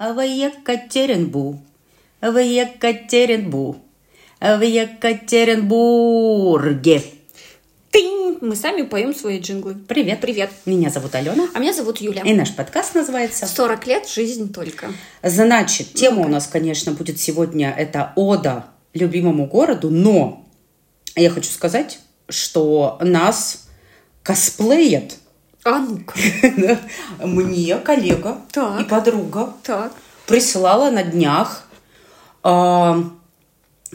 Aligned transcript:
в 0.00 0.20
Екатеринбу, 0.24 1.60
в 2.22 2.38
Екатеринбу, 2.38 3.76
в 4.40 4.62
Екатеринбурге. 4.62 7.02
Тынь! 7.90 8.38
Мы 8.40 8.56
сами 8.56 8.80
поем 8.82 9.14
свои 9.14 9.38
джинглы. 9.40 9.74
Привет. 9.74 10.22
Привет. 10.22 10.50
Меня 10.64 10.88
зовут 10.88 11.14
Алена. 11.14 11.48
А 11.52 11.58
меня 11.58 11.74
зовут 11.74 12.00
Юля. 12.00 12.22
И 12.22 12.32
наш 12.32 12.54
подкаст 12.54 12.94
называется 12.94 13.46
40 13.46 13.86
лет, 13.86 14.08
жизнь 14.08 14.54
только. 14.54 14.90
Значит, 15.22 15.92
тема 15.92 16.22
у 16.22 16.28
нас, 16.28 16.46
конечно, 16.46 16.92
будет 16.92 17.20
сегодня 17.20 17.74
это 17.76 18.14
ода 18.16 18.64
любимому 18.94 19.46
городу, 19.46 19.90
но 19.90 20.46
я 21.14 21.28
хочу 21.28 21.50
сказать, 21.50 21.98
что 22.30 22.96
нас 23.02 23.68
косплеят 24.22 25.18
А 25.64 25.78
ну-ка. 25.78 26.14
мне 27.26 27.76
коллега 27.76 28.38
Так. 28.50 28.80
и 28.80 28.84
подруга 28.84 29.52
Так. 29.62 29.92
присылала 30.26 30.90
на 30.90 31.02
днях 31.02 31.64
а, 32.42 33.04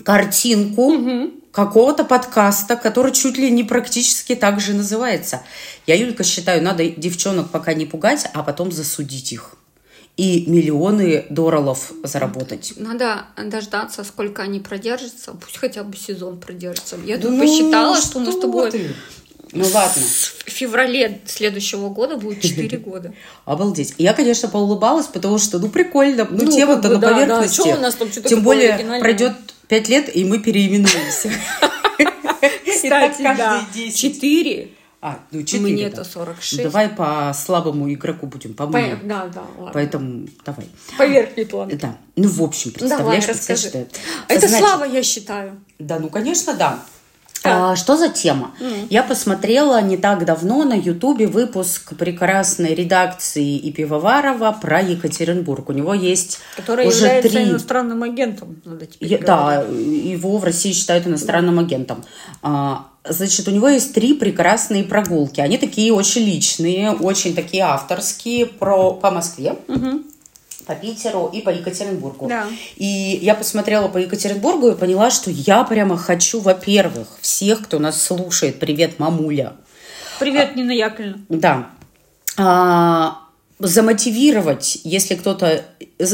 картинку 0.04 0.94
какого-то 1.52 2.04
подкаста, 2.04 2.76
который 2.76 3.14
чуть 3.14 3.38
ли 3.38 3.50
не 3.50 3.64
практически 3.64 4.36
так 4.36 4.60
же 4.60 4.74
называется. 4.74 5.42
Я, 5.88 5.96
Юлька, 5.96 6.24
считаю, 6.24 6.62
надо 6.62 6.88
девчонок 6.90 7.50
пока 7.50 7.74
не 7.74 7.86
пугать, 7.86 8.28
а 8.34 8.44
потом 8.44 8.72
засудить 8.72 9.32
их. 9.32 9.56
И 10.18 10.50
миллионы 10.50 11.26
долларов 11.30 11.92
заработать. 12.04 12.74
Надо 12.78 13.26
дождаться, 13.38 14.04
сколько 14.04 14.44
они 14.44 14.60
продержатся. 14.60 15.32
Пусть 15.34 15.58
хотя 15.58 15.84
бы 15.84 15.96
сезон 15.98 16.40
продержится. 16.40 16.98
Я 17.06 17.18
Да 17.18 17.24
тут 17.24 17.32
ну, 17.32 17.40
посчитала, 17.42 17.98
что 17.98 18.20
мы 18.20 18.32
с 18.32 18.40
тобой 18.40 18.72
ты? 18.72 18.96
Ну 19.56 19.66
ладно. 19.74 20.02
в 20.46 20.50
феврале 20.50 21.22
следующего 21.26 21.90
года 21.90 22.18
будет 22.18 22.42
4 22.42 22.78
года. 22.80 23.14
Обалдеть. 23.46 23.94
Я, 23.98 24.14
конечно, 24.14 24.50
поулыбалась, 24.50 25.08
потому 25.08 25.38
что, 25.38 25.60
ну, 25.60 25.70
прикольно. 25.70 26.28
Ну, 26.30 26.46
Ну, 26.46 26.52
тема-то 26.52 26.84
как 26.90 26.92
на 26.92 26.98
да, 27.00 27.08
да. 27.10 27.14
поверхности. 27.14 27.56
Чё 27.64 27.78
у 27.78 27.80
нас 27.80 27.96
там 27.96 28.12
что-то 28.12 28.30
Тем 28.30 28.42
более, 28.44 28.78
пройдет 29.00 29.34
пять 29.68 29.88
лет, 29.90 30.16
и 30.16 30.24
мы 30.26 30.40
переименуемся. 30.40 31.32
Кстати, 32.68 33.22
да. 33.22 33.66
10. 33.74 33.96
4. 33.98 34.72
А, 35.02 35.20
ну, 35.32 35.44
четыре. 35.44 35.74
Мне-то 35.74 35.98
да. 35.98 36.04
46. 36.04 36.64
Давай 36.64 36.90
по 36.90 37.32
слабому 37.36 37.92
игроку 37.94 38.26
будем, 38.26 38.56
по 38.56 38.66
По- 38.66 38.78
мне. 38.80 38.98
Да, 39.04 39.28
да, 39.34 39.44
ладно. 39.58 39.72
Поэтому 39.72 40.28
давай. 40.44 40.68
По 40.98 41.06
верхней 41.06 41.46
план. 41.46 41.70
Да. 41.74 41.96
Ну, 42.16 42.28
в 42.28 42.42
общем, 42.42 42.72
Давай, 42.72 42.90
представляешь, 43.20 43.28
расскажи. 43.28 43.62
представляешь, 43.70 43.92
что 43.92 44.34
Это 44.34 44.48
Значит, 44.48 44.68
слава, 44.68 44.84
я 44.86 45.04
считаю. 45.04 45.62
Да, 45.78 46.00
ну, 46.00 46.10
конечно, 46.10 46.56
да. 46.56 46.80
А, 47.46 47.76
что 47.76 47.98
за 47.98 48.10
тема? 48.10 48.52
Я 48.90 49.04
посмотрела 49.04 49.82
не 49.82 49.98
так 49.98 50.26
давно 50.26 50.64
на 50.64 50.74
Ютубе 50.74 51.28
выпуск 51.28 51.96
прекрасной 51.98 52.74
редакции 52.74 53.58
и 53.58 53.72
Пивоварова 53.72 54.58
про 54.62 54.82
Екатеринбург. 54.82 55.70
У 55.70 55.74
него 55.74 55.94
есть 55.94 56.40
Который 56.56 56.88
уже 56.88 56.98
является 57.06 57.30
три... 57.30 57.44
иностранным 57.44 58.04
агентом, 58.04 58.62
надо 58.66 58.86
теперь 58.86 59.10
Я- 59.12 59.18
да, 59.20 59.66
его 59.70 60.38
в 60.38 60.44
России 60.44 60.72
считают 60.72 61.08
иностранным 61.08 61.60
агентом. 61.60 62.04
А, 62.42 62.88
Значит, 63.08 63.48
у 63.48 63.52
него 63.52 63.70
есть 63.70 63.94
три 63.94 64.16
прекрасные 64.16 64.84
прогулки. 64.84 65.40
Они 65.40 65.60
такие 65.60 65.94
очень 65.94 66.24
личные, 66.24 66.92
очень 66.92 67.36
такие 67.36 67.62
авторские 67.62 68.48
про, 68.48 68.94
по 68.94 69.12
Москве, 69.12 69.56
по 70.66 70.76
Питеру 70.76 71.30
и 71.34 71.42
по 71.42 71.50
Екатеринбургу. 71.50 72.28
Да. 72.28 72.46
И 72.76 73.20
я 73.22 73.36
посмотрела 73.36 73.88
по 73.88 73.98
Екатеринбургу 73.98 74.70
и 74.70 74.76
поняла, 74.76 75.12
что 75.12 75.30
я 75.32 75.64
прямо 75.64 75.98
хочу, 75.98 76.40
во-первых, 76.42 77.08
всех, 77.22 77.64
кто 77.64 77.80
нас 77.80 78.02
слушает, 78.02 78.60
привет, 78.60 79.00
мамуля, 79.00 79.54
Привет, 80.20 80.56
Нина 80.56 80.72
Яковлевна. 80.72 81.20
да. 81.30 81.70
А, 82.38 83.20
замотивировать, 83.60 84.80
если 84.84 85.16
кто-то 85.16 85.64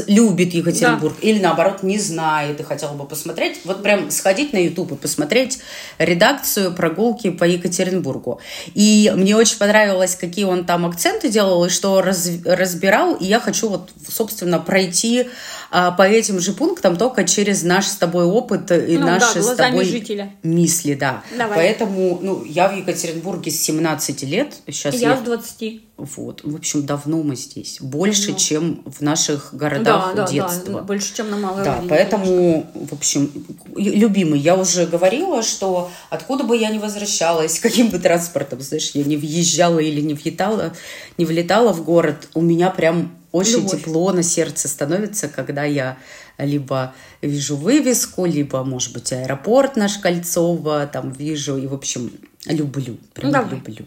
любит 0.08 0.54
Екатеринбург 0.54 1.16
или 1.22 1.40
наоборот 1.40 1.82
не 1.82 1.98
знает 1.98 2.60
и 2.60 2.64
хотел 2.64 2.90
бы 2.90 3.06
посмотреть, 3.06 3.62
вот 3.66 3.82
прям 3.82 4.12
сходить 4.12 4.54
на 4.54 4.58
YouTube 4.64 4.92
и 4.92 4.96
посмотреть 4.96 5.58
редакцию 5.98 6.72
прогулки 6.74 7.32
по 7.32 7.44
Екатеринбургу. 7.46 8.40
И 8.76 9.12
мне 9.16 9.36
очень 9.36 9.58
понравилось, 9.58 10.16
какие 10.16 10.46
он 10.46 10.66
там 10.66 10.86
акценты 10.86 11.30
делал 11.30 11.66
и 11.66 11.70
что 11.70 12.02
раз- 12.02 12.30
разбирал. 12.46 13.16
И 13.16 13.26
я 13.26 13.40
хочу 13.40 13.70
вот, 13.70 13.90
собственно, 14.08 14.60
пройти 14.60 15.28
а, 15.72 15.92
по 15.92 16.04
этим 16.04 16.40
же 16.40 16.54
пунктам 16.54 16.96
только 16.96 17.24
через 17.24 17.64
наш 17.64 17.88
с 17.88 17.96
тобой 17.96 18.26
опыт 18.26 18.72
и 18.72 18.98
Ну 18.98 19.06
да, 19.08 19.14
наши 19.20 19.42
с 19.42 19.46
глазами 19.46 19.72
тобой 19.72 19.86
жителя. 19.86 20.32
мисли, 20.44 20.94
да. 20.94 21.24
Давай. 21.36 21.56
Поэтому, 21.56 22.20
ну, 22.22 22.44
я 22.44 22.68
в 22.70 22.76
Екатеринбурге 22.78 23.50
с 23.50 23.60
17 23.62 24.24
лет. 24.24 24.54
Сейчас 24.68 24.96
Я 24.96 25.18
с 25.18 25.22
20. 25.22 25.82
Вот. 26.04 26.42
В 26.44 26.56
общем, 26.56 26.86
давно 26.86 27.22
мы 27.22 27.36
здесь. 27.36 27.78
Больше, 27.80 28.28
Давно. 28.28 28.40
чем 28.40 28.84
в 28.86 29.02
наших 29.02 29.50
Да, 29.52 29.58
городах 29.58 30.16
да, 30.16 30.28
детства. 30.28 30.74
да, 30.74 30.82
больше, 30.82 31.16
чем 31.16 31.30
на 31.30 31.38
Малой 31.38 31.64
Да, 31.64 31.84
поэтому, 31.88 32.70
в 32.74 32.94
общем, 32.94 33.32
любимый, 33.76 34.40
я 34.40 34.56
уже 34.56 34.86
говорила, 34.86 35.44
что 35.44 35.92
откуда 36.10 36.44
бы 36.44 36.58
я 36.58 36.70
ни 36.70 36.80
возвращалась, 36.80 37.60
каким 37.62 37.90
бы 37.90 38.00
транспортом, 38.00 38.62
знаешь, 38.62 38.92
я 38.94 39.04
не 39.04 39.18
въезжала 39.18 39.80
или 39.80 40.02
не 40.02 40.14
влетала, 40.14 40.74
не 41.18 41.26
влетала 41.26 41.72
в 41.74 41.84
город, 41.84 42.30
у 42.34 42.42
меня 42.42 42.72
прям 42.72 43.12
очень 43.32 43.58
Любовь. 43.58 43.80
тепло 43.80 44.12
на 44.12 44.24
сердце 44.24 44.68
становится, 44.68 45.28
когда 45.30 45.64
я 45.64 45.98
либо 46.38 46.94
вижу 47.22 47.56
вывеску, 47.56 48.26
либо, 48.26 48.64
может 48.64 48.94
быть, 48.94 49.14
аэропорт 49.14 49.76
наш 49.76 50.00
Кольцово, 50.00 50.90
там 50.92 51.12
вижу, 51.12 51.58
и, 51.58 51.68
в 51.68 51.74
общем, 51.74 52.12
люблю, 52.46 52.98
прям 53.14 53.32
Давай. 53.32 53.52
люблю. 53.52 53.86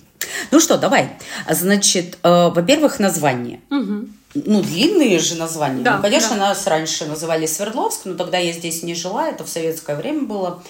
Ну 0.51 0.61
что, 0.61 0.79
давай. 0.79 1.11
Значит, 1.51 2.19
э, 2.23 2.51
во-первых, 2.55 2.99
название. 2.99 3.61
Мгм. 3.71 4.15
Ну, 4.35 4.63
длинные 4.63 5.21
же 5.21 5.37
названия. 5.37 5.83
Да, 5.85 5.97
ну, 5.99 6.03
конечно, 6.03 6.31
да. 6.31 6.49
нас 6.49 6.67
раньше 6.67 7.07
называли 7.07 7.47
Свердловск, 7.47 8.01
но 8.05 8.15
тогда 8.15 8.37
я 8.39 8.53
здесь 8.53 8.83
не 8.83 8.95
жила, 8.97 9.29
это 9.29 9.45
в 9.45 9.49
советское 9.49 9.95
время 9.95 10.23
было. 10.23 10.61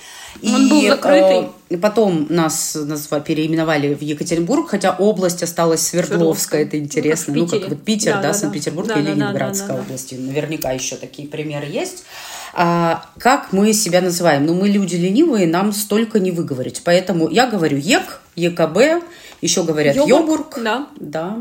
Он 0.42 0.69
был 0.69 0.82
закрытый. 0.82 1.48
э, 1.70 1.78
потом 1.78 2.26
нас 2.28 2.76
назва- 2.76 3.22
переименовали 3.22 3.94
в 3.94 4.02
Екатеринбург, 4.02 4.69
хотя 4.69 4.92
область 4.92 5.42
осталась 5.42 5.81
Свердловская, 5.81 6.19
Свердловская. 6.19 6.62
это 6.64 6.78
интересно. 6.78 7.32
Ну, 7.34 7.41
Ну, 7.41 7.46
как 7.46 7.58
в 7.58 7.62
как, 7.62 7.70
вот 7.70 7.82
Питер, 7.84 8.14
Да, 8.16 8.20
да, 8.20 8.28
да. 8.28 8.34
Санкт-Петербург 8.34 8.88
Да, 8.88 8.94
и 8.94 9.02
да, 9.02 9.02
да, 9.02 9.14
Ленинградская 9.14 9.69
да, 9.69 9.75
да, 9.75 9.78
да. 9.81 9.86
области. 9.86 10.14
Наверняка 10.16 10.72
еще 10.72 10.96
такие 10.96 11.28
примеры 11.28 11.66
есть. 11.66 12.04
А, 12.52 13.06
как 13.19 13.52
мы 13.52 13.72
себя 13.72 14.00
называем? 14.02 14.44
Ну, 14.44 14.54
мы 14.54 14.69
люди 14.69 14.96
ленивые, 14.96 15.46
нам 15.46 15.72
столько 15.72 16.19
не 16.20 16.32
выговорить. 16.32 16.82
Поэтому 16.84 17.31
я 17.31 17.46
говорю 17.46 17.78
ЕК, 17.78 18.20
ЕКБ, 18.36 19.04
еще 19.44 19.62
говорят 19.62 19.94
Йобург, 19.94 20.21
Йобург. 20.21 20.59
да. 20.62 20.87
Да. 20.97 21.37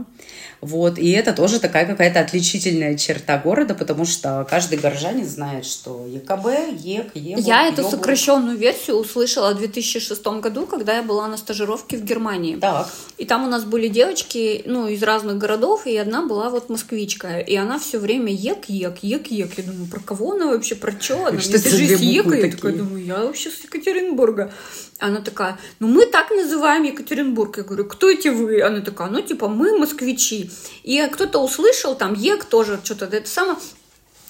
Вот, 0.63 0.97
и 0.97 1.12
это 1.12 1.34
тоже 1.34 1.59
такая 1.59 1.85
какая-то 1.85 2.22
отличительная 2.22 2.96
черта 2.97 3.38
города, 3.38 3.75
потому 3.75 4.06
что 4.06 4.47
каждый 4.50 4.78
горожанин 4.78 5.28
знает, 5.28 5.66
что 5.66 6.06
ЕКБ, 6.07 6.79
ЕК, 6.79 7.12
ЕБУРГ, 7.13 7.46
Я 7.46 7.68
эту 7.68 7.81
Йобург. 7.81 7.91
сокращенную 7.91 8.57
версию 8.57 8.96
услышала 8.96 9.53
в 9.53 9.57
2006 9.57 10.25
году, 10.25 10.66
когда 10.66 10.96
я 10.96 11.03
была 11.03 11.28
на 11.28 11.35
стажировке 11.35 11.97
в 11.97 12.06
Германии. 12.06 12.56
Так. 12.56 12.88
И 13.18 13.25
там 13.25 13.46
у 13.46 13.50
нас 13.50 13.66
были 13.66 13.90
девочки, 13.90 14.63
ну, 14.66 14.88
из 14.88 15.03
разных 15.03 15.38
городов, 15.38 15.85
и 15.85 15.97
одна 15.97 16.25
была 16.25 16.50
вот 16.50 16.69
москвичка. 16.69 17.40
И 17.40 17.56
она 17.57 17.78
все 17.78 18.00
время 18.00 18.31
ек, 18.31 18.69
ек, 18.69 19.00
ек, 19.02 19.28
ек. 19.28 19.57
Я 19.57 19.63
думаю, 19.66 19.88
про 19.88 20.00
кого 20.00 20.31
она 20.31 20.47
вообще, 20.47 20.75
про 20.75 20.94
что 20.97 21.25
она? 21.25 21.41
Что 21.41 21.57
это 21.57 21.69
буквы 21.69 22.03
Ека. 22.03 22.35
Я 22.35 22.52
такая 22.52 22.73
думаю, 22.73 23.03
я 23.03 23.18
вообще 23.18 23.50
с 23.50 23.63
Екатеринбурга. 23.66 24.53
Она 25.00 25.19
такая, 25.19 25.57
ну 25.79 25.88
мы 25.88 26.06
так 26.06 26.31
называем 26.31 26.84
Екатеринбург. 26.84 27.57
Я 27.57 27.63
говорю, 27.63 27.85
кто 27.85 28.09
эти 28.09 28.29
вы? 28.29 28.62
Она 28.62 28.79
такая, 28.79 29.09
ну 29.09 29.22
типа 29.22 29.50
мы 29.50 29.78
москвичи. 29.78 30.50
И 30.84 31.06
кто-то 31.12 31.40
услышал, 31.40 31.96
там 31.96 32.14
ЕК 32.14 32.46
тоже 32.46 32.80
что-то, 32.84 33.06
это 33.06 33.30
самое. 33.30 33.58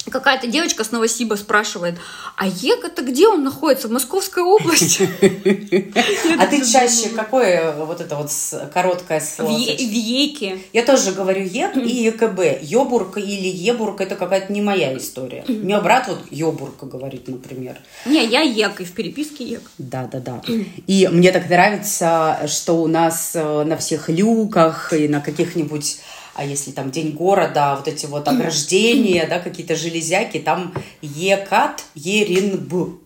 Какая-то 0.09 0.47
девочка 0.47 0.83
с 0.83 0.91
Новосиба 0.91 1.35
спрашивает, 1.35 1.95
а 2.35 2.47
ЕК 2.47 2.85
это 2.85 3.03
где 3.03 3.27
он 3.27 3.43
находится? 3.43 3.87
В 3.87 3.91
Московской 3.91 4.43
области? 4.43 5.09
А 6.39 6.47
ты 6.47 6.65
чаще 6.65 7.09
какое 7.09 7.73
вот 7.73 8.01
это 8.01 8.15
вот 8.15 8.29
короткое 8.73 9.19
слово? 9.19 9.51
В 9.51 9.57
Еке. 9.57 10.59
Я 10.73 10.83
тоже 10.83 11.11
говорю 11.11 11.43
ЕК 11.43 11.77
и 11.77 12.03
ЕКБ. 12.05 12.61
Йобург 12.61 13.17
или 13.17 13.47
Ебург 13.47 14.01
это 14.01 14.15
какая-то 14.15 14.51
не 14.51 14.61
моя 14.61 14.97
история. 14.97 15.45
У 15.47 15.51
меня 15.51 15.79
брат 15.79 16.07
вот 16.07 16.19
Йобург 16.31 16.83
говорит, 16.83 17.27
например. 17.27 17.77
Не, 18.05 18.25
я 18.25 18.41
ек, 18.41 18.81
и 18.81 18.85
в 18.85 18.91
переписке 18.93 19.45
ек. 19.45 19.61
Да, 19.77 20.09
да, 20.11 20.19
да. 20.19 20.41
И 20.87 21.07
мне 21.11 21.31
так 21.31 21.49
нравится, 21.49 22.39
что 22.47 22.81
у 22.81 22.87
нас 22.87 23.31
э, 23.35 23.63
на 23.63 23.77
всех 23.77 24.09
люках 24.09 24.93
и 24.93 25.07
на 25.07 25.21
каких-нибудь 25.21 25.99
а 26.35 26.43
если 26.43 26.71
там 26.71 26.91
день 26.91 27.11
города, 27.11 27.75
вот 27.75 27.87
эти 27.87 28.05
вот 28.05 28.27
ограждения, 28.27 29.27
да, 29.27 29.39
какие-то 29.39 29.75
железяки, 29.75 30.39
там 30.39 30.73
Екат, 31.01 31.83
Еринбург. 31.95 32.99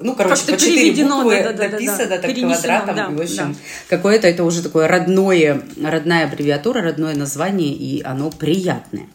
Ну, 0.00 0.14
короче, 0.14 0.36
Как-то 0.36 0.52
по 0.52 0.58
четыре 0.58 1.04
буквы 1.04 1.42
да-да-да-да-да. 1.42 1.72
написано 1.72 2.06
так 2.06 2.22
Перенесено, 2.22 2.54
квадратом. 2.54 2.96
да, 2.96 3.06
и, 3.10 3.14
в 3.16 3.20
общем, 3.20 3.52
да. 3.52 3.96
какое-то 3.96 4.28
это 4.28 4.44
уже 4.44 4.62
такое 4.62 4.86
родное, 4.86 5.62
родная 5.82 6.26
аббревиатура, 6.26 6.82
родное 6.82 7.16
название, 7.16 7.72
и 7.72 8.00
оно 8.02 8.30
приятное. 8.30 9.08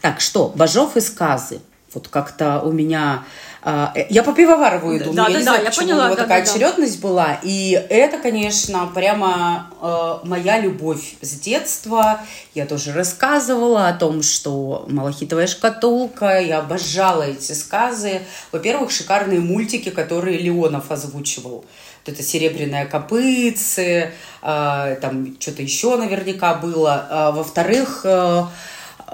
Так, 0.00 0.20
что? 0.20 0.52
Бажов 0.56 0.96
и 0.96 1.00
сказы. 1.00 1.60
Вот 1.94 2.08
как-то 2.08 2.60
у 2.60 2.72
меня... 2.72 3.24
А, 3.62 3.92
э, 3.94 4.06
я 4.08 4.22
по 4.22 4.32
Пивоварову 4.32 4.96
иду, 4.96 5.12
да, 5.12 5.28
я 5.28 5.28
да, 5.28 5.28
не 5.28 5.34
да, 5.34 5.42
знаю, 5.42 5.62
я 5.62 5.70
почему 5.70 5.86
поняла, 5.86 6.02
у 6.02 6.06
него 6.06 6.16
да, 6.16 6.22
такая 6.22 6.40
да, 6.40 6.46
да. 6.46 6.52
очередность 6.52 7.00
была. 7.00 7.38
И 7.42 7.86
это, 7.90 8.18
конечно, 8.18 8.90
прямо 8.94 9.70
э, 9.80 10.26
моя 10.26 10.58
любовь 10.58 11.14
с 11.20 11.30
детства. 11.38 12.20
Я 12.54 12.66
тоже 12.66 12.92
рассказывала 12.92 13.88
о 13.88 13.92
том, 13.92 14.22
что 14.22 14.86
«Малахитовая 14.88 15.46
шкатулка», 15.46 16.40
я 16.40 16.58
обожала 16.58 17.22
эти 17.22 17.52
сказы. 17.52 18.22
Во-первых, 18.50 18.90
шикарные 18.90 19.40
мультики, 19.40 19.90
которые 19.90 20.38
Леонов 20.38 20.90
озвучивал. 20.90 21.64
Вот 22.04 22.14
это 22.14 22.22
«Серебряная 22.22 22.86
копытце», 22.86 24.12
э, 24.42 24.96
там 25.00 25.36
что-то 25.38 25.62
еще 25.62 25.96
наверняка 25.96 26.54
было. 26.54 27.06
А, 27.08 27.30
во-вторых, 27.30 28.00
э, 28.04 28.44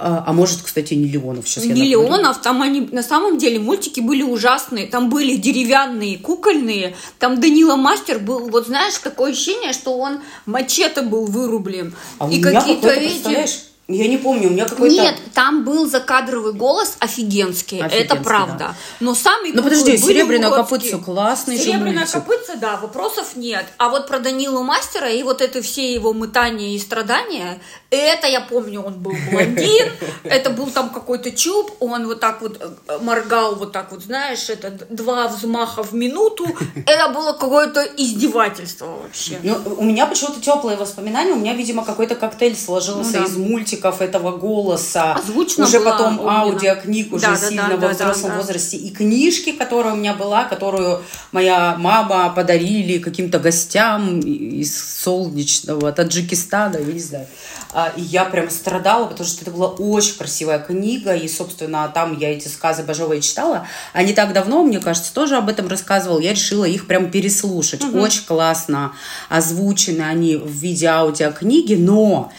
а, 0.01 0.25
а 0.27 0.33
может, 0.33 0.63
кстати, 0.63 0.95
не 0.95 1.09
Леонов. 1.09 1.49
Сейчас 1.49 1.65
я 1.65 1.75
Не 1.75 1.91
напомню. 1.91 2.17
Леонов, 2.19 2.41
там 2.41 2.63
они, 2.63 2.89
на 2.93 3.03
самом 3.03 3.39
деле, 3.39 3.59
мультики 3.59 4.01
были 4.01 4.23
ужасные. 4.23 4.87
Там 4.87 5.11
были 5.11 5.37
деревянные, 5.37 6.19
кукольные. 6.19 6.97
Там 7.19 7.41
Данила 7.41 7.77
Мастер 7.77 8.19
был, 8.19 8.49
вот 8.49 8.67
знаешь, 8.67 8.95
такое 8.99 9.33
ощущение, 9.33 9.73
что 9.73 9.99
он 9.99 10.21
мачете 10.47 11.03
был 11.03 11.27
вырублен. 11.27 11.95
А 12.19 12.31
и 12.31 12.41
какие-то 12.41 12.89
представляешь, 12.89 13.68
я 13.91 14.07
не 14.07 14.19
помню, 14.19 14.49
у 14.49 14.51
меня 14.51 14.67
какой-то... 14.67 14.95
Нет, 14.95 15.17
там 15.33 15.65
был 15.65 15.89
закадровый 15.89 16.53
голос 16.53 16.97
офигенский, 16.99 17.79
это 17.79 17.87
Офигенский, 17.87 18.25
правда. 18.25 18.57
да. 18.59 18.75
Но 19.01 19.15
сами 19.15 19.51
Ну, 19.53 19.63
подожди, 19.63 19.97
«Серебряная 19.97 20.51
копытце» 20.51 20.99
классный 20.99 21.57
же 21.57 21.65
«Серебряная 21.65 22.07
копытце», 22.07 22.57
да, 22.57 22.77
вопросов 22.77 23.35
нет. 23.35 23.65
А 23.79 23.89
вот 23.89 24.07
про 24.07 24.19
Данилу 24.19 24.63
Мастера 24.63 25.09
и 25.09 25.23
вот 25.23 25.41
это 25.41 25.63
все 25.63 25.95
его 25.95 26.13
мытания 26.13 26.75
и 26.75 26.79
страдания, 26.79 27.61
это 27.91 28.27
я 28.27 28.43
помню, 28.43 28.83
он 28.83 28.95
был 28.95 29.15
блондин, 29.31 29.91
это 30.25 30.51
был 30.51 30.67
там 30.67 30.91
какой-то 30.91 31.31
чуб, 31.31 31.73
он 31.81 32.07
вот 32.07 32.21
так 32.21 32.43
вот 32.43 32.61
э, 32.61 32.99
моргал, 33.01 33.55
вот 33.55 33.73
так 33.73 33.91
вот, 33.91 34.03
знаешь, 34.03 34.51
это 34.51 34.71
два 34.91 35.29
взмаха 35.29 35.83
в 35.83 35.95
минуту, 35.95 36.47
это 36.85 37.09
было 37.09 37.33
какое-то 37.33 37.83
издевательство 37.97 38.99
вообще. 39.03 39.39
Ну, 39.43 39.57
у 39.79 39.85
меня 39.85 40.07
почему-то 40.07 40.41
теплые 40.43 40.77
воспоминания. 40.77 41.33
У 41.33 41.37
меня, 41.37 41.55
видимо, 41.55 41.85
какой-то 41.87 42.15
коктейль 42.17 42.55
сложился 42.57 43.13
Ну 43.13 43.19
да. 43.21 43.25
из 43.25 43.37
мультиков 43.79 44.01
этого 44.01 44.37
голоса. 44.37 45.15
Озвучена 45.15 45.67
уже 45.67 45.81
была 45.81 45.93
потом 45.93 46.15
Огнена. 46.21 46.41
аудиокниг 46.41 47.13
уже 47.13 47.27
Да, 47.27 47.37
сильно 47.37 47.69
да, 47.69 47.77
во 47.77 47.81
да, 47.81 47.89
взрослом 47.91 48.31
да, 48.31 48.37
да. 48.37 48.41
возрасте. 48.43 48.77
И 48.77 48.91
книжки, 48.91 49.53
которая 49.53 49.95
у 49.95 49.97
меня 49.97 50.15
была, 50.15 50.45
которую 50.45 51.03
моя 51.33 51.77
мама 51.79 52.31
подарили 52.35 52.99
каким-то 52.99 53.39
гостям 53.39 54.21
из 54.21 55.01
солнечного 55.03 55.93
Таджикистана, 55.93 56.77
я 56.77 56.93
не 56.93 57.01
знаю. 57.01 57.27
А, 57.73 57.93
И 57.97 58.01
я 58.03 58.25
прям 58.25 58.49
страдала, 58.51 59.07
потому 59.07 59.29
что 59.29 59.43
это 59.43 59.51
была 59.51 59.69
очень 59.69 60.17
красивая 60.17 60.59
книга, 60.59 61.15
и, 61.15 61.29
собственно, 61.29 61.91
там 61.93 62.17
я 62.19 62.33
эти 62.33 62.49
сказы 62.49 62.83
Бажовой 62.83 63.21
читала. 63.21 63.67
А 63.93 64.03
не 64.03 64.13
так 64.15 64.33
давно, 64.33 64.63
мне 64.63 64.81
кажется, 64.81 65.13
тоже 65.13 65.37
об 65.37 65.49
этом 65.49 65.69
рассказывал. 65.69 66.19
Я 66.19 66.33
решила 66.33 66.65
их 66.65 66.87
прям 66.87 67.11
переслушать. 67.11 67.83
Очень 67.95 68.25
классно 68.25 68.93
озвучены 69.29 70.03
они 70.03 70.37
в 70.37 70.49
виде 70.51 70.87
аудиокниги, 70.87 71.75
но 71.75 72.33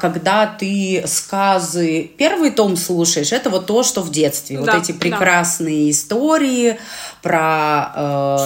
когда 0.00 0.46
ты 0.46 1.04
сказы 1.06 2.10
первый 2.18 2.50
том 2.50 2.76
слушаешь, 2.76 3.32
это 3.32 3.48
вот 3.48 3.66
то, 3.66 3.82
что 3.82 4.02
в 4.02 4.10
детстве. 4.10 4.58
Да, 4.60 4.72
вот 4.74 4.82
эти 4.82 4.92
да. 4.92 4.98
прекрасные 4.98 5.90
истории 5.90 6.78
про 7.22 7.90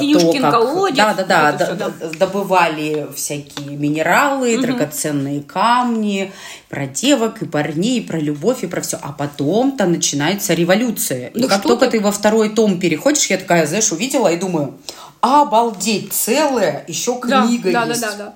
э, 0.00 0.12
то, 0.12 0.32
как 0.32 0.50
колодец, 0.52 0.96
да, 0.96 1.14
да, 1.14 1.24
да, 1.24 1.50
вот 1.52 1.60
это 1.60 1.74
д- 1.74 1.84
всё, 1.90 2.08
д- 2.10 2.18
добывали 2.18 3.08
всякие 3.16 3.76
минералы, 3.76 4.56
драгоценные 4.58 5.42
камни, 5.42 6.32
про 6.68 6.86
девок 6.86 7.42
и 7.42 7.46
парней, 7.46 8.00
про 8.00 8.18
любовь 8.18 8.62
и 8.62 8.66
про 8.68 8.80
все. 8.80 8.98
А 9.02 9.10
потом-то 9.12 9.86
начинается 9.86 10.54
революция. 10.54 11.28
И 11.28 11.40
Да 11.42 11.48
как 11.48 11.62
только 11.62 11.86
ты? 11.86 11.92
ты 11.98 12.00
во 12.00 12.12
второй 12.12 12.50
том 12.50 12.78
переходишь, 12.78 13.26
я 13.30 13.38
такая, 13.38 13.66
знаешь, 13.66 13.90
увидела 13.90 14.28
и 14.28 14.36
думаю, 14.36 14.78
обалдеть, 15.20 16.12
целая 16.12 16.84
еще 16.86 17.18
Да, 17.24 17.44
книга 17.44 17.72
да, 17.72 17.80
да, 17.82 17.88
есть. 17.88 18.00
да, 18.02 18.12
да. 18.16 18.34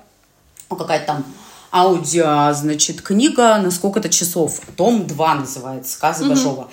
Ну, 0.69 0.75
какая-то 0.75 1.05
там 1.05 1.25
аудио, 1.73 2.53
значит, 2.53 3.01
книга 3.01 3.57
на 3.57 3.71
сколько-то 3.71 4.07
часов. 4.07 4.61
Том 4.77 5.07
2 5.07 5.35
называется, 5.35 5.93
сказы 5.93 6.29
Бажова. 6.29 6.69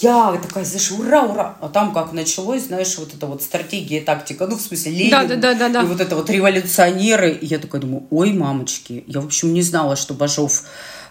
Я 0.00 0.38
такая, 0.42 0.64
знаешь, 0.64 0.90
ура, 0.90 1.22
ура. 1.22 1.56
А 1.60 1.68
там 1.68 1.94
как 1.94 2.12
началось, 2.12 2.64
знаешь, 2.64 2.98
вот 2.98 3.14
эта 3.14 3.26
вот 3.26 3.42
стратегия 3.42 4.00
тактика, 4.00 4.46
ну, 4.48 4.56
в 4.56 4.60
смысле, 4.60 4.92
Ленин. 4.92 5.10
Да, 5.10 5.24
да, 5.24 5.36
да, 5.36 5.54
да, 5.54 5.68
да. 5.68 5.82
И 5.82 5.86
вот 5.86 6.00
это 6.00 6.16
вот 6.16 6.28
революционеры. 6.28 7.30
И 7.32 7.46
я 7.46 7.58
такая 7.58 7.80
думаю, 7.80 8.06
ой, 8.10 8.32
мамочки. 8.32 9.04
Я, 9.06 9.20
в 9.20 9.26
общем, 9.26 9.54
не 9.54 9.62
знала, 9.62 9.94
что 9.94 10.14
Бажов 10.14 10.64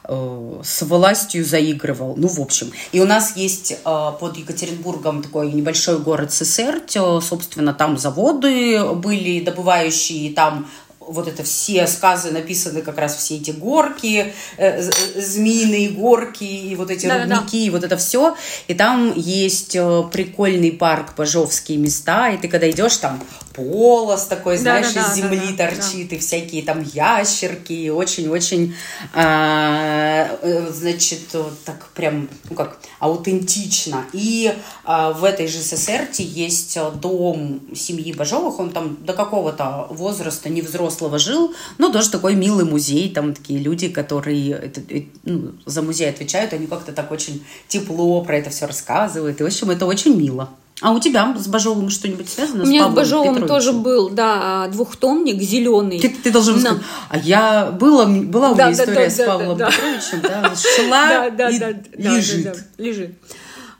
э, 0.03 0.61
с 0.61 0.81
властью 0.81 1.45
заигрывал. 1.45 2.15
Ну, 2.17 2.27
в 2.27 2.41
общем. 2.41 2.71
И 2.91 2.99
у 2.99 3.05
нас 3.05 3.37
есть 3.37 3.71
э, 3.71 4.11
под 4.19 4.35
Екатеринбургом 4.35 5.23
такой 5.23 5.53
небольшой 5.53 5.99
город 5.99 6.33
Сесерть. 6.33 6.91
Собственно, 6.91 7.73
там 7.73 7.97
заводы 7.97 8.83
были 8.95 9.39
добывающие, 9.39 10.33
там 10.33 10.67
вот 11.11 11.27
это 11.27 11.43
все 11.43 11.87
сказы 11.87 12.31
написаны 12.31 12.81
как 12.81 12.97
раз 12.97 13.15
все 13.15 13.37
эти 13.37 13.51
горки, 13.51 14.33
э, 14.57 14.81
э, 14.81 15.21
змеиные 15.21 15.89
горки 15.89 16.43
и 16.43 16.75
вот 16.75 16.91
эти 16.91 17.07
Да-да-да. 17.07 17.35
рудники, 17.37 17.65
и 17.65 17.69
вот 17.69 17.83
это 17.83 17.97
все. 17.97 18.35
И 18.67 18.73
там 18.73 19.13
есть 19.15 19.75
э, 19.75 20.03
прикольный 20.11 20.71
парк, 20.71 21.15
пажовские 21.15 21.77
места, 21.77 22.29
и 22.29 22.37
ты 22.37 22.47
когда 22.47 22.69
идешь, 22.69 22.97
там 22.97 23.19
полос 23.53 24.25
такой, 24.25 24.57
знаешь, 24.57 24.93
Да-да-да, 24.93 25.13
из 25.13 25.15
земли 25.15 25.55
да-да, 25.57 25.71
торчит, 25.71 26.13
и 26.13 26.17
всякие 26.17 26.63
там 26.63 26.81
ящерки, 26.83 27.73
и 27.73 27.89
очень-очень, 27.89 28.75
а, 29.13 30.37
э, 30.41 30.71
значит, 30.71 31.33
вот 31.33 31.63
так 31.63 31.87
прям, 31.95 32.29
ну 32.49 32.55
как, 32.55 32.79
аутентично. 32.99 34.05
И 34.13 34.53
а, 34.83 35.11
в 35.13 35.23
этой 35.23 35.47
же 35.47 35.59
ССРТ 35.59 36.19
есть 36.19 36.77
дом 37.01 37.61
семьи 37.75 38.13
Бажовых, 38.13 38.59
он 38.59 38.71
там 38.71 38.97
до 39.03 39.13
какого-то 39.13 39.87
возраста 39.89 40.49
невзрослого 40.49 41.19
жил, 41.19 41.53
но 41.77 41.91
тоже 41.91 42.09
такой 42.09 42.35
милый 42.35 42.65
музей, 42.65 43.09
там 43.09 43.33
такие 43.33 43.59
люди, 43.59 43.89
которые 43.89 44.51
это, 44.51 44.81
э, 44.89 45.03
ну, 45.23 45.53
за 45.65 45.81
музей 45.81 46.09
отвечают, 46.09 46.53
они 46.53 46.67
как-то 46.67 46.91
так 46.91 47.11
очень 47.11 47.43
тепло 47.67 48.21
про 48.23 48.37
это 48.37 48.49
все 48.49 48.65
рассказывают, 48.65 49.39
и, 49.39 49.43
в 49.43 49.47
общем, 49.47 49.69
это 49.71 49.85
очень 49.85 50.15
мило. 50.15 50.49
А 50.81 50.91
у 50.91 50.99
тебя 50.99 51.35
с 51.37 51.47
Бажовым 51.47 51.89
что-нибудь 51.89 52.29
связано? 52.29 52.63
У 52.63 52.67
меня 52.67 52.81
с 52.81 52.83
Павлом 52.83 52.95
Бажовым 52.95 53.35
Петровичем? 53.35 53.47
тоже 53.47 53.73
был, 53.73 54.09
да, 54.09 54.67
двухтомник 54.71 55.41
зеленый. 55.41 55.99
Ты, 55.99 56.09
ты 56.09 56.31
должен 56.31 56.55
На- 56.55 56.59
сказать, 56.61 56.81
а 57.09 57.17
я 57.17 57.71
была, 57.71 58.05
была 58.05 58.51
у 58.51 58.53
меня 58.55 58.67
да, 58.67 58.71
история 58.71 59.05
да, 59.05 59.09
с 59.09 59.15
да, 59.17 59.25
Павлом 59.25 59.57
да. 59.57 59.69
Петровичем, 59.69 60.21
да, 60.21 60.53
шла 60.55 61.07
да, 61.09 61.29
да, 61.31 61.49
и 61.49 61.59
да, 61.59 61.73
да, 61.97 62.15
лежит. 62.15 62.65
лежит. 62.77 63.11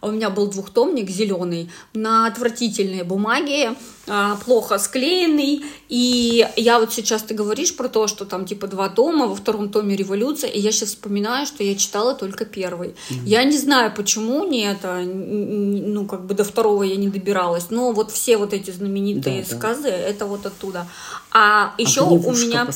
А 0.01 0.07
У 0.07 0.11
меня 0.11 0.29
был 0.29 0.47
двухтомник 0.47 1.09
зеленый 1.09 1.69
на 1.93 2.27
отвратительной 2.27 3.03
бумаге, 3.03 3.75
а, 4.07 4.37
плохо 4.37 4.77
склеенный. 4.79 5.63
И 5.89 6.47
я 6.55 6.79
вот 6.79 6.93
сейчас 6.93 7.23
ты 7.23 7.33
говоришь 7.33 7.75
про 7.75 7.89
то, 7.89 8.07
что 8.07 8.25
там 8.25 8.45
типа 8.45 8.67
два 8.67 8.87
тома, 8.89 9.27
во 9.27 9.35
втором 9.35 9.69
томе 9.69 9.95
революция, 9.95 10.49
и 10.49 10.59
я 10.59 10.71
сейчас 10.71 10.89
вспоминаю, 10.89 11.45
что 11.45 11.63
я 11.63 11.75
читала 11.75 12.15
только 12.15 12.45
первый. 12.45 12.95
Я 13.25 13.43
не 13.43 13.57
знаю, 13.57 13.93
почему 13.93 14.45
не 14.47 14.63
это, 14.63 15.01
ну 15.03 16.05
как 16.05 16.25
бы 16.25 16.33
до 16.33 16.43
второго 16.43 16.83
я 16.83 16.95
не 16.95 17.09
добиралась, 17.09 17.69
но 17.69 17.91
вот 17.91 18.11
все 18.11 18.37
вот 18.37 18.53
эти 18.53 18.71
знаменитые 18.71 19.43
Да, 19.43 19.49
да. 19.49 19.57
сказы, 19.57 19.89
это 19.89 20.25
вот 20.25 20.45
оттуда. 20.45 20.87
А 21.31 21.73
еще 21.77 22.01
у 22.01 22.17
меня... 22.17 22.67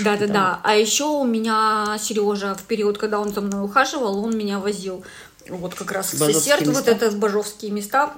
Да, 0.00 0.16
да, 0.16 0.26
да. 0.26 0.26
да. 0.26 0.60
А 0.64 0.74
еще 0.74 1.04
у 1.04 1.24
меня 1.24 1.96
Сережа 2.00 2.54
в 2.54 2.64
период, 2.64 2.98
когда 2.98 3.20
он 3.20 3.32
за 3.32 3.40
мной 3.40 3.64
ухаживал, 3.64 4.18
он 4.18 4.36
меня 4.36 4.58
возил 4.58 5.04
вот 5.48 5.74
как 5.74 5.92
раз 5.92 6.14
Бажовские 6.14 6.40
Сесерт, 6.40 6.66
вот 6.66 6.76
места? 6.76 6.90
это 6.90 7.10
в 7.10 7.18
бажовские 7.18 7.70
места. 7.70 8.14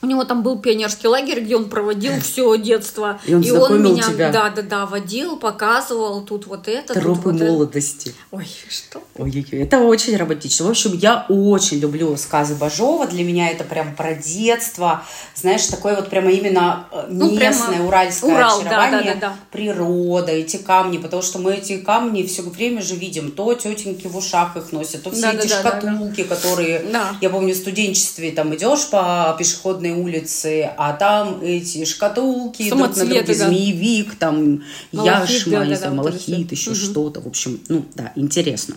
У 0.00 0.06
него 0.06 0.24
там 0.24 0.42
был 0.44 0.58
пионерский 0.60 1.08
лагерь, 1.08 1.40
где 1.40 1.56
он 1.56 1.68
проводил 1.68 2.12
все 2.20 2.56
детство. 2.56 3.20
И 3.26 3.34
он 3.34 3.42
знакомил 3.42 3.92
меня, 3.94 4.02
тебя. 4.04 4.30
да, 4.30 4.48
да, 4.50 4.62
да, 4.62 4.86
водил, 4.86 5.36
показывал 5.38 6.22
тут 6.22 6.46
вот 6.46 6.68
это, 6.68 6.94
тут 6.94 7.02
Тропы 7.02 7.20
вот 7.32 7.34
это. 7.36 7.44
молодости. 7.46 8.14
Ой, 8.30 8.46
что? 8.68 9.02
Ой-ой-ой, 9.16 9.60
это 9.62 9.78
очень 9.80 10.16
романтично. 10.16 10.66
В 10.66 10.70
общем, 10.70 10.92
я 10.94 11.26
очень 11.28 11.78
люблю 11.80 12.16
сказы 12.16 12.54
Бажова. 12.54 13.06
Для 13.08 13.24
меня 13.24 13.50
это 13.50 13.64
прям 13.64 13.96
про 13.96 14.14
детство. 14.14 15.02
Знаешь, 15.34 15.66
такое 15.66 15.96
вот 15.96 16.08
прямо 16.10 16.30
именно 16.30 16.86
э, 16.92 17.06
Ну, 17.10 17.36
местное 17.36 17.68
прямо 17.70 17.86
уральское 17.88 18.34
Урал, 18.34 18.62
да, 18.62 18.68
очарование. 18.84 19.14
да, 19.14 19.20
да, 19.20 19.28
да. 19.30 19.36
Природа, 19.50 20.30
эти 20.32 20.58
камни. 20.58 20.98
Потому 20.98 21.22
что 21.22 21.38
мы 21.40 21.54
эти 21.54 21.78
камни 21.78 22.22
все 22.24 22.42
время 22.42 22.82
же 22.82 22.94
видим. 22.94 23.32
То 23.32 23.52
тетеньки 23.54 24.06
в 24.06 24.16
ушах 24.16 24.56
их 24.56 24.70
носят, 24.72 25.02
то 25.02 25.10
все 25.10 25.22
Да, 25.22 25.32
эти 25.32 25.48
да, 25.48 25.62
да, 25.62 25.70
да, 25.72 25.80
да. 25.80 25.80
шкатулки, 25.90 26.22
которые... 26.22 26.78
Да. 26.92 27.16
Я 27.20 27.30
помню, 27.30 27.52
в 27.54 27.56
студенчестве 27.56 28.30
там 28.30 28.54
идешь 28.54 28.88
по 28.90 29.34
пешеходной 29.38 29.87
улице, 29.92 30.70
а 30.76 30.92
там 30.92 31.40
эти 31.42 31.84
шкатулки 31.84 32.68
друг 32.68 32.96
на 32.96 33.04
друге, 33.06 33.22
да. 33.22 33.34
змеевик, 33.34 34.14
там 34.16 34.62
Малахит, 34.92 35.46
яшма, 35.46 35.52
да, 35.52 35.58
да, 35.60 35.64
знаю, 35.76 35.80
да, 35.80 35.90
малахит, 35.90 36.52
еще 36.52 36.70
Мгм. 36.70 36.78
что-то. 36.78 37.20
В 37.20 37.26
общем, 37.26 37.60
ну 37.68 37.84
да, 37.94 38.12
интересно. 38.16 38.76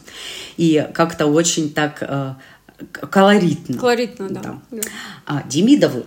И 0.58 0.88
как-то 0.94 1.28
очень 1.28 1.72
так 1.74 1.98
э, 2.02 2.34
колоритно. 3.10 3.78
Колоритно, 3.78 4.30
да. 4.30 4.42
Да. 4.42 4.62
Да. 4.72 4.82
А, 5.26 5.44
Демидовы 5.48 6.06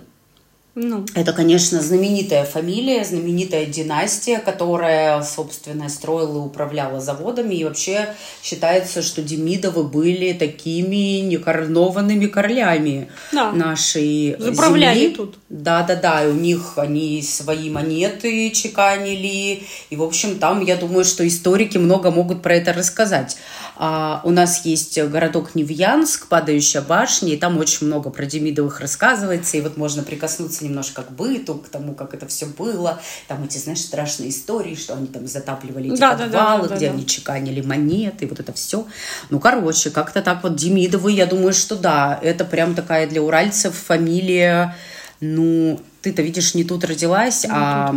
Ну. 0.76 1.04
Это, 1.14 1.33
конечно, 1.33 1.81
знаменитая 1.81 2.45
фамилия, 2.45 3.04
знаменитая 3.04 3.66
династия, 3.66 4.38
которая, 4.38 5.23
собственно, 5.23 5.88
строила 5.88 6.38
и 6.38 6.47
управляла 6.47 7.00
заводами. 7.00 7.54
И 7.54 7.64
вообще 7.64 8.09
считается, 8.43 9.00
что 9.02 9.23
Демидовы 9.23 9.85
были 9.85 10.33
такими 10.33 11.21
некоронованными 11.21 12.26
королями 12.26 13.09
Да. 13.33 13.52
нашей 13.52 14.35
Заправляли 14.38 14.99
земли. 15.00 15.14
тут. 15.14 15.38
Да, 15.49 15.83
да, 15.85 15.95
да. 15.95 16.25
И 16.25 16.28
у 16.28 16.35
них 16.35 16.73
они 16.76 17.23
свои 17.23 17.71
монеты 17.71 18.50
чеканили. 18.50 19.62
И, 19.90 19.97
в 19.97 20.02
общем, 20.02 20.38
там, 20.38 20.61
я 20.64 20.76
думаю, 20.76 21.04
что 21.04 21.26
историки 21.26 21.78
много 21.78 22.11
могут 22.11 22.43
про 22.43 22.57
это 22.57 22.73
рассказать. 22.73 23.37
А, 23.76 24.21
у 24.25 24.31
нас 24.31 24.64
есть 24.64 25.00
городок 25.02 25.54
Невьянск, 25.54 26.28
падающая 26.28 26.81
башня, 26.81 27.33
и 27.33 27.37
там 27.37 27.59
очень 27.59 27.87
много 27.87 28.11
про 28.11 28.25
Демидовых 28.25 28.81
рассказывается. 28.81 29.57
И 29.57 29.61
вот 29.61 29.76
можно 29.76 30.02
прикоснуться 30.02 30.64
немножко 30.64 31.02
к 31.02 31.11
быту, 31.11 31.57
к 31.57 31.69
тому, 31.69 31.95
как 31.95 32.14
это 32.14 32.26
все 32.26 32.47
было. 32.47 33.00
Там 33.26 33.45
эти, 33.45 33.59
знаешь, 33.59 33.81
страшные 33.81 34.31
истории, 34.31 34.75
что 34.75 34.95
они 34.95 35.07
там 35.07 35.26
затапливали 35.26 35.93
эти 35.93 36.00
Да, 36.00 36.14
да, 36.14 36.26
да, 36.26 36.38
подвалы, 36.38 36.69
да, 36.69 36.76
где 36.76 36.87
да. 36.88 36.93
они 36.93 37.07
чеканили 37.07 37.61
монеты, 37.61 38.26
вот 38.26 38.40
это 38.40 38.52
все. 38.52 38.87
Ну, 39.31 39.40
короче, 39.40 39.90
как-то 39.90 40.23
так 40.23 40.43
вот 40.43 40.57
Демидовы, 40.57 41.12
я 41.12 41.26
думаю, 41.26 41.52
что 41.52 41.76
да, 41.76 42.19
это 42.23 42.45
прям 42.45 42.75
такая 42.75 43.07
для 43.09 43.23
уральцев 43.23 43.75
фамилия, 43.75 44.76
ну, 45.21 45.81
ты-то, 46.04 46.20
видишь, 46.20 46.54
не 46.54 46.64
тут 46.64 46.84
родилась, 46.84 47.46
а... 47.49 47.94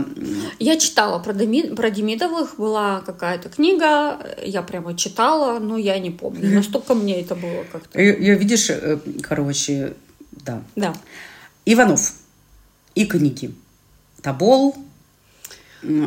Я 0.59 0.77
читала 0.79 1.19
про, 1.19 1.33
Деми- 1.33 1.75
про 1.75 1.89
Демидовых, 1.89 2.55
была 2.57 3.01
какая-то 3.01 3.49
книга, 3.49 4.17
я 4.45 4.61
прямо 4.61 4.95
читала, 4.95 5.59
но 5.59 5.77
я 5.77 5.99
не 5.99 6.09
помню. 6.09 6.55
Настолько 6.55 6.93
мне 6.95 7.19
это 7.19 7.35
было 7.35 7.65
как-то. 7.69 8.01
Я, 8.01 8.15
я, 8.15 8.35
видишь, 8.35 8.69
э, 8.69 8.97
короче, 9.21 9.93
да. 10.31 10.61
Да. 10.77 10.95
Иванов 11.65 12.13
и 12.95 13.05
книги. 13.05 13.53
Тобол, 14.21 14.73
м, 14.73 14.86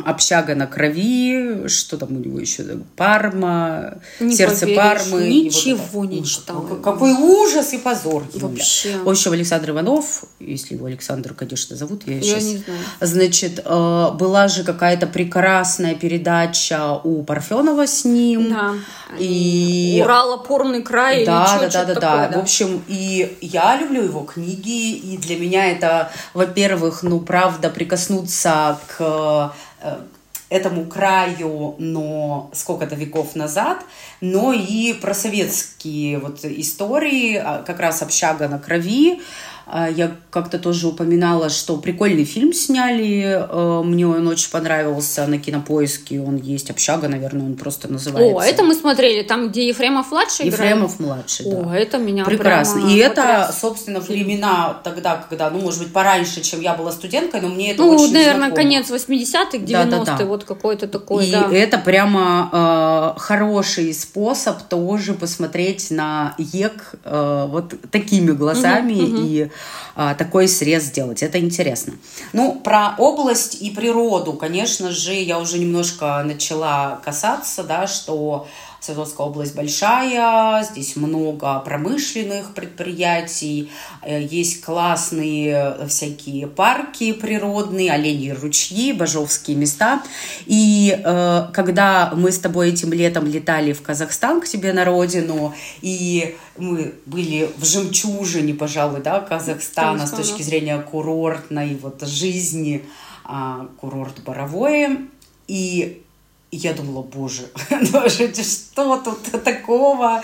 общага 0.05 0.55
на 0.55 0.67
крови, 0.67 1.67
что 1.67 1.97
там 1.97 2.17
у 2.17 2.19
него 2.19 2.39
еще, 2.39 2.63
Парма, 2.97 3.95
Не 4.19 4.35
сердце 4.35 4.61
поверишь, 4.61 4.77
Пармы. 4.77 5.11
вот 5.11 5.21
ничего 5.21 6.03
это. 6.03 6.13
не 6.13 6.25
читала. 6.25 6.75
какой- 6.81 7.13
ужас 7.13 7.73
и 7.73 7.77
позор. 7.77 8.23
Вообще. 8.33 8.97
В 8.97 9.09
общем, 9.09 9.31
Александр 9.31 9.71
Иванов, 9.71 10.23
если 10.39 10.75
его 10.75 10.85
Александр, 10.87 11.33
конечно, 11.33 11.75
зовут, 11.75 12.03
я, 12.05 12.15
Я 12.15 12.21
сейчас... 12.21 12.43
не 12.43 12.57
знаю. 12.57 12.79
Значит, 12.99 13.61
э, 13.63 14.09
была 14.13 14.47
же 14.47 14.63
какая-то 14.63 15.07
прекрасная 15.07 15.95
передача 15.95 16.95
у 17.03 17.23
Парфенова 17.23 17.87
с 17.87 18.05
ним. 18.05 18.49
Да. 18.49 18.73
И... 19.19 20.01
Урал 20.03 20.33
опорный 20.33 20.81
край 20.81 21.25
Да, 21.25 21.57
или 21.61 21.65
да, 21.65 21.69
что, 21.69 21.79
да, 21.79 21.85
да, 21.85 21.91
что 21.91 22.01
да. 22.01 22.23
такое, 22.23 22.39
В 22.39 22.41
общем, 22.43 22.81
и 22.87 23.37
я 23.41 23.77
люблю 23.77 24.03
его 24.03 24.21
книги, 24.21 24.95
и 24.95 25.17
для 25.17 25.37
меня 25.37 25.71
это, 25.71 26.11
во-первых, 26.33 27.03
ну, 27.03 27.19
правда, 27.19 27.69
прикоснуться 27.69 28.79
к 28.87 28.95
э, 28.99 29.49
этому 30.51 30.85
краю, 30.85 31.75
но 31.79 32.51
сколько-то 32.53 32.95
веков 32.95 33.35
назад, 33.35 33.85
но 34.19 34.51
и 34.51 34.93
про 34.93 35.13
советские 35.13 36.19
вот 36.19 36.43
истории, 36.43 37.35
а, 37.37 37.63
как 37.63 37.79
раз 37.79 38.01
«Общага 38.01 38.49
на 38.49 38.59
крови». 38.59 39.21
А, 39.73 39.87
Я 39.89 40.11
как-то 40.31 40.59
тоже 40.59 40.87
упоминала, 40.87 41.49
что 41.49 41.77
прикольный 41.77 42.25
фильм 42.25 42.51
сняли, 42.53 43.23
э, 43.49 43.81
мне 43.85 44.05
он 44.05 44.27
очень 44.27 44.51
понравился 44.51 45.25
на 45.27 45.37
кинопоиске, 45.37 46.19
он 46.19 46.35
есть 46.35 46.69
«Общага», 46.69 47.07
наверное, 47.07 47.45
он 47.45 47.55
просто 47.55 47.87
называется. 47.87 48.35
О, 48.37 48.43
это 48.43 48.63
мы 48.63 48.75
смотрели, 48.75 49.23
там, 49.23 49.47
где 49.49 49.69
Ефремов-младший 49.69 50.49
играет? 50.49 50.71
Ефремов 50.71 50.99
младший, 50.99 51.45
да. 51.49 51.57
О, 51.57 51.73
это 51.73 51.97
меня 51.99 52.25
Прекрасно. 52.25 52.85
И 52.89 52.97
это, 52.97 53.15
потряс. 53.21 53.59
собственно, 53.61 54.01
времена 54.01 54.77
тогда, 54.83 55.25
когда, 55.29 55.49
ну, 55.49 55.59
может 55.61 55.79
быть, 55.83 55.93
пораньше, 55.93 56.41
чем 56.41 56.59
я 56.59 56.73
была 56.73 56.91
студенткой, 56.91 57.39
но 57.39 57.47
мне 57.47 57.71
это 57.71 57.81
Ну, 57.83 57.91
очень 57.95 58.13
наверное, 58.13 58.47
знакомо. 58.49 58.55
конец 58.55 58.89
80-х, 58.91 59.57
90-е, 59.57 59.85
Да-да-да. 59.85 60.25
вот 60.25 60.43
какой-то 60.43 60.87
такой, 60.89 61.27
И 61.27 61.31
да. 61.31 61.49
это 61.49 61.77
прямо 61.77 63.13
э, 63.15 63.19
хороший 63.19 63.93
способ 63.93 64.61
тоже 64.63 65.13
посмотреть 65.13 65.91
на 65.91 66.35
ЕК 66.37 66.95
э, 67.05 67.45
вот 67.49 67.73
такими 67.89 68.31
глазами 68.31 68.93
и 68.93 69.43
э, 69.43 69.49
такой 69.95 70.47
срез 70.47 70.83
сделать. 70.83 71.21
Это 71.21 71.39
интересно. 71.39 71.93
Ну, 72.33 72.55
про 72.55 72.95
область 72.97 73.61
и 73.61 73.69
природу, 73.71 74.33
конечно 74.33 74.91
же, 74.91 75.13
я 75.13 75.39
уже 75.39 75.59
немножко 75.59 76.23
начала 76.23 76.99
касаться, 77.03 77.63
да, 77.63 77.87
что 77.87 78.47
Свердловская 78.81 79.27
область 79.27 79.53
большая, 79.53 80.63
здесь 80.63 80.95
много 80.95 81.59
промышленных 81.59 82.55
предприятий, 82.55 83.69
э, 84.01 84.23
есть 84.23 84.61
классные 84.61 85.77
всякие 85.87 86.47
парки 86.47 87.13
природные, 87.13 87.91
оленьи 87.91 88.31
ручьи, 88.31 88.91
бажовские 88.91 89.55
места. 89.55 90.01
И 90.47 90.99
э, 90.99 91.47
когда 91.53 92.11
мы 92.15 92.31
с 92.31 92.39
тобой 92.39 92.69
этим 92.69 92.91
летом 92.91 93.27
летали 93.27 93.73
в 93.73 93.83
Казахстан 93.83 94.41
к 94.41 94.47
тебе 94.47 94.73
на 94.73 94.83
родину, 94.83 95.53
и 95.81 96.35
мы 96.57 96.95
были 97.05 97.51
в 97.57 97.65
жемчужине, 97.65 98.55
пожалуй, 98.55 99.01
да, 99.01 99.19
Казахстана 99.19 100.07
с 100.07 100.09
Казахстана. 100.09 100.23
точки 100.23 100.41
зрения 100.41 100.79
курортной 100.81 101.77
вот 101.79 102.01
жизни, 102.01 102.83
а, 103.25 103.67
курорт 103.79 104.23
Боровое, 104.23 104.97
и 105.47 106.01
я 106.51 106.73
думала, 106.73 107.01
боже, 107.01 107.43
что 108.43 108.97
тут 108.97 109.43
такого, 109.43 110.21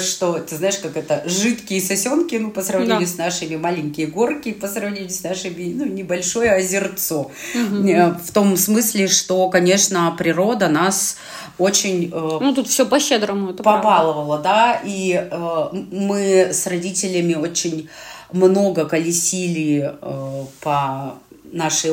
что, 0.00 0.38
ты 0.40 0.56
знаешь, 0.56 0.78
как 0.78 0.96
это, 0.96 1.22
жидкие 1.26 1.80
сосенки, 1.80 2.34
ну, 2.36 2.50
по 2.50 2.62
сравнению 2.62 3.00
Да. 3.00 3.06
с 3.06 3.16
нашими 3.16 3.56
маленькие 3.56 4.08
горки, 4.08 4.52
по 4.52 4.66
сравнению 4.66 5.10
с 5.10 5.22
нашими, 5.22 5.72
ну, 5.72 5.84
небольшое 5.86 6.52
озерцо. 6.52 7.30
Э, 7.54 8.10
В 8.14 8.32
том 8.32 8.56
смысле, 8.56 9.06
что, 9.08 9.48
конечно, 9.50 10.14
природа 10.18 10.68
нас 10.68 11.16
очень 11.58 12.10
э, 12.12 12.38
Ну, 12.40 12.54
тут 12.54 12.66
все 12.68 12.84
по-щедрому, 12.84 13.50
это 13.50 13.62
правда. 13.62 13.82
побаловала, 13.82 14.38
да, 14.38 14.80
и 14.84 15.12
э, 15.30 15.68
мы 15.92 16.48
с 16.52 16.66
родителями 16.66 17.34
очень 17.34 17.88
много 18.32 18.86
колесили 18.86 19.92
э, 20.00 20.44
по 20.60 21.14
нашей 21.52 21.92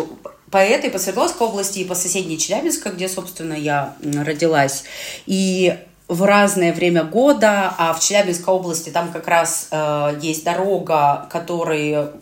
по 0.51 0.57
этой, 0.57 0.89
по 0.89 0.99
Свердловской 0.99 1.47
области 1.47 1.79
и 1.79 1.85
по 1.85 1.95
соседней 1.95 2.37
Челябинска, 2.37 2.89
где, 2.89 3.07
собственно, 3.07 3.53
я 3.53 3.95
родилась. 4.01 4.83
И 5.25 5.77
в 6.07 6.23
разное 6.23 6.73
время 6.73 7.03
года, 7.03 7.73
а 7.77 7.93
в 7.93 7.99
Челябинской 7.99 8.53
области 8.53 8.89
там 8.89 9.11
как 9.11 9.27
раз 9.27 9.67
э, 9.71 10.19
есть 10.21 10.43
дорога, 10.43 11.27
которая 11.29 12.13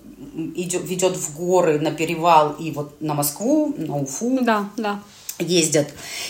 идет, 0.55 0.83
ведет 0.83 1.15
в 1.15 1.35
горы 1.35 1.79
на 1.79 1.91
перевал 1.91 2.51
и 2.53 2.71
вот 2.71 3.01
на 3.01 3.13
Москву, 3.13 3.73
на 3.77 3.97
Уфу 3.97 4.39
Да, 4.41 4.69
да. 4.75 4.99
ездят. 5.39 5.87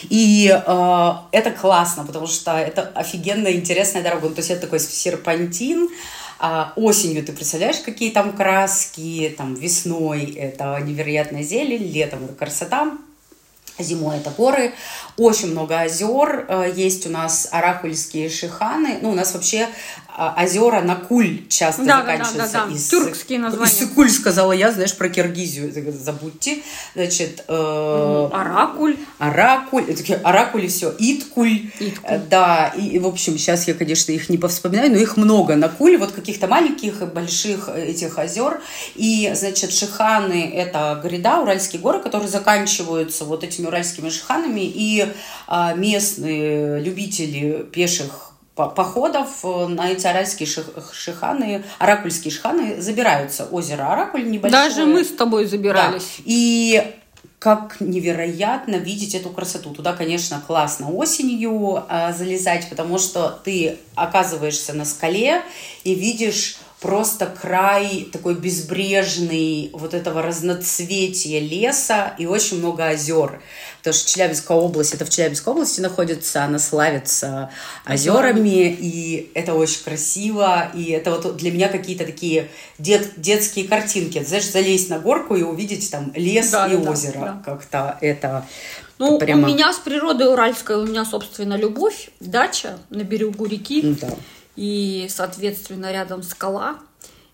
И 0.10 0.50
э, 0.50 1.14
это 1.32 1.52
классно, 1.52 2.06
потому 2.06 2.28
что 2.28 2.52
это 2.52 2.92
офигенно 2.94 3.52
интересная 3.52 4.04
дорога. 4.04 4.30
Ну, 4.30 4.36
то 4.36 4.40
есть 4.40 4.52
это 4.52 4.62
такой 4.62 4.80
серпантин. 4.80 5.90
А 6.40 6.74
осенью 6.76 7.26
ты 7.26 7.34
представляешь, 7.34 7.80
какие 7.80 8.12
там 8.12 8.34
краски, 8.34 9.34
там 9.38 9.56
весной 9.56 10.26
это 10.34 10.80
невероятная 10.80 11.44
зелень, 11.44 11.92
летом 11.92 12.26
это 12.26 12.34
красота. 12.34 12.98
Зимой 13.80 14.18
это 14.18 14.32
горы, 14.32 14.74
очень 15.18 15.52
много 15.52 15.80
озер, 15.80 16.48
э, 16.50 16.74
есть 16.76 17.06
у 17.06 17.12
нас 17.12 17.48
аракульские 17.52 18.28
шиханы, 18.28 18.98
ну 19.04 19.12
у 19.12 19.14
нас 19.14 19.36
вообще 19.36 19.70
озера 20.18 20.82
на 20.82 20.96
куль 20.96 21.48
часто 21.48 21.84
Да, 21.84 22.02
да, 22.02 22.18
да, 22.18 22.24
заканчиваются. 22.26 22.54
да, 22.54 22.66
да. 22.66 22.74
Из- 22.74 22.88
Тюркские 22.88 23.40
названия. 23.40 23.72
Из 23.72 23.90
куль 23.90 24.10
сказала 24.10 24.52
я, 24.52 24.72
знаешь, 24.72 24.96
про 24.96 25.10
Киргизию 25.10 25.72
забудьте. 25.94 26.64
Значит, 26.96 27.44
э, 27.48 28.30
Оракуль. 28.34 28.98
Оракуль, 29.20 29.86
э, 29.88 29.94
такие 29.96 30.18
оракули 30.20 30.68
все, 30.68 30.94
Иткуль, 30.98 31.70
Иткуль. 31.80 32.10
Э, 32.10 32.20
да, 32.20 32.74
и, 32.76 32.88
и, 32.88 33.00
в 33.00 33.08
общем, 33.08 33.38
сейчас 33.38 33.68
я, 33.68 33.74
конечно, 33.74 34.12
их 34.12 34.30
не 34.30 34.38
повспоминаю, 34.38 34.92
но 34.92 34.98
их 34.98 35.18
много 35.18 35.56
на 35.56 35.70
Куле, 35.70 35.98
вот 35.98 36.12
каких-то 36.12 36.48
маленьких 36.48 37.02
и 37.02 37.06
больших 37.06 37.70
э, 37.70 37.86
этих 37.86 38.18
озер, 38.18 38.62
и, 38.96 39.32
значит, 39.36 39.72
Шиханы– 39.72 40.52
это 40.56 41.00
гряда, 41.04 41.42
Уральские 41.42 41.82
горы, 41.82 42.00
которые 42.00 42.30
заканчиваются 42.30 43.26
вот 43.26 43.44
этими 43.44 43.68
уральскими 43.68 44.10
шиханами, 44.10 44.62
и 44.62 45.06
а, 45.48 45.74
местные 45.74 46.82
любители 46.82 47.66
пеших 47.72 48.32
походов 48.58 49.28
э, 49.44 49.68
на 49.68 49.90
эти 49.90 50.08
аральские 50.08 50.48
ших- 50.48 50.94
шиханы, 50.94 51.64
оракульские 51.80 52.32
шиханы 52.32 52.82
забираются. 52.82 53.48
Озеро 53.52 53.94
Оракуль 53.94 54.30
небольшое. 54.30 54.64
Даже 54.64 54.86
мы 54.86 55.04
с 55.04 55.10
тобой 55.10 55.46
забирались. 55.46 56.16
Да. 56.18 56.24
И 56.26 56.96
как 57.40 57.78
невероятно 57.80 58.76
видеть 58.78 59.14
эту 59.14 59.30
красоту. 59.30 59.70
Туда, 59.70 59.94
конечно, 59.94 60.42
классно 60.46 60.90
осенью 60.90 61.84
а, 61.88 62.12
залезать, 62.12 62.68
потому 62.68 62.98
что 62.98 63.40
ты 63.44 63.78
оказываешься 63.96 64.74
на 64.74 64.86
скале 64.86 65.44
и 65.84 65.94
видишь 65.94 66.58
просто 66.80 67.26
край 67.26 68.08
такой 68.12 68.36
безбрежный 68.36 69.72
вот 69.74 69.94
этого 69.94 70.22
разноцветия 70.22 71.40
леса 71.40 72.14
и 72.18 72.26
очень 72.26 72.60
много 72.60 72.88
озер. 72.88 73.42
Потому 73.80 73.94
что 73.94 74.10
Челябинская 74.10 74.58
область, 74.58 74.94
это 74.94 75.06
в 75.06 75.10
Челябинской 75.10 75.54
области 75.54 75.82
находится, 75.82 76.44
она 76.44 76.60
славится 76.60 77.50
озерами, 77.86 78.72
и 78.72 79.32
это 79.34 79.54
очень 79.54 79.84
красиво, 79.84 80.72
и 80.76 80.92
это 80.92 81.12
вот 81.12 81.38
для 81.38 81.52
меня 81.52 81.70
какие-то 81.70 82.06
такие 82.06 82.50
дет, 82.78 83.12
детские 83.18 83.68
картинки. 83.68 84.24
Знаешь, 84.24 84.50
залезть 84.50 84.90
на 84.90 85.00
горку 85.00 85.36
и 85.36 85.42
увидеть 85.42 85.90
там 85.90 86.12
лес 86.16 86.52
да, 86.52 86.68
и 86.68 86.78
да, 86.78 86.92
озеро. 86.92 87.20
Да. 87.20 87.42
Как-то 87.46 87.98
это 88.02 88.46
ну, 89.00 89.20
прямо... 89.20 89.48
у 89.48 89.52
меня 89.52 89.72
с 89.72 89.78
природой 89.78 90.32
уральской, 90.32 90.76
у 90.76 90.86
меня, 90.86 91.06
собственно, 91.06 91.56
любовь, 91.56 92.10
дача 92.20 92.78
на 92.90 93.04
берегу 93.04 93.46
реки. 93.46 93.82
Да. 94.02 94.10
И, 94.58 95.08
соответственно, 95.10 95.92
рядом 95.94 96.24
скала. 96.24 96.80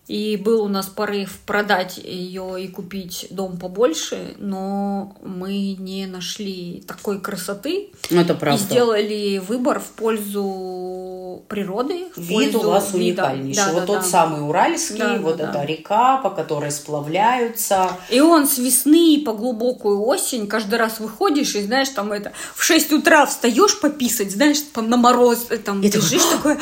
И 0.06 0.36
был 0.36 0.62
у 0.64 0.68
нас 0.68 0.86
порыв 0.86 1.38
продать 1.46 1.96
ее 1.96 2.62
и 2.62 2.68
купить 2.68 3.28
дом 3.30 3.56
побольше, 3.56 4.34
но 4.36 5.16
мы 5.24 5.74
не 5.78 6.04
нашли 6.06 6.84
такой 6.86 7.20
красоты. 7.20 7.88
Ну, 8.10 8.20
это 8.20 8.34
правда. 8.34 8.62
И 8.62 8.66
сделали 8.66 9.38
выбор 9.38 9.80
в 9.80 9.86
пользу 9.92 11.42
природы. 11.48 12.08
В 12.14 12.20
Вид 12.20 12.52
пользу 12.52 12.58
у 12.58 12.70
вас 12.70 12.92
вида. 12.92 13.24
уникальнейший. 13.24 13.64
Да, 13.64 13.72
вот 13.72 13.80
да, 13.80 13.86
тот 13.86 13.96
да. 13.96 14.02
самый 14.02 14.46
Уральский, 14.46 14.98
да, 14.98 15.16
вот 15.16 15.38
да, 15.38 15.44
эта 15.44 15.52
да. 15.54 15.66
река, 15.66 16.18
по 16.18 16.28
которой 16.28 16.70
сплавляются. 16.70 17.90
И 18.10 18.20
он 18.20 18.46
с 18.46 18.58
весны 18.58 19.22
по 19.24 19.32
глубокую 19.32 20.04
осень 20.04 20.46
каждый 20.48 20.78
раз 20.78 21.00
выходишь 21.00 21.54
и 21.54 21.62
знаешь, 21.62 21.88
там 21.88 22.12
это 22.12 22.32
в 22.54 22.62
6 22.62 22.92
утра 22.92 23.24
встаешь 23.24 23.80
пописать, 23.80 24.30
знаешь, 24.30 24.60
там 24.74 24.90
на 24.90 24.98
мороз 24.98 25.46
там 25.64 25.80
и 25.80 25.88
бежишь 25.88 26.24
такой 26.24 26.58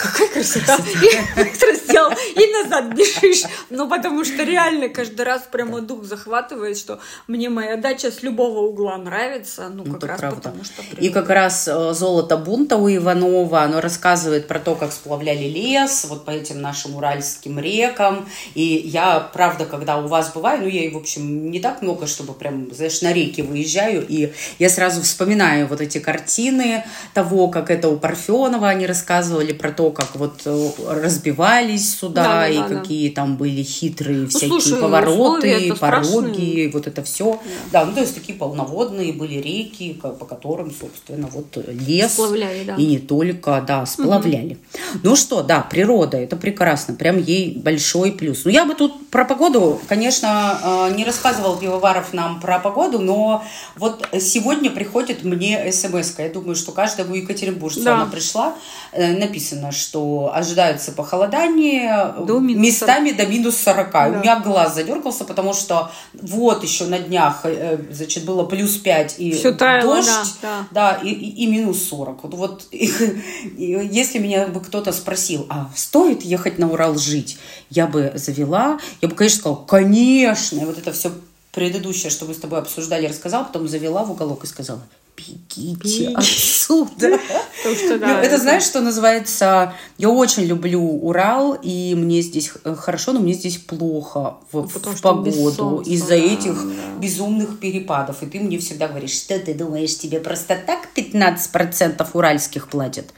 какая 0.00 0.28
красота! 0.28 0.76
И 0.76 1.64
раздел, 1.64 2.10
и 2.10 2.52
назад 2.52 2.94
бежишь. 2.94 3.44
Ну, 3.68 3.88
потому 3.88 4.24
что 4.24 4.42
реально 4.42 4.88
каждый 4.88 5.22
раз 5.22 5.42
прямо 5.50 5.80
дух 5.80 6.04
захватывает, 6.04 6.78
что 6.78 7.00
мне 7.26 7.48
моя 7.50 7.76
дача 7.76 8.10
с 8.10 8.22
любого 8.22 8.60
угла 8.60 8.96
нравится. 8.96 9.68
Ну, 9.68 9.84
как 9.84 10.04
раз 10.04 10.20
правда. 10.20 10.36
потому 10.36 10.64
что... 10.64 10.82
И 10.98 11.10
как 11.10 11.28
раз 11.28 11.68
э, 11.68 11.92
«Золото 11.94 12.36
бунта» 12.36 12.76
у 12.76 12.88
Иванова, 12.88 13.62
оно 13.62 13.80
рассказывает 13.80 14.48
про 14.48 14.58
то, 14.58 14.74
как 14.74 14.92
сплавляли 14.92 15.44
лес, 15.44 16.06
вот 16.08 16.24
по 16.24 16.30
этим 16.30 16.60
нашим 16.60 16.96
уральским 16.96 17.58
рекам. 17.58 18.28
И 18.54 18.62
я, 18.62 19.20
правда, 19.20 19.66
когда 19.66 19.98
у 19.98 20.08
вас 20.08 20.32
бываю, 20.32 20.62
ну, 20.62 20.68
я, 20.68 20.90
в 20.90 20.96
общем, 20.96 21.50
не 21.50 21.60
так 21.60 21.82
много, 21.82 22.06
чтобы 22.06 22.32
прям, 22.32 22.72
знаешь, 22.74 23.02
на 23.02 23.12
реки 23.12 23.42
выезжаю, 23.42 24.06
и 24.06 24.32
я 24.58 24.68
сразу 24.68 25.02
вспоминаю 25.02 25.66
вот 25.66 25.80
эти 25.80 25.98
картины 25.98 26.84
того, 27.14 27.48
как 27.48 27.70
это 27.70 27.88
у 27.88 27.98
Парфенова 27.98 28.68
они 28.68 28.86
рассказывали 28.86 29.52
про 29.52 29.70
то, 29.70 29.89
как 29.92 30.14
вот 30.14 30.42
э, 30.44 30.68
разбивались 30.88 31.98
сюда, 31.98 32.24
да, 32.24 32.48
и 32.48 32.58
да, 32.58 32.68
какие 32.68 33.08
да. 33.08 33.22
там 33.22 33.36
были 33.36 33.62
хитрые 33.62 34.22
ну, 34.22 34.28
всякие 34.28 34.48
слушай, 34.60 34.80
повороты, 34.80 35.74
пороги, 35.74 36.70
вот 36.72 36.86
это 36.86 37.02
все. 37.02 37.40
Да. 37.72 37.80
да, 37.80 37.86
ну 37.86 37.92
то 37.92 38.00
есть 38.00 38.14
такие 38.14 38.36
полноводные 38.38 39.12
были 39.12 39.34
реки, 39.34 39.94
по 39.94 40.24
которым, 40.24 40.70
собственно, 40.70 41.28
вот 41.28 41.56
лес. 41.66 42.12
Сплавляли, 42.12 42.64
да. 42.64 42.76
И 42.76 42.86
не 42.86 42.98
только, 42.98 43.62
да, 43.66 43.86
сплавляли. 43.86 44.54
Угу. 44.54 45.00
Ну 45.04 45.16
что, 45.16 45.42
да, 45.42 45.60
природа, 45.60 46.16
это 46.16 46.36
прекрасно, 46.36 46.94
прям 46.94 47.18
ей 47.18 47.56
большой 47.58 48.12
плюс. 48.12 48.44
Ну 48.44 48.50
я 48.50 48.64
бы 48.64 48.74
тут 48.74 49.08
про 49.10 49.24
погоду, 49.24 49.80
конечно, 49.88 50.88
э, 50.90 50.96
не 50.96 51.04
рассказывал 51.04 51.56
Пивоваров 51.56 52.12
нам 52.12 52.40
про 52.40 52.58
погоду, 52.58 52.98
но 52.98 53.44
вот 53.76 54.08
сегодня 54.20 54.70
приходит 54.70 55.24
мне 55.24 55.72
смс 55.72 56.14
-ка. 56.16 56.22
Я 56.22 56.28
думаю, 56.28 56.56
что 56.56 56.72
каждому 56.72 57.14
Екатеринбуржцу 57.14 57.82
да. 57.82 57.94
она 57.94 58.06
пришла. 58.06 58.54
Э, 58.92 59.16
написано, 59.16 59.72
что 59.80 60.30
ожидается 60.32 60.92
похолодание 60.92 62.14
до 62.26 62.38
местами 62.38 63.10
40. 63.10 63.16
до 63.16 63.26
минус 63.26 63.56
40. 63.56 63.92
Да. 63.92 64.06
У 64.08 64.12
меня 64.20 64.40
глаз 64.40 64.74
задергался, 64.74 65.24
потому 65.24 65.54
что 65.54 65.90
вот 66.12 66.62
еще 66.62 66.86
на 66.86 66.98
днях, 66.98 67.40
э, 67.44 67.78
значит, 67.90 68.24
было 68.24 68.44
плюс 68.44 68.76
5 68.76 69.16
и 69.18 69.32
Все 69.32 69.52
таяло, 69.52 69.96
дождь, 69.96 70.36
да, 70.42 70.66
да. 70.70 70.92
да 70.92 71.00
и, 71.02 71.10
и, 71.10 71.44
и 71.44 71.46
минус 71.46 71.82
40. 71.88 72.22
Вот, 72.22 72.34
вот 72.34 72.66
и, 72.70 72.86
и, 73.56 73.88
если 73.90 74.18
меня 74.18 74.46
бы 74.46 74.60
кто-то 74.60 74.92
спросил, 74.92 75.46
а 75.48 75.70
стоит 75.74 76.22
ехать 76.22 76.58
на 76.58 76.70
Урал 76.70 76.96
жить, 76.96 77.38
я 77.70 77.86
бы 77.86 78.12
завела, 78.14 78.78
я 79.00 79.08
бы, 79.08 79.14
конечно, 79.14 79.40
сказала, 79.40 79.64
конечно, 79.64 80.60
и 80.60 80.64
вот 80.64 80.78
это 80.78 80.92
все 80.92 81.10
предыдущее, 81.52 82.10
что 82.10 82.26
мы 82.26 82.34
с 82.34 82.38
тобой 82.38 82.60
обсуждали, 82.60 83.06
рассказала, 83.06 83.44
потом 83.44 83.68
завела 83.68 84.04
в 84.04 84.12
уголок 84.12 84.44
и 84.44 84.46
сказала, 84.46 84.80
бегите 85.28 86.08
отсюда. 86.14 87.18
Ну, 87.62 88.06
это, 88.06 88.38
знаешь, 88.38 88.62
что 88.62 88.80
называется... 88.80 89.74
Я 89.98 90.08
очень 90.08 90.44
люблю 90.44 90.80
Урал, 90.80 91.58
и 91.60 91.94
мне 91.94 92.22
здесь 92.22 92.50
хорошо, 92.64 93.12
но 93.12 93.20
мне 93.20 93.34
здесь 93.34 93.58
плохо 93.58 94.36
в, 94.50 94.62
ну, 94.62 94.94
погоду 95.02 95.82
из-за 95.84 96.14
этих 96.14 96.64
безумных 96.98 97.58
перепадов. 97.58 98.22
И 98.22 98.26
ты 98.26 98.40
мне 98.40 98.58
всегда 98.58 98.88
говоришь, 98.88 99.12
что 99.12 99.38
ты 99.38 99.52
думаешь, 99.52 99.98
тебе 99.98 100.20
просто 100.20 100.58
так 100.66 100.88
15% 100.96 102.08
уральских 102.14 102.68
платят? 102.68 103.12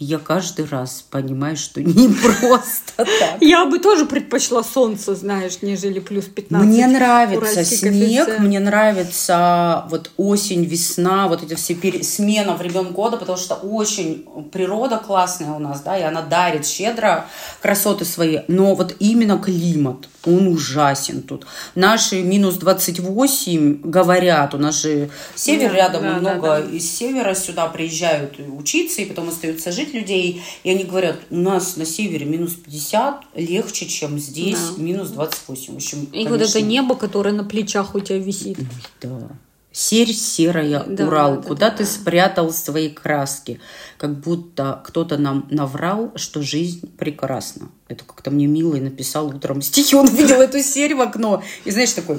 Я 0.00 0.18
каждый 0.20 0.64
раз 0.64 1.04
понимаю, 1.10 1.56
что 1.56 1.82
не 1.82 2.08
просто 2.22 2.92
так. 2.98 3.38
Я 3.40 3.64
бы 3.66 3.80
тоже 3.80 4.06
предпочла 4.06 4.62
солнце, 4.62 5.16
знаешь, 5.16 5.58
нежели 5.60 5.98
плюс 5.98 6.26
15. 6.26 6.68
Мне 6.68 6.86
нравится 6.86 7.64
снег, 7.64 8.26
коэффициент. 8.26 8.38
мне 8.38 8.60
нравится 8.60 9.86
вот 9.90 10.12
осень, 10.16 10.64
весна, 10.64 11.26
вот 11.26 11.42
эти 11.42 11.54
все 11.54 11.74
пере... 11.74 12.04
смена 12.04 12.54
времен 12.54 12.92
года, 12.92 13.16
потому 13.16 13.36
что 13.36 13.56
очень 13.56 14.24
природа 14.52 14.98
классная 15.04 15.50
у 15.50 15.58
нас, 15.58 15.80
да, 15.80 15.98
и 15.98 16.02
она 16.02 16.22
дарит 16.22 16.64
щедро 16.64 17.26
красоты 17.60 18.04
свои, 18.04 18.40
но 18.46 18.76
вот 18.76 18.94
именно 19.00 19.36
климат, 19.38 20.08
он 20.28 20.46
ужасен 20.48 21.22
тут. 21.22 21.46
Наши 21.74 22.22
минус 22.22 22.56
28 22.56 23.80
говорят, 23.82 24.54
у 24.54 24.58
нас 24.58 24.82
же 24.82 25.10
север 25.34 25.70
да, 25.70 25.76
рядом, 25.76 26.02
да, 26.02 26.18
много 26.18 26.42
да, 26.42 26.60
да. 26.60 26.70
из 26.70 26.90
севера 26.90 27.34
сюда 27.34 27.66
приезжают 27.68 28.38
учиться, 28.38 29.02
и 29.02 29.06
потом 29.06 29.28
остаются 29.28 29.72
жить 29.72 29.94
людей, 29.94 30.42
и 30.64 30.70
они 30.70 30.84
говорят, 30.84 31.16
у 31.30 31.36
нас 31.36 31.76
на 31.76 31.84
севере 31.84 32.26
минус 32.26 32.54
50 32.54 33.24
легче, 33.34 33.86
чем 33.86 34.18
здесь 34.18 34.58
да. 34.76 34.82
минус 34.82 35.10
28. 35.10 35.72
В 35.72 35.76
общем, 35.76 36.04
и 36.04 36.24
конечно... 36.24 36.30
вот 36.30 36.42
это 36.42 36.60
небо, 36.60 36.94
которое 36.94 37.32
на 37.32 37.44
плечах 37.44 37.94
у 37.94 38.00
тебя 38.00 38.18
висит. 38.18 38.58
Да. 39.00 39.28
Серь 39.70 40.12
серая, 40.12 40.84
да, 40.86 41.06
Урал, 41.06 41.36
да, 41.36 41.42
куда 41.42 41.70
да, 41.70 41.76
ты 41.76 41.84
да. 41.84 41.90
спрятал 41.90 42.52
свои 42.52 42.88
краски? 42.88 43.60
Как 43.96 44.18
будто 44.18 44.82
кто-то 44.84 45.18
нам 45.18 45.46
наврал, 45.50 46.12
что 46.16 46.42
жизнь 46.42 46.90
прекрасна. 46.96 47.68
Это 47.86 48.04
как-то 48.04 48.30
мне 48.30 48.46
милый 48.46 48.80
написал 48.80 49.28
утром 49.28 49.60
стихи, 49.62 49.94
он 49.94 50.08
видел 50.08 50.40
эту 50.40 50.60
серь 50.60 50.94
в 50.94 51.00
окно. 51.00 51.42
И 51.64 51.70
знаешь, 51.70 51.92
такой, 51.92 52.18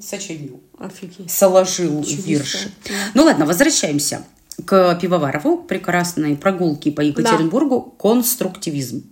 сочинил. 0.00 0.60
Офигеть. 0.78 1.30
Соложил 1.30 2.02
вирши. 2.02 2.70
Ну 3.14 3.24
ладно, 3.24 3.46
возвращаемся 3.46 4.24
к 4.64 4.98
Пивоварову, 5.00 5.58
прекрасной 5.58 6.36
прогулки 6.36 6.90
по 6.90 7.00
Екатеринбургу, 7.00 7.92
да. 7.92 8.02
конструктивизм. 8.02 9.04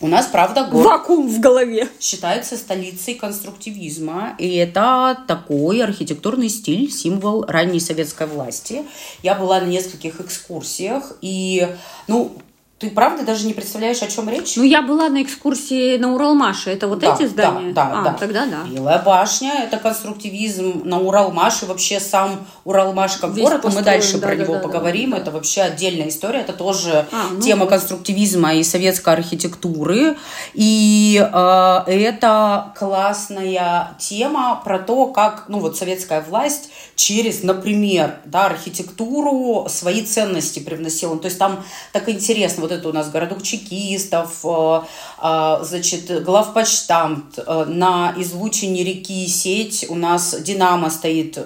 У 0.00 0.08
нас, 0.08 0.26
правда, 0.26 0.64
город 0.64 0.86
Вакуум 0.86 1.28
в 1.28 1.40
голове. 1.40 1.88
считается 2.00 2.56
столицей 2.56 3.14
конструктивизма. 3.14 4.34
И 4.38 4.56
это 4.56 5.18
такой 5.26 5.82
архитектурный 5.82 6.48
стиль, 6.48 6.90
символ 6.90 7.44
ранней 7.44 7.80
советской 7.80 8.26
власти. 8.26 8.84
Я 9.22 9.34
была 9.34 9.60
на 9.60 9.66
нескольких 9.66 10.20
экскурсиях. 10.20 11.12
И, 11.22 11.66
ну, 12.08 12.36
ты 12.78 12.90
правда 12.90 13.24
даже 13.24 13.46
не 13.46 13.54
представляешь, 13.54 14.02
о 14.02 14.06
чем 14.06 14.28
речь? 14.28 14.54
Ну, 14.56 14.62
я 14.62 14.82
была 14.82 15.08
на 15.08 15.22
экскурсии 15.22 15.96
на 15.96 16.12
Уралмаше. 16.12 16.68
Это 16.70 16.88
вот 16.88 16.98
да, 16.98 17.14
эти 17.14 17.26
здания? 17.26 17.72
Да, 17.72 17.86
да, 17.86 18.00
а, 18.00 18.04
да. 18.04 18.12
тогда 18.12 18.44
да. 18.44 18.64
Белая 18.68 19.02
башня– 19.02 19.62
это 19.64 19.78
конструктивизм 19.78 20.82
на 20.84 21.00
Уралмаше. 21.00 21.64
Вообще 21.64 22.00
сам 22.00 22.46
Уралмаш 22.64 23.16
как 23.16 23.30
Весь 23.30 23.44
город, 23.44 23.62
построен, 23.62 23.78
мы 23.78 23.82
дальше 23.82 24.18
да, 24.18 24.26
про 24.26 24.36
да, 24.36 24.42
него 24.42 24.54
да, 24.54 24.60
поговорим. 24.60 25.12
Да, 25.12 25.16
Это 25.16 25.30
вообще 25.30 25.62
отдельная 25.62 26.08
история. 26.08 26.40
Это 26.40 26.52
тоже 26.52 27.06
а, 27.12 27.28
ну, 27.32 27.40
тема 27.40 27.64
конструктивизма 27.64 28.52
и 28.56 28.62
советской 28.62 29.14
архитектуры. 29.14 30.18
И 30.52 31.18
э, 31.18 31.82
это 31.86 32.74
классная 32.78 33.96
тема 33.98 34.60
про 34.62 34.78
то, 34.80 35.06
как 35.06 35.46
ну, 35.48 35.60
вот 35.60 35.78
советская 35.78 36.20
власть 36.20 36.68
через, 36.94 37.42
например, 37.42 38.16
да, 38.26 38.44
архитектуру 38.44 39.66
свои 39.70 40.02
ценности 40.02 40.58
привносила. 40.58 41.18
То 41.18 41.24
есть 41.24 41.38
там 41.38 41.64
так 41.92 42.06
интересно 42.10 42.65
вот 42.66 42.72
это 42.72 42.88
у 42.88 42.92
нас 42.92 43.10
городок 43.10 43.42
чекистов, 43.42 44.40
э, 44.44 44.80
э, 45.22 45.58
значит, 45.62 46.24
главпочтамт, 46.24 47.38
э, 47.38 47.64
на 47.66 48.12
излучине 48.16 48.82
реки 48.82 49.26
сеть 49.28 49.86
у 49.88 49.94
нас 49.94 50.34
Динамо 50.40 50.90
стоит 50.90 51.38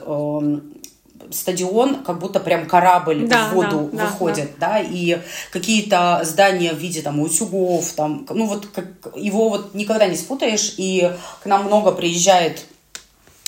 стадион, 1.32 2.02
как 2.02 2.18
будто 2.18 2.40
прям 2.40 2.66
корабль 2.66 3.28
да, 3.28 3.48
в 3.48 3.54
воду 3.54 3.90
да, 3.92 4.06
выходит, 4.06 4.50
да, 4.58 4.72
да, 4.72 4.80
и 4.80 5.18
какие-то 5.52 6.22
здания 6.24 6.72
в 6.72 6.78
виде 6.78 7.02
там 7.02 7.20
утюгов, 7.20 7.92
там, 7.92 8.26
ну 8.30 8.46
вот 8.46 8.66
как, 8.66 8.86
его 9.14 9.48
вот 9.48 9.74
никогда 9.74 10.06
не 10.06 10.16
спутаешь, 10.16 10.74
и 10.76 11.12
к 11.42 11.46
нам 11.46 11.66
много 11.66 11.92
приезжает 11.92 12.64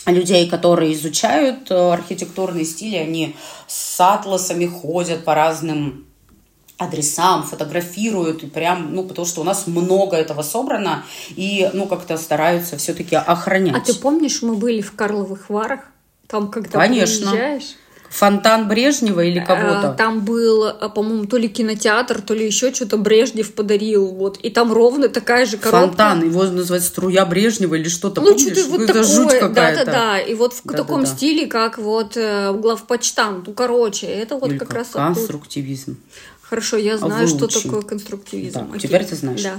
людей, 0.06 0.48
которые 0.48 0.92
изучают 0.92 1.72
архитектурные 1.72 2.64
стили, 2.64 2.96
они 2.96 3.34
с 3.66 4.00
атласами 4.00 4.66
ходят 4.66 5.24
по 5.24 5.34
разным 5.34 6.06
адресам, 6.82 7.42
фотографируют, 7.44 8.42
и 8.42 8.46
прям, 8.46 8.94
ну, 8.94 9.04
потому 9.04 9.26
что 9.26 9.40
у 9.40 9.44
нас 9.44 9.66
много 9.66 10.16
этого 10.16 10.42
собрано, 10.42 11.04
и, 11.30 11.70
ну, 11.72 11.86
как-то 11.86 12.16
стараются 12.16 12.76
все-таки 12.76 13.16
охранять. 13.16 13.76
А 13.76 13.80
ты 13.80 13.94
помнишь, 13.94 14.42
мы 14.42 14.54
были 14.54 14.80
в 14.82 14.92
Карловых 14.92 15.48
Варах? 15.50 15.80
Там, 16.26 16.50
когда 16.50 16.78
Конечно. 16.78 17.30
приезжаешь... 17.30 17.76
Фонтан 18.12 18.68
Брежнева 18.68 19.22
или 19.24 19.40
кого-то? 19.40 19.88
А, 19.92 19.94
Там 19.94 20.20
был, 20.20 20.66
а, 20.66 20.90
по-моему, 20.90 21.24
то 21.24 21.38
ли 21.38 21.48
кинотеатр, 21.48 22.20
то 22.20 22.34
ли 22.34 22.44
еще 22.44 22.70
что-то 22.74 22.98
Брежнев 22.98 23.54
подарил. 23.54 24.06
Вот. 24.08 24.36
И 24.36 24.50
там 24.50 24.70
ровно 24.70 25.08
такая 25.08 25.46
же 25.46 25.56
коробка. 25.56 25.86
Фонтан, 25.88 26.22
его 26.28 26.44
называется 26.44 26.90
струя 26.90 27.24
Брежнева 27.24 27.74
или 27.74 27.88
что-то, 27.88 28.20
Ну, 28.20 28.32
помнишь? 28.34 28.52
что-то 28.54 28.68
вот 28.70 28.86
такое. 28.86 29.02
жуть 29.02 29.30
какая-то. 29.30 29.86
Да-да-да. 29.86 30.18
И 30.20 30.34
вот 30.34 30.52
в 30.52 30.56
Да-да-да. 30.62 30.82
таком 30.82 31.06
стиле, 31.06 31.46
как 31.46 31.78
вот 31.78 32.14
э, 32.18 32.52
главпочтамт. 32.52 33.46
Ну, 33.46 33.54
короче, 33.54 34.06
это 34.08 34.36
вот 34.36 34.50
Или 34.50 34.58
как 34.58 34.68
как 34.68 34.76
раз 34.76 34.88
оттуда. 34.88 35.08
Хорошо, 36.52 36.76
я 36.76 36.98
знаю, 36.98 37.26
что 37.28 37.38
Выучи. 37.38 37.62
такое 37.62 37.80
конструктивизм. 37.80 38.58
Да, 38.58 38.66
Окей. 38.74 38.80
теперь 38.80 39.06
ты 39.06 39.16
знаешь. 39.16 39.42
Да. 39.42 39.58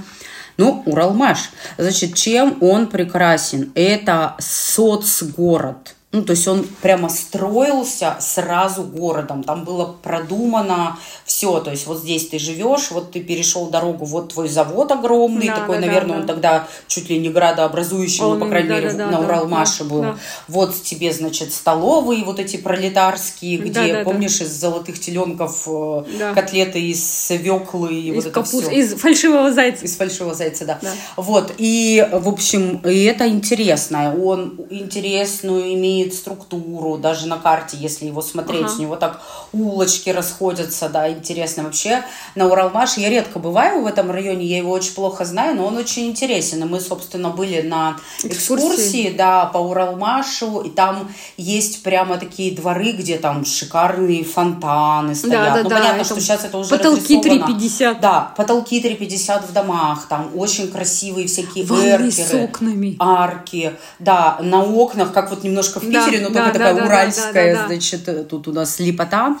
Ну, 0.56 0.84
Уралмаш. 0.86 1.50
Значит, 1.76 2.14
чем 2.14 2.58
он 2.60 2.86
прекрасен? 2.86 3.72
Это 3.74 4.36
соцгород. 4.38 5.96
Ну, 6.14 6.22
то 6.22 6.30
есть 6.30 6.46
он 6.46 6.64
прямо 6.80 7.08
строился 7.08 8.16
сразу 8.20 8.84
городом. 8.84 9.42
Там 9.42 9.64
было 9.64 9.96
продумано 10.00 10.96
все. 11.24 11.58
То 11.58 11.72
есть 11.72 11.88
вот 11.88 11.98
здесь 11.98 12.28
ты 12.28 12.38
живешь, 12.38 12.92
вот 12.92 13.10
ты 13.10 13.18
перешел 13.18 13.66
дорогу, 13.66 14.04
вот 14.04 14.32
твой 14.32 14.48
завод 14.48 14.92
огромный, 14.92 15.48
Да, 15.48 15.56
такой, 15.56 15.76
да, 15.76 15.80
да, 15.80 15.86
наверное, 15.88 16.14
да. 16.14 16.20
он 16.20 16.26
тогда 16.28 16.68
чуть 16.86 17.10
ли 17.10 17.18
не 17.18 17.30
градообразующий, 17.30 18.20
ну, 18.22 18.28
Он, 18.30 18.38
по 18.40 18.46
крайней 18.46 18.68
да, 18.68 18.74
мере, 18.76 18.90
да, 18.92 18.96
да, 18.96 19.06
на 19.06 19.18
да, 19.18 19.24
Уралмаше 19.24 19.82
да, 19.82 19.90
был. 19.90 20.02
да. 20.02 20.16
Вот 20.46 20.80
тебе, 20.84 21.12
значит, 21.12 21.52
столовые 21.52 22.22
вот 22.22 22.38
эти 22.38 22.58
пролетарские, 22.58 23.58
где, 23.58 23.72
Да, 23.72 23.86
да, 23.88 23.92
да. 23.94 24.04
помнишь, 24.04 24.40
из 24.40 24.52
золотых 24.52 25.00
теленков 25.00 25.64
э, 25.66 26.04
Да. 26.16 26.32
котлеты 26.32 26.80
из 26.80 27.04
свеклы 27.04 27.92
и 27.92 28.10
Из 28.10 28.14
вот 28.14 28.24
это 28.26 28.30
капусты, 28.30 28.60
все. 28.70 28.70
из 28.80 28.94
фальшивого 28.94 29.52
зайца. 29.52 29.84
Из 29.84 29.96
фальшивого 29.96 30.34
зайца, 30.34 30.64
да. 30.64 30.78
Да. 30.80 30.92
Вот, 31.16 31.52
и, 31.58 32.06
в 32.12 32.28
общем, 32.28 32.76
и 32.84 33.02
это 33.02 33.26
интересно. 33.28 34.14
Он 34.16 34.60
интересную 34.70 35.74
имеет 35.74 36.03
структуру, 36.12 36.98
даже 36.98 37.28
на 37.28 37.38
карте, 37.38 37.76
если 37.78 38.06
его 38.06 38.20
смотреть. 38.20 38.64
Ага. 38.66 38.74
У 38.78 38.82
него 38.82 38.96
так 38.96 39.22
улочки 39.52 40.10
расходятся, 40.10 40.88
да, 40.88 41.08
интересно. 41.10 41.62
Вообще, 41.62 42.04
на 42.34 42.46
Уралмаше 42.46 43.00
я 43.00 43.08
редко 43.08 43.38
бываю 43.38 43.82
в 43.82 43.86
этом 43.86 44.10
районе, 44.10 44.44
я 44.44 44.58
его 44.58 44.72
очень 44.72 44.92
плохо 44.92 45.24
знаю, 45.24 45.54
но 45.56 45.66
он 45.66 45.76
очень 45.76 46.06
интересен. 46.08 46.62
И 46.62 46.66
мы, 46.66 46.80
собственно, 46.80 47.30
были 47.30 47.62
на 47.62 47.96
Экскурсии. 48.22 48.64
экскурсии, 48.66 49.14
да, 49.16 49.46
по 49.46 49.58
Уралмашу, 49.58 50.60
и 50.60 50.70
там 50.70 51.08
есть 51.36 51.82
прямо 51.82 52.18
такие 52.18 52.54
дворы, 52.54 52.92
где 52.92 53.16
там 53.18 53.44
шикарные 53.44 54.24
фонтаны 54.24 55.14
стоят. 55.14 55.54
да, 55.54 55.62
ну, 55.62 55.68
да, 55.68 55.76
понятно, 55.76 56.00
это 56.00 56.04
что 56.04 56.20
сейчас 56.20 56.44
это 56.44 56.58
уже 56.58 56.70
потолки 56.70 57.16
разрисовано. 57.16 57.56
3,50. 57.58 58.00
Да, 58.00 58.32
потолки 58.36 58.80
3,50 58.80 59.46
в 59.46 59.52
домах, 59.52 60.06
там 60.08 60.30
очень 60.34 60.68
красивые 60.70 61.26
всякие 61.28 61.64
Ванны 61.64 62.10
с 62.10 62.18
эркеры, 62.18 62.44
окнами. 62.44 62.96
арки, 62.98 63.72
да, 63.98 64.38
на 64.40 64.62
окнах, 64.64 65.12
как 65.12 65.30
вот 65.30 65.44
немножко 65.44 65.80
в 65.80 65.90
Да, 65.90 65.93
Питере, 65.94 66.20
но 66.20 66.30
да, 66.30 66.44
только 66.44 66.52
такая 66.58 66.84
уральская, 66.84 67.66
значит, 67.66 68.08
э, 68.08 68.24
тут 68.24 68.48
у 68.48 68.52
нас 68.52 68.78
липота, 68.78 69.36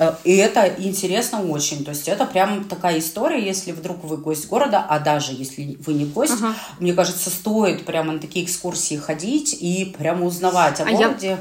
Э, 0.00 0.14
и 0.24 0.36
это 0.36 0.72
интересно 0.78 1.42
очень, 1.42 1.84
то 1.84 1.90
есть 1.90 2.06
это 2.08 2.24
прям 2.24 2.64
такая 2.64 2.98
история, 3.00 3.44
если 3.44 3.72
вдруг 3.72 4.04
вы 4.04 4.16
гость 4.16 4.46
города, 4.48 4.84
а 4.88 5.00
даже 5.00 5.32
если 5.32 5.76
вы 5.84 5.94
не 5.94 6.04
гость, 6.04 6.34
Ага. 6.34 6.54
мне 6.78 6.92
кажется, 6.94 7.30
стоит 7.30 7.84
прямо 7.84 8.12
на 8.12 8.18
такие 8.20 8.44
экскурсии 8.44 8.96
ходить 8.96 9.56
и 9.60 9.94
прямо 9.98 10.24
узнавать 10.26 10.80
о 10.80 10.84
А 10.84 10.90
я- 10.90 10.96
городе. 10.96 11.38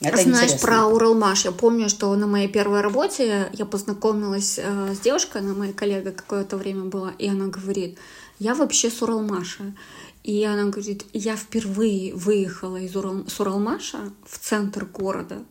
Это 0.00 0.16
Знаешь, 0.20 0.46
интересно. 0.50 0.66
про 0.68 0.86
Уралмаш. 0.86 1.44
Я 1.44 1.52
помню, 1.52 1.88
что 1.88 2.12
на 2.16 2.26
моей 2.26 2.48
первой 2.48 2.80
работе 2.80 3.48
я 3.52 3.64
познакомилась 3.64 4.58
э, 4.60 4.94
с 4.96 4.98
девушкой, 4.98 5.42
она 5.42 5.54
моя 5.54 5.72
коллега 5.72 6.10
какое-то 6.10 6.56
время 6.56 6.86
была, 6.86 7.12
и 7.20 7.28
она 7.28 7.46
говорит, 7.46 7.98
я 8.40 8.56
вообще 8.56 8.90
с 8.90 9.00
Уралмаша. 9.00 9.62
И 10.22 10.44
она 10.44 10.66
говорит, 10.70 11.04
я 11.12 11.36
впервые 11.36 12.14
выехала 12.14 12.76
из 12.76 12.94
Урал... 12.94 13.26
с 13.26 13.40
Уралмаша 13.40 14.12
в 14.24 14.38
центр 14.38 14.84
города, 14.84 15.44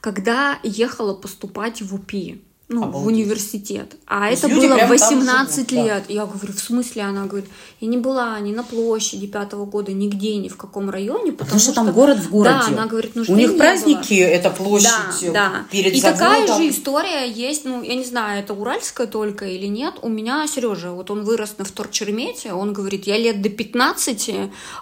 когда 0.00 0.60
ехала 0.62 1.14
поступать 1.14 1.82
в 1.82 1.94
УПИ. 1.94 2.42
Ну, 2.68 2.84
в 2.90 3.06
университет. 3.06 3.94
А 4.08 4.26
То 4.28 4.34
это 4.34 4.48
было 4.48 4.74
прям 4.74 4.78
там 4.80 4.88
18 4.88 5.56
живут, 5.56 5.68
да. 5.70 5.84
лет. 5.84 6.04
Я 6.08 6.26
говорю, 6.26 6.52
в 6.52 6.58
смысле? 6.58 7.02
Она 7.02 7.26
говорит, 7.26 7.48
я 7.80 7.86
не 7.86 7.96
была 7.96 8.40
ни 8.40 8.52
на 8.52 8.64
площади 8.64 9.28
пятого 9.28 9.66
года, 9.66 9.92
нигде, 9.92 10.34
ни 10.36 10.48
в 10.48 10.56
каком 10.56 10.90
районе, 10.90 11.30
потому, 11.30 11.36
Потому 11.38 11.60
что 11.60 11.72
там 11.72 11.92
город 11.92 12.18
в 12.18 12.30
городе. 12.30 12.56
Да, 12.58 12.66
она 12.66 12.86
говорит, 12.86 13.14
нужды 13.14 13.32
У 13.32 13.36
них 13.36 13.52
не 13.52 13.56
праздники, 13.56 14.14
это 14.14 14.50
было. 14.50 14.56
площадь 14.56 14.90
Да, 15.22 15.32
да. 15.32 15.52
перед 15.70 15.92
И 15.94 16.00
заводом. 16.00 16.18
такая 16.18 16.46
же 16.58 16.68
история 16.68 17.30
есть, 17.30 17.64
ну, 17.64 17.82
я 17.84 17.94
не 17.94 18.04
знаю, 18.04 18.40
это 18.40 18.52
уральская 18.52 19.06
только 19.06 19.44
или 19.44 19.66
нет. 19.66 19.94
У 20.02 20.08
меня 20.08 20.44
Сережа, 20.48 20.90
вот 20.90 21.08
он 21.12 21.22
вырос 21.22 21.54
на 21.58 21.64
вторчермете, 21.64 22.52
он 22.52 22.72
говорит, 22.72 23.06
я 23.06 23.16
лет 23.16 23.42
до 23.42 23.48
15, 23.48 24.30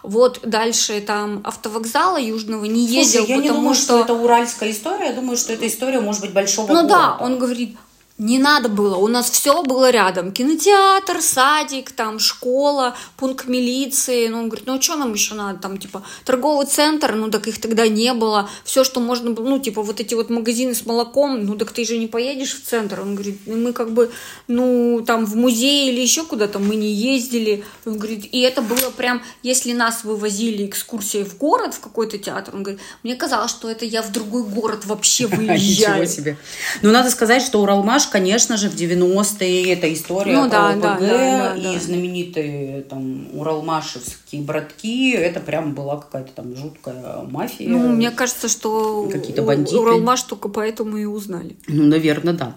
вот 0.02 0.40
дальше 0.42 1.02
там 1.06 1.42
автовокзала 1.44 2.18
южного 2.18 2.64
не 2.64 2.86
Слушай, 2.86 2.94
ездил, 2.96 3.26
я 3.26 3.36
не 3.36 3.42
потому 3.42 3.58
думаю, 3.58 3.74
что... 3.74 3.84
что... 3.84 4.00
это 4.00 4.14
уральская 4.14 4.70
история. 4.70 5.08
Я 5.08 5.12
думаю, 5.12 5.36
что 5.36 5.52
это 5.52 5.66
история, 5.66 6.00
может 6.00 6.22
быть, 6.22 6.32
большого 6.32 6.68
Ну 6.68 6.74
города. 6.86 6.88
да, 6.88 7.16
он 7.20 7.38
говорит, 7.38 7.73
не 8.16 8.38
надо 8.38 8.68
было, 8.68 8.96
у 8.96 9.08
нас 9.08 9.28
все 9.28 9.64
было 9.64 9.90
рядом. 9.90 10.30
Кинотеатр, 10.30 11.20
садик, 11.20 11.90
там 11.90 12.20
школа, 12.20 12.94
пункт 13.16 13.48
милиции. 13.48 14.28
Ну, 14.28 14.38
он 14.38 14.48
говорит, 14.48 14.68
ну, 14.68 14.80
что 14.80 14.94
нам 14.94 15.12
еще 15.14 15.34
надо? 15.34 15.58
Там, 15.58 15.78
типа, 15.78 16.04
торговый 16.24 16.66
центр, 16.66 17.16
ну, 17.16 17.28
так 17.28 17.48
их 17.48 17.60
тогда 17.60 17.88
не 17.88 18.14
было. 18.14 18.48
Все, 18.62 18.84
что 18.84 19.00
можно 19.00 19.30
было, 19.30 19.48
ну, 19.48 19.58
типа, 19.58 19.82
вот 19.82 19.98
эти 19.98 20.14
вот 20.14 20.30
магазины 20.30 20.76
с 20.76 20.86
молоком, 20.86 21.44
ну, 21.44 21.56
так 21.56 21.72
ты 21.72 21.84
же 21.84 21.98
не 21.98 22.06
поедешь 22.06 22.54
в 22.54 22.64
центр. 22.64 23.00
Он 23.00 23.16
говорит, 23.16 23.40
ну, 23.46 23.56
мы 23.56 23.72
как 23.72 23.90
бы, 23.90 24.12
ну, 24.46 25.02
там, 25.04 25.26
в 25.26 25.34
музей 25.34 25.90
или 25.90 26.00
еще 26.00 26.22
куда-то 26.22 26.60
мы 26.60 26.76
не 26.76 26.92
ездили. 26.92 27.64
Он 27.84 27.98
говорит, 27.98 28.28
и 28.30 28.40
это 28.42 28.62
было 28.62 28.90
прям, 28.90 29.22
если 29.42 29.72
нас 29.72 30.04
вывозили 30.04 30.66
экскурсией 30.66 31.24
в 31.24 31.36
город, 31.36 31.74
в 31.74 31.80
какой-то 31.80 32.16
театр, 32.18 32.54
он 32.54 32.62
говорит, 32.62 32.80
мне 33.02 33.16
казалось, 33.16 33.50
что 33.50 33.68
это 33.68 33.84
я 33.84 34.02
в 34.02 34.12
другой 34.12 34.44
город 34.44 34.86
вообще 34.86 35.26
выезжаю. 35.26 36.02
Ничего 36.02 36.04
себе. 36.04 36.36
Ну, 36.80 36.92
надо 36.92 37.10
сказать, 37.10 37.42
что 37.42 37.60
Уралмаш, 37.60 38.03
конечно 38.06 38.56
же, 38.56 38.68
в 38.68 38.74
90-е 38.74 39.72
это 39.72 39.92
история 39.92 40.34
Ну 40.34 40.48
про 40.48 40.50
да, 40.50 40.70
ОПГ 40.70 40.80
да, 40.80 40.98
да, 40.98 41.54
да, 41.54 41.56
и 41.56 41.74
да. 41.74 41.80
знаменитые 41.80 42.82
там 42.82 43.28
уралмашевские 43.34 44.42
братки. 44.42 45.12
Это 45.12 45.40
прям 45.40 45.74
была 45.74 45.96
какая-то 45.96 46.32
там 46.32 46.56
жуткая 46.56 47.22
мафия. 47.22 47.68
Ну, 47.68 47.88
мне 47.88 48.10
кажется, 48.10 48.48
что 48.48 49.08
Какие-то 49.10 49.42
бандиты. 49.42 49.78
Уралмаш 49.78 50.22
только 50.22 50.48
поэтому 50.48 50.96
и 50.96 51.04
узнали. 51.04 51.56
Ну, 51.66 51.84
наверное, 51.84 52.34
да. 52.34 52.54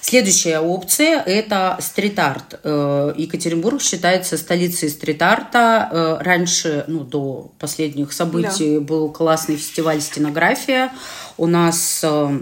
Следующая 0.00 0.60
опция– 0.60 1.22
это 1.26 1.76
стрит-арт. 1.80 2.60
Э, 2.64 3.12
Екатеринбург 3.16 3.82
считается 3.82 4.38
столицей 4.38 4.88
стрит-арта. 4.88 5.88
Э, 5.92 6.22
Раньше, 6.22 6.84
ну, 6.88 7.00
до 7.00 7.52
последних 7.58 8.12
событий, 8.12 8.78
был 8.78 9.10
классный 9.10 9.56
фестиваль 9.56 10.00
«Стенография». 10.00 10.90
У 11.36 11.46
нас 11.46 12.00
э, 12.02 12.40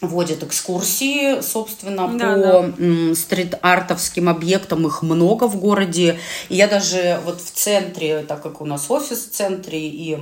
водят 0.00 0.42
экскурсии, 0.42 1.40
собственно, 1.42 2.08
Да, 2.16 2.34
по 2.34 2.72
да. 2.78 3.14
стрит-артовским 3.14 4.28
объектам. 4.28 4.86
Их 4.86 5.02
много 5.02 5.46
в 5.46 5.56
городе. 5.56 6.18
И 6.48 6.56
я 6.56 6.68
даже 6.68 7.20
вот 7.24 7.40
в 7.40 7.50
центре, 7.50 8.20
так 8.20 8.42
как 8.42 8.60
у 8.60 8.66
нас 8.66 8.90
офис 8.90 9.26
в 9.26 9.30
центре, 9.30 9.78
и 9.88 10.18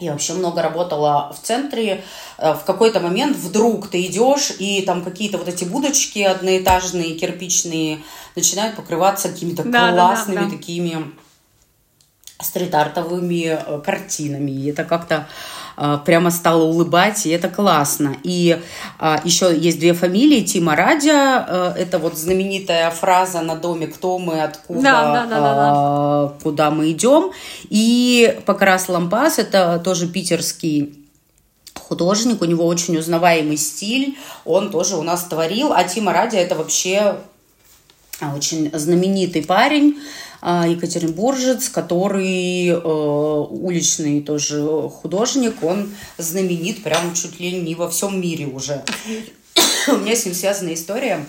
я 0.00 0.10
вообще 0.12 0.32
много 0.32 0.60
работала 0.60 1.32
в 1.32 1.46
центре. 1.46 2.02
Э, 2.38 2.54
В 2.54 2.64
какой-то 2.64 2.98
момент 2.98 3.36
вдруг 3.36 3.88
ты 3.88 4.04
идешь, 4.06 4.52
и 4.58 4.82
там 4.82 5.04
какие-то 5.04 5.38
вот 5.38 5.46
эти 5.48 5.64
будочки 5.64 6.18
одноэтажные, 6.18 7.14
кирпичные, 7.14 8.00
начинают 8.34 8.74
покрываться 8.74 9.28
какими-то 9.28 9.62
Да, 9.62 9.70
да, 9.70 9.90
да, 9.92 9.92
классными 9.92 10.44
да. 10.44 10.50
такими 10.50 11.12
стрит-артовыми 12.40 13.58
э, 13.66 13.80
картинами. 13.84 14.50
И 14.50 14.70
это 14.70 14.84
как-то 14.84 15.28
прямо 16.04 16.30
стало 16.30 16.64
улыбать, 16.64 17.26
и 17.26 17.30
это 17.30 17.48
классно. 17.48 18.16
И 18.22 18.60
а, 18.98 19.20
еще 19.24 19.56
есть 19.56 19.78
две 19.78 19.92
фамилии. 19.92 20.42
Тима 20.42 20.76
Радя, 20.76 21.44
э, 21.48 21.72
это 21.78 21.98
вот 21.98 22.16
знаменитая 22.16 22.90
фраза 22.90 23.40
на 23.40 23.56
доме 23.56 23.86
«Кто 23.86 24.18
мы, 24.18 24.42
откуда, 24.42 24.82
Да, 24.82 25.02
да, 25.02 25.26
да, 25.26 25.28
да, 25.28 25.40
да. 25.40 25.54
а, 25.56 26.34
куда 26.42 26.70
мы 26.70 26.90
идем». 26.90 27.32
И 27.70 28.38
Покрас 28.46 28.88
Лампас, 28.88 29.38
это 29.38 29.80
тоже 29.82 30.06
питерский 30.06 31.04
художник, 31.78 32.40
у 32.42 32.44
него 32.44 32.66
очень 32.66 32.96
узнаваемый 32.96 33.56
стиль, 33.56 34.16
он 34.44 34.70
тоже 34.70 34.96
у 34.96 35.02
нас 35.02 35.24
творил, 35.24 35.72
а 35.72 35.84
Тима 35.84 36.12
Радя 36.12 36.38
это 36.38 36.54
вообще 36.54 37.16
а, 38.20 38.34
очень 38.34 38.70
знаменитый 38.72 39.44
парень, 39.44 39.98
а, 40.33 40.33
екатеринбуржец, 40.44 41.70
который 41.70 42.68
э, 42.68 42.78
уличный 42.78 44.20
тоже 44.20 44.90
художник, 44.90 45.62
он 45.62 45.90
знаменит 46.18 46.82
прям 46.82 47.14
чуть 47.14 47.40
ли 47.40 47.52
не 47.62 47.74
во 47.74 47.88
всем 47.88 48.20
мире 48.20 48.46
уже. 48.46 48.84
У 49.88 49.96
меня 49.96 50.14
с 50.14 50.26
ним 50.26 50.34
связана 50.34 50.74
история. 50.74 51.24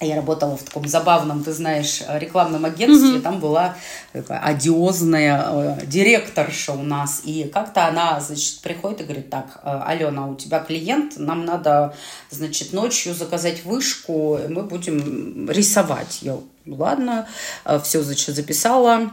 я 0.00 0.16
работала 0.16 0.56
в 0.56 0.62
таком 0.62 0.88
забавном, 0.88 1.44
ты 1.44 1.52
знаешь, 1.52 2.02
рекламном 2.08 2.64
агентстве. 2.64 3.18
Mm-hmm. 3.18 3.20
Там 3.20 3.38
была 3.38 3.76
такая 4.14 4.38
одиозная 4.38 5.44
э, 5.44 5.86
директорша 5.86 6.72
у 6.72 6.82
нас. 6.82 7.20
И 7.24 7.50
как-то 7.52 7.86
она, 7.86 8.18
значит, 8.20 8.62
приходит 8.62 9.02
и 9.02 9.04
говорит, 9.04 9.28
так, 9.28 9.60
э, 9.62 9.82
Алена, 9.86 10.26
у 10.26 10.36
тебя 10.36 10.60
клиент, 10.60 11.18
нам 11.18 11.44
надо, 11.44 11.94
значит, 12.30 12.72
ночью 12.72 13.14
заказать 13.14 13.66
вышку, 13.66 14.38
мы 14.48 14.62
будем 14.62 15.50
рисовать. 15.50 16.20
Я, 16.22 16.38
ладно, 16.66 17.28
э, 17.64 17.80
все, 17.82 18.02
значит, 18.02 18.34
записала, 18.34 19.10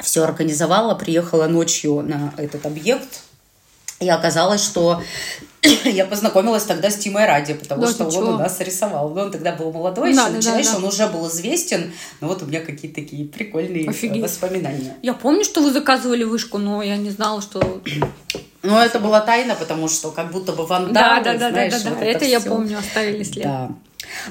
все 0.00 0.24
организовала, 0.24 0.94
приехала 0.94 1.46
ночью 1.46 2.02
на 2.02 2.32
этот 2.36 2.66
объект. 2.66 3.22
И 3.98 4.08
оказалось, 4.10 4.62
что 4.62 5.02
я 5.84 6.04
познакомилась 6.04 6.64
тогда 6.64 6.90
с 6.90 6.96
Тимой 6.96 7.24
Ради, 7.24 7.54
потому 7.54 7.82
да, 7.82 7.88
что 7.88 8.04
он 8.04 8.10
чего? 8.10 8.34
у 8.34 8.38
нас 8.38 8.60
рисовал. 8.60 9.08
Но 9.10 9.22
он 9.22 9.30
тогда 9.30 9.52
был 9.52 9.72
молодой, 9.72 10.12
да, 10.12 10.22
еще 10.22 10.30
да, 10.30 10.36
начинаешь, 10.36 10.66
да, 10.66 10.72
да. 10.72 10.78
он 10.78 10.84
уже 10.84 11.06
был 11.06 11.28
известен. 11.28 11.92
Но 12.20 12.28
вот 12.28 12.42
у 12.42 12.46
меня 12.46 12.60
какие-то 12.60 13.00
такие 13.00 13.26
прикольные 13.26 13.88
Офигеть. 13.88 14.22
воспоминания. 14.22 14.96
Я 15.02 15.14
помню, 15.14 15.44
что 15.44 15.62
вы 15.62 15.72
заказывали 15.72 16.24
вышку, 16.24 16.58
но 16.58 16.82
я 16.82 16.96
не 16.96 17.10
знала, 17.10 17.40
что... 17.40 17.82
Ну, 18.62 18.76
это 18.76 18.98
была 18.98 19.20
тайна, 19.20 19.54
потому 19.54 19.86
что 19.86 20.10
как 20.10 20.32
будто 20.32 20.52
бы 20.52 20.66
вандалы, 20.66 21.22
да, 21.22 21.34
да, 21.34 21.50
знаешь, 21.50 21.72
да, 21.72 21.78
да, 21.78 21.84
да, 21.84 21.90
вот 21.90 22.02
это, 22.02 22.16
это 22.16 22.24
я 22.24 22.40
помню, 22.40 22.78
оставили 22.78 23.22
след. 23.22 23.44
Да. 23.44 23.70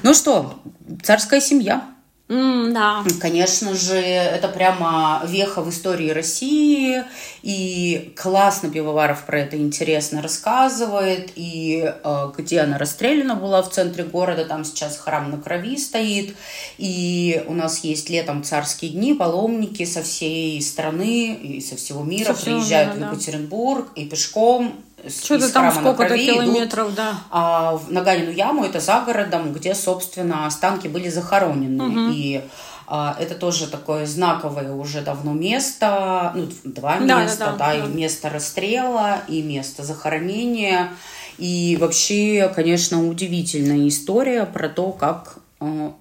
Ну 0.02 0.12
что, 0.12 0.60
царская 1.02 1.40
семья. 1.40 1.88
Mm, 2.28 2.72
да. 2.72 3.04
Конечно 3.20 3.74
же, 3.74 3.94
это 3.94 4.48
прямо 4.48 5.22
веха 5.26 5.62
в 5.62 5.70
истории 5.70 6.10
России, 6.10 7.04
и 7.42 8.12
классно 8.16 8.68
Пивоваров 8.68 9.24
про 9.26 9.40
это 9.40 9.56
интересно 9.56 10.20
рассказывает, 10.20 11.30
и 11.36 11.84
э, 11.86 12.30
где 12.36 12.60
она 12.60 12.78
расстреляна 12.78 13.36
была 13.36 13.62
в 13.62 13.70
центре 13.70 14.02
города, 14.02 14.44
там 14.44 14.64
сейчас 14.64 14.98
храм 14.98 15.30
на 15.30 15.38
крови 15.38 15.76
стоит, 15.76 16.34
и 16.78 17.44
у 17.46 17.54
нас 17.54 17.84
есть 17.84 18.10
летом 18.10 18.42
царские 18.42 18.90
дни, 18.90 19.14
паломники 19.14 19.84
со 19.84 20.02
всей 20.02 20.60
страны 20.62 21.32
и 21.32 21.60
со 21.60 21.76
всего 21.76 22.02
мира 22.02 22.34
со 22.34 22.44
приезжают 22.44 22.94
всего, 22.94 23.04
да, 23.04 23.10
в 23.10 23.12
Екатеринбург 23.12 23.92
и 23.94 24.04
пешком 24.04 24.74
что-то 25.08 25.52
там 25.52 25.72
сколько-то 25.72 26.16
километров, 26.16 26.86
идут, 26.86 26.96
да. 26.96 27.14
А, 27.30 27.76
в 27.76 27.90
Наганину 27.90 28.30
яму, 28.30 28.64
это 28.64 28.80
за 28.80 29.00
городом, 29.00 29.52
где, 29.52 29.74
собственно, 29.74 30.46
останки 30.46 30.88
были 30.88 31.08
захоронены. 31.08 31.84
Угу. 31.84 32.12
И 32.14 32.42
а, 32.86 33.16
это 33.18 33.34
тоже 33.34 33.66
такое 33.66 34.06
знаковое 34.06 34.72
уже 34.72 35.00
давно 35.00 35.32
место, 35.32 36.32
ну, 36.34 36.48
два 36.64 36.98
да, 36.98 37.22
места, 37.22 37.46
да, 37.46 37.52
да, 37.52 37.58
да, 37.58 37.74
и 37.74 37.88
место 37.88 38.30
расстрела, 38.30 39.22
и 39.28 39.42
место 39.42 39.82
захоронения. 39.82 40.92
И 41.38 41.76
вообще, 41.80 42.50
конечно, 42.54 43.06
удивительная 43.06 43.88
история 43.88 44.46
про 44.46 44.68
то, 44.68 44.92
как 44.92 45.38
а, 45.60 45.94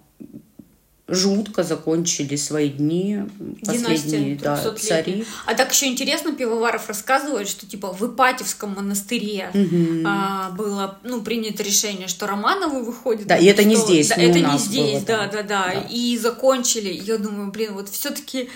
жутко 1.07 1.63
закончили 1.63 2.35
свои 2.35 2.69
дни 2.69 3.23
последние 3.63 4.35
да, 4.37 4.57
цари. 4.57 5.25
А 5.45 5.53
так 5.53 5.71
еще 5.71 5.85
интересно, 5.85 6.33
Пивоваров 6.33 6.87
рассказывает, 6.87 7.47
что 7.47 7.67
типа 7.67 7.91
в 7.91 8.01
Ипатьевском 8.07 8.73
монастыре 8.73 9.51
угу. 9.53 10.03
а, 10.05 10.49
было 10.51 10.97
ну, 11.03 11.21
принято 11.21 11.61
решение, 11.61 12.07
что 12.07 12.25
Романовы 12.25 12.83
выходят. 12.83 13.27
Да, 13.27 13.37
и 13.37 13.45
это 13.45 13.61
что, 13.61 13.69
не 13.69 13.75
здесь. 13.75 14.09
Да, 14.09 14.15
не 14.15 14.25
это 14.25 14.39
не 14.39 14.57
здесь, 14.57 15.03
было, 15.03 15.05
да, 15.05 15.27
да, 15.27 15.43
да, 15.43 15.43
да. 15.43 15.85
И 15.91 16.17
закончили. 16.17 16.89
Я 16.89 17.17
думаю, 17.17 17.51
блин, 17.51 17.73
вот 17.73 17.89
все-таки 17.89 18.49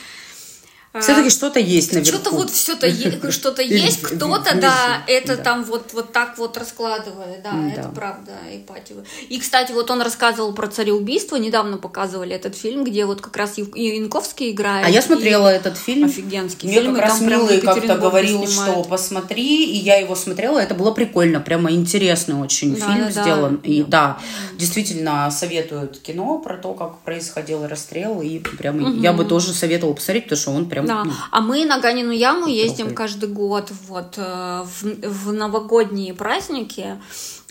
все-таки 0.99 1.29
что-то 1.29 1.59
есть 1.59 1.93
наверху. 1.93 2.09
Что-то 2.09 2.31
вот 2.31 2.49
все-то 2.49 2.87
есть, 2.87 3.31
что-то 3.31 3.61
есть, 3.61 4.01
кто-то, 4.01 4.55
да, 4.59 5.03
это 5.07 5.37
там 5.37 5.63
вот, 5.63 5.93
вот 5.93 6.11
так 6.11 6.37
вот 6.37 6.57
раскладывает, 6.57 7.43
да, 7.43 7.51
это 7.71 7.89
правда, 7.89 8.31
Ипатьева. 8.51 9.03
И, 9.29 9.39
кстати, 9.39 9.71
вот 9.71 9.91
он 9.91 10.01
рассказывал 10.01 10.53
про 10.53 10.67
цареубийство, 10.67 11.35
недавно 11.35 11.77
показывали 11.77 12.35
этот 12.35 12.55
фильм, 12.55 12.83
где 12.83 13.05
вот 13.05 13.21
как 13.21 13.37
раз 13.37 13.57
Янковский 13.57 14.49
играет. 14.51 14.87
А 14.87 14.89
я 14.89 15.01
смотрела 15.01 15.47
этот 15.47 15.77
фильм. 15.77 16.07
Офигенский 16.07 16.67
Мне 16.67 16.79
фильм. 16.79 16.95
как 16.95 17.03
раз 17.03 17.21
Милый 17.21 17.61
как-то 17.61 17.95
говорил, 17.95 18.47
что 18.47 18.83
посмотри, 18.83 19.65
и 19.65 19.77
я 19.77 19.97
его 19.97 20.15
смотрела, 20.15 20.57
это 20.57 20.73
было 20.73 20.91
прикольно, 20.91 21.39
прямо 21.39 21.71
интересный 21.71 22.35
очень 22.35 22.75
да, 22.75 22.87
фильм 22.87 23.05
да, 23.05 23.11
сделан. 23.11 23.59
Да. 23.63 23.69
И 23.69 23.83
да, 23.83 24.17
действительно 24.57 25.29
советуют 25.29 25.99
кино 25.99 26.39
про 26.39 26.57
то, 26.57 26.73
как 26.73 26.99
происходил 26.99 27.67
расстрел, 27.67 28.21
и 28.21 28.39
прям 28.39 28.81
угу. 28.81 29.01
я 29.01 29.13
бы 29.13 29.25
тоже 29.25 29.53
советовала 29.53 29.93
посмотреть, 29.93 30.23
потому 30.23 30.39
что 30.39 30.51
он 30.51 30.69
прям 30.69 30.78
прям... 30.83 30.87
Да. 30.87 31.03
Ну, 31.05 31.13
а 31.31 31.41
мы 31.41 31.65
на 31.65 31.79
Ганину 31.79 32.11
яму 32.11 32.47
ездим 32.47 32.87
трогает. 32.87 32.97
каждый 32.97 33.29
год 33.29 33.71
вот 33.87 34.15
э, 34.17 34.63
в, 34.63 34.83
в 34.83 35.33
новогодние 35.33 36.13
праздники. 36.13 36.99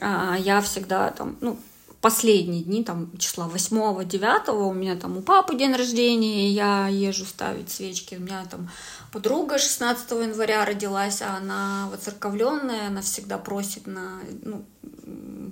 А, 0.01 0.37
я 0.39 0.61
всегда 0.61 1.11
там, 1.11 1.37
ну, 1.41 1.59
последние 2.01 2.63
дни, 2.63 2.85
там, 2.85 3.11
числа 3.19 3.51
8-9, 3.53 4.51
у 4.51 4.73
меня 4.73 4.97
там 4.97 5.17
у 5.17 5.23
папы 5.23 5.57
день 5.57 5.75
рождения, 5.75 6.51
я 6.51 6.89
езжу 6.89 7.25
ставить 7.25 7.71
свечки, 7.71 8.15
у 8.15 8.21
меня 8.21 8.45
там 8.49 8.71
подруга 9.13 9.59
16 9.59 10.11
января 10.13 10.65
родилась, 10.65 11.23
а 11.23 11.37
она 11.37 11.89
воцерковленная, 11.91 12.89
она 12.89 13.01
всегда 13.01 13.39
просит 13.39 13.87
на, 13.87 14.21
ну, 14.43 14.65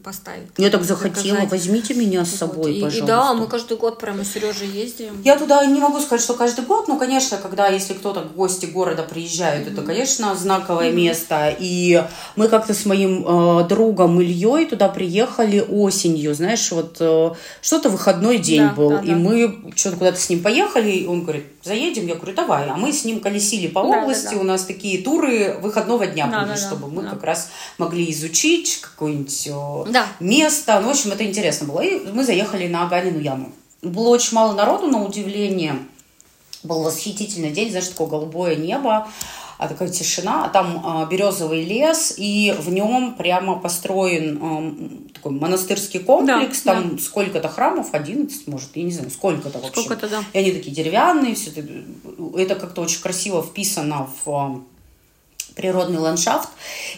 поставить. 0.06 0.46
Я 0.56 0.70
так 0.70 0.84
захотела, 0.84 1.40
заказать. 1.40 1.50
возьмите 1.50 1.94
меня 1.94 2.24
с 2.24 2.30
собой, 2.30 2.56
вот. 2.56 2.68
и, 2.68 2.80
пожалуйста. 2.80 3.04
И 3.04 3.06
да, 3.06 3.34
мы 3.34 3.46
каждый 3.48 3.76
год 3.76 3.98
прямо 3.98 4.24
с 4.24 4.32
Сережей 4.32 4.68
ездим. 4.68 5.20
Я 5.24 5.36
туда 5.36 5.66
не 5.66 5.80
могу 5.80 5.98
сказать, 6.00 6.22
что 6.22 6.34
каждый 6.34 6.64
год, 6.64 6.86
но, 6.86 6.96
конечно, 6.96 7.38
когда, 7.38 7.66
если 7.66 7.94
кто-то, 7.94 8.20
гости 8.20 8.66
города 8.66 9.02
приезжают, 9.02 9.66
mm-hmm. 9.66 9.72
это, 9.72 9.82
конечно, 9.82 10.34
знаковое 10.36 10.90
mm-hmm. 10.90 10.94
место. 10.94 11.56
И 11.58 12.04
мы 12.36 12.48
как-то 12.48 12.72
с 12.72 12.86
моим 12.86 13.24
э, 13.26 13.68
другом 13.68 14.20
Ильей 14.20 14.66
туда 14.66 14.88
приехали 14.88 15.58
осенью, 15.58 16.34
знаешь, 16.34 16.70
вот 16.70 16.98
э, 17.00 17.32
что-то 17.60 17.88
выходной 17.88 18.38
день 18.38 18.68
да, 18.68 18.74
был, 18.74 18.90
да, 18.90 19.00
и 19.00 19.08
да. 19.08 19.16
мы 19.16 19.72
что-то 19.74 19.96
куда-то 19.96 20.20
с 20.20 20.30
ним 20.30 20.40
поехали, 20.40 20.90
и 20.90 21.06
он 21.06 21.22
говорит, 21.22 21.46
заедем, 21.64 22.06
я 22.06 22.14
говорю, 22.14 22.34
давай, 22.34 22.68
а 22.68 22.76
мы 22.76 22.92
с 22.92 23.04
ним 23.04 23.18
колесили 23.18 23.66
по 23.66 23.80
области, 23.80 24.26
да, 24.26 24.30
да, 24.34 24.40
у 24.40 24.44
нас 24.44 24.64
такие 24.64 25.02
туры 25.02 25.58
выходного 25.60 26.06
дня 26.06 26.28
да, 26.28 26.42
были, 26.42 26.50
да, 26.50 26.56
чтобы 26.56 26.82
да, 26.82 26.94
мы 26.94 27.02
да. 27.02 27.10
как 27.10 27.24
раз 27.24 27.50
могли 27.78 28.10
изучить 28.12 28.82
какой-нибудь 29.26 29.92
да. 29.92 30.06
место. 30.20 30.80
Ну, 30.80 30.88
в 30.88 30.90
общем, 30.90 31.12
это 31.12 31.24
интересно 31.24 31.66
было. 31.66 31.80
И 31.80 32.10
мы 32.12 32.24
заехали 32.24 32.68
на 32.68 32.86
Аганину 32.86 33.18
яму. 33.18 33.52
Было 33.82 34.08
очень 34.08 34.34
мало 34.34 34.54
народу, 34.54 34.86
на 34.86 35.04
удивление. 35.04 35.78
Был 36.62 36.82
восхитительный 36.82 37.50
день, 37.50 37.70
знаешь, 37.70 37.88
такое 37.88 38.08
голубое 38.08 38.56
небо 38.56 39.08
а 39.58 39.68
такая 39.68 39.88
тишина, 39.88 40.44
а 40.44 40.48
там 40.48 40.82
а, 40.84 41.06
березовый 41.06 41.64
лес, 41.64 42.14
и 42.16 42.54
в 42.58 42.70
нем 42.70 43.14
прямо 43.16 43.58
построен 43.58 44.38
а, 44.42 45.14
такой 45.14 45.32
монастырский 45.32 46.00
комплекс, 46.00 46.62
да, 46.62 46.74
там 46.74 46.96
да. 46.96 47.02
сколько-то 47.02 47.48
храмов, 47.48 47.88
11, 47.92 48.46
может, 48.48 48.68
я 48.74 48.82
не 48.82 48.92
знаю, 48.92 49.10
сколько-то 49.10 49.58
вообще. 49.58 49.80
Сколько-то, 49.80 50.08
да. 50.08 50.22
И 50.32 50.38
они 50.38 50.52
такие 50.52 50.74
деревянные, 50.74 51.34
все 51.34 51.50
это, 51.50 51.66
это 52.36 52.54
как-то 52.54 52.82
очень 52.82 53.00
красиво 53.00 53.42
вписано 53.42 54.08
в 54.24 54.62
природный 55.56 55.98
ландшафт. 55.98 56.50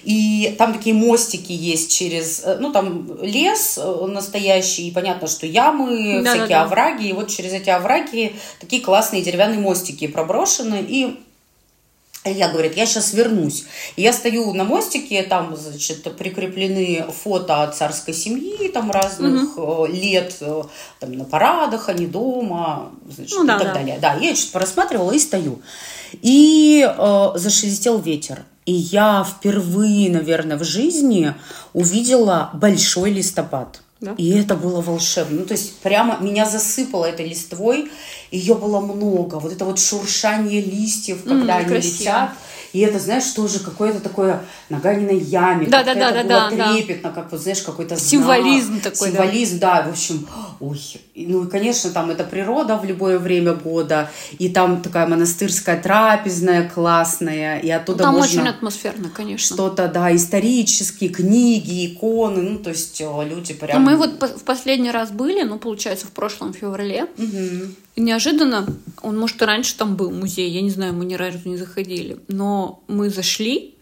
И 0.02 0.54
там 0.58 0.74
такие 0.74 0.94
мостики 0.94 1.52
есть 1.52 1.96
через, 1.96 2.42
э, 2.44 2.58
ну, 2.60 2.72
там 2.72 3.22
лес 3.22 3.78
э, 3.80 4.06
настоящий, 4.06 4.88
и 4.88 4.90
понятно, 4.90 5.28
что 5.28 5.46
ямы, 5.46 6.22
да, 6.22 6.30
всякие 6.30 6.48
да, 6.48 6.60
да. 6.60 6.62
овраги, 6.64 7.08
и 7.08 7.12
вот 7.12 7.28
через 7.28 7.52
эти 7.52 7.70
овраги 7.70 8.34
такие 8.60 8.82
классные 8.82 9.22
деревянные 9.22 9.60
мостики 9.60 10.08
проброшены, 10.08 10.84
и 10.86 11.20
я 12.24 12.48
говорит, 12.48 12.76
я 12.76 12.84
сейчас 12.84 13.12
вернусь. 13.12 13.64
И 13.96 14.02
я 14.02 14.12
стою 14.12 14.52
на 14.52 14.64
мостике, 14.64 15.22
там, 15.22 15.56
значит, 15.56 16.02
прикреплены 16.16 17.06
фото 17.22 17.72
царской 17.74 18.12
семьи, 18.12 18.68
там, 18.68 18.90
разных 18.90 19.56
угу. 19.56 19.86
лет, 19.86 20.36
там, 20.98 21.12
на 21.12 21.24
парадах, 21.24 21.88
они 21.88 22.06
дома, 22.06 22.90
значит, 23.08 23.38
ну, 23.38 23.44
да, 23.44 23.56
и 23.56 23.58
так 23.58 23.68
да. 23.68 23.74
далее. 23.74 23.98
Да, 24.00 24.14
я 24.14 24.34
что-то 24.34 24.58
просматривала 24.58 25.12
и 25.12 25.18
стою. 25.18 25.62
И 26.22 26.86
э, 26.86 27.30
зашелестел 27.34 27.98
ветер. 28.00 28.44
И 28.66 28.72
я 28.72 29.24
впервые, 29.24 30.10
наверное, 30.10 30.58
в 30.58 30.64
жизни 30.64 31.34
увидела 31.72 32.50
большой 32.52 33.10
листопад. 33.10 33.80
Да? 34.00 34.14
И 34.16 34.30
это 34.30 34.54
было 34.54 34.80
волшебно. 34.80 35.40
Ну, 35.40 35.46
то 35.46 35.52
есть 35.52 35.78
прямо 35.78 36.18
меня 36.20 36.44
засыпало 36.44 37.06
этой 37.06 37.28
листвой. 37.28 37.90
Ее 38.30 38.54
было 38.54 38.80
много. 38.80 39.36
Вот 39.36 39.52
это 39.52 39.64
вот 39.64 39.78
шуршание 39.80 40.60
листьев, 40.60 41.24
когда 41.24 41.56
mm, 41.56 41.60
они 41.60 41.68
красиво. 41.68 41.98
летят. 41.98 42.30
И 42.72 42.80
это, 42.80 42.98
знаешь, 42.98 43.24
тоже 43.30 43.60
какое-то 43.60 44.00
такое 44.00 44.42
на 44.68 44.78
Ганиной 44.78 45.18
яме. 45.18 45.66
Да, 45.66 45.82
да, 45.82 45.94
да, 45.94 46.10
да, 46.10 46.22
да, 46.50 46.50
трепетно, 46.50 47.10
как 47.10 47.32
вот, 47.32 47.40
знаешь, 47.40 47.62
какой-то 47.62 47.96
Символизм 47.96 48.80
знак, 48.80 48.82
такой, 48.82 49.10
Символизм, 49.10 49.58
да. 49.58 49.82
да, 49.82 49.88
в 49.88 49.92
общем, 49.92 50.26
ой. 50.60 50.80
Ну, 51.14 51.44
и, 51.44 51.50
конечно, 51.50 51.90
там 51.90 52.10
это 52.10 52.24
природа 52.24 52.76
в 52.76 52.84
любое 52.84 53.18
время 53.18 53.54
года, 53.54 54.10
и 54.38 54.48
там 54.48 54.82
такая 54.82 55.06
монастырская 55.06 55.80
трапезная 55.80 56.68
классная, 56.68 57.58
и 57.58 57.70
оттуда 57.70 57.98
ну, 57.98 58.04
там 58.04 58.14
можно... 58.14 58.40
очень 58.40 58.50
атмосферно, 58.50 59.10
конечно. 59.10 59.54
Что-то, 59.54 59.88
да, 59.88 60.14
исторические 60.14 61.10
книги, 61.10 61.86
иконы, 61.86 62.42
ну, 62.42 62.58
то 62.58 62.70
есть 62.70 63.00
люди 63.00 63.54
прям... 63.54 63.82
Ну, 63.82 63.90
мы 63.90 63.96
вот 63.96 64.22
в 64.22 64.44
последний 64.44 64.90
раз 64.90 65.10
были, 65.10 65.42
ну, 65.42 65.58
получается, 65.58 66.06
в 66.06 66.10
прошлом 66.10 66.52
феврале, 66.52 67.04
угу. 67.16 67.72
Неожиданно, 67.98 68.66
он, 69.02 69.18
может, 69.18 69.42
и 69.42 69.44
раньше 69.44 69.76
там 69.76 69.96
был 69.96 70.10
музей, 70.10 70.50
я 70.50 70.62
не 70.62 70.70
знаю, 70.70 70.94
мы 70.94 71.04
ни 71.04 71.14
разу 71.14 71.38
не 71.44 71.56
заходили, 71.56 72.18
но 72.28 72.82
мы 72.86 73.10
зашли, 73.10 73.76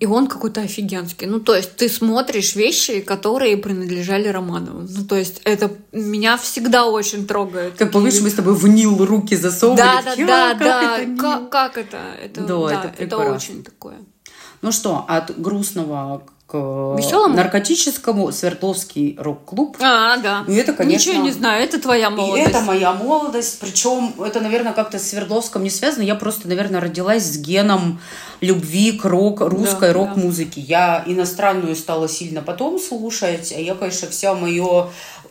и 0.00 0.06
он 0.06 0.28
какой-то 0.28 0.60
офигенский. 0.60 1.26
Ну, 1.26 1.40
то 1.40 1.56
есть 1.56 1.74
ты 1.76 1.88
смотришь 1.88 2.54
вещи, 2.54 3.00
которые 3.00 3.56
принадлежали 3.56 4.28
Романову. 4.28 4.86
Ну, 4.88 5.04
то 5.04 5.16
есть 5.16 5.40
это 5.44 5.72
меня 5.92 6.36
всегда 6.36 6.86
очень 6.86 7.26
трогает. 7.26 7.74
Как 7.74 7.90
помнишь, 7.90 8.20
мы 8.20 8.30
с 8.30 8.34
тобой 8.34 8.54
в 8.54 8.68
Нил 8.68 9.04
руки 9.04 9.34
засовывали. 9.34 9.80
Да, 9.80 10.02
да, 10.02 10.54
да, 10.54 10.54
да. 10.54 11.16
Как, 11.18 11.50
как 11.50 11.78
это? 11.78 11.98
Это, 12.22 12.42
Да, 12.42 12.68
да, 12.68 12.92
это 12.94 13.02
это 13.02 13.16
очень 13.16 13.64
такое. 13.64 13.98
Ну 14.62 14.70
что, 14.70 15.04
от 15.08 15.40
грустного 15.40 16.22
к 16.48 16.54
Весёлому? 16.54 17.36
наркотическому 17.36 18.32
Свердловский 18.32 19.16
рок-клуб. 19.20 19.76
А, 19.80 20.16
да. 20.16 20.44
Ну, 20.46 20.54
это, 20.54 20.72
конечно, 20.72 21.10
Ничего 21.10 21.22
не 21.22 21.30
знаю, 21.30 21.62
это 21.62 21.78
твоя 21.78 22.06
И 22.06 22.10
молодость. 22.10 22.48
это 22.48 22.60
моя 22.62 22.92
молодость. 22.94 23.60
Причем 23.60 24.14
это, 24.24 24.40
наверное, 24.40 24.72
как-то 24.72 24.98
с 24.98 25.10
Свердловском 25.10 25.62
не 25.62 25.68
связано. 25.70 26.02
Я 26.02 26.14
просто, 26.14 26.48
наверное, 26.48 26.80
родилась 26.80 27.22
с 27.24 27.36
геном 27.36 28.00
любви 28.40 28.92
к 28.92 29.04
рок, 29.04 29.40
русской 29.42 29.88
Да, 29.88 29.92
рок-музыке. 29.92 30.62
Я 30.62 31.02
иностранную 31.06 31.76
стала 31.76 32.08
сильно 32.08 32.40
потом 32.40 32.78
слушать, 32.78 33.52
а 33.54 33.60
я, 33.60 33.74
конечно, 33.74 34.08
вся 34.08 34.34
мое 34.34 34.88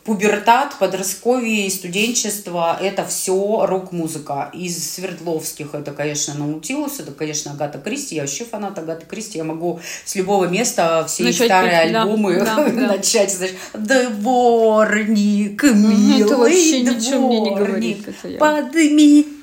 пубертат, 0.08 0.80
подростковье 0.80 1.68
и 1.68 1.70
студенчество– 1.70 2.78
это 2.82 3.06
все 3.06 3.66
рок-музыка. 3.68 4.50
Из 4.54 4.94
Свердловских 4.94 5.76
это, 5.76 5.92
конечно, 5.92 6.34
Наутилус, 6.34 7.02
это, 7.02 7.12
конечно, 7.12 7.52
Агата 7.52 7.78
Кристи. 7.78 8.16
Я 8.16 8.22
вообще 8.22 8.46
фанат 8.46 8.80
Агаты 8.80 9.06
Кристи. 9.06 9.38
Я 9.38 9.44
могу 9.44 9.82
с 10.06 10.16
любого 10.16 10.46
места 10.46 11.04
все 11.10 11.26
Начать 11.26 11.48
старые 11.48 11.84
петь, 11.84 11.92
да, 11.92 12.04
альбомы 12.04 12.40
да, 12.40 12.56
да. 12.56 12.88
начать, 12.88 13.34
знаешь, 13.34 13.56
дворник, 13.74 15.62
Мгм, 15.64 15.90
милый 15.90 16.38
вообще 16.38 16.82
ничего 16.84 17.28
мне 17.28 17.40
не 17.42 17.50
дворник, 17.50 17.68
говорит, 17.68 18.08
это 18.08 18.30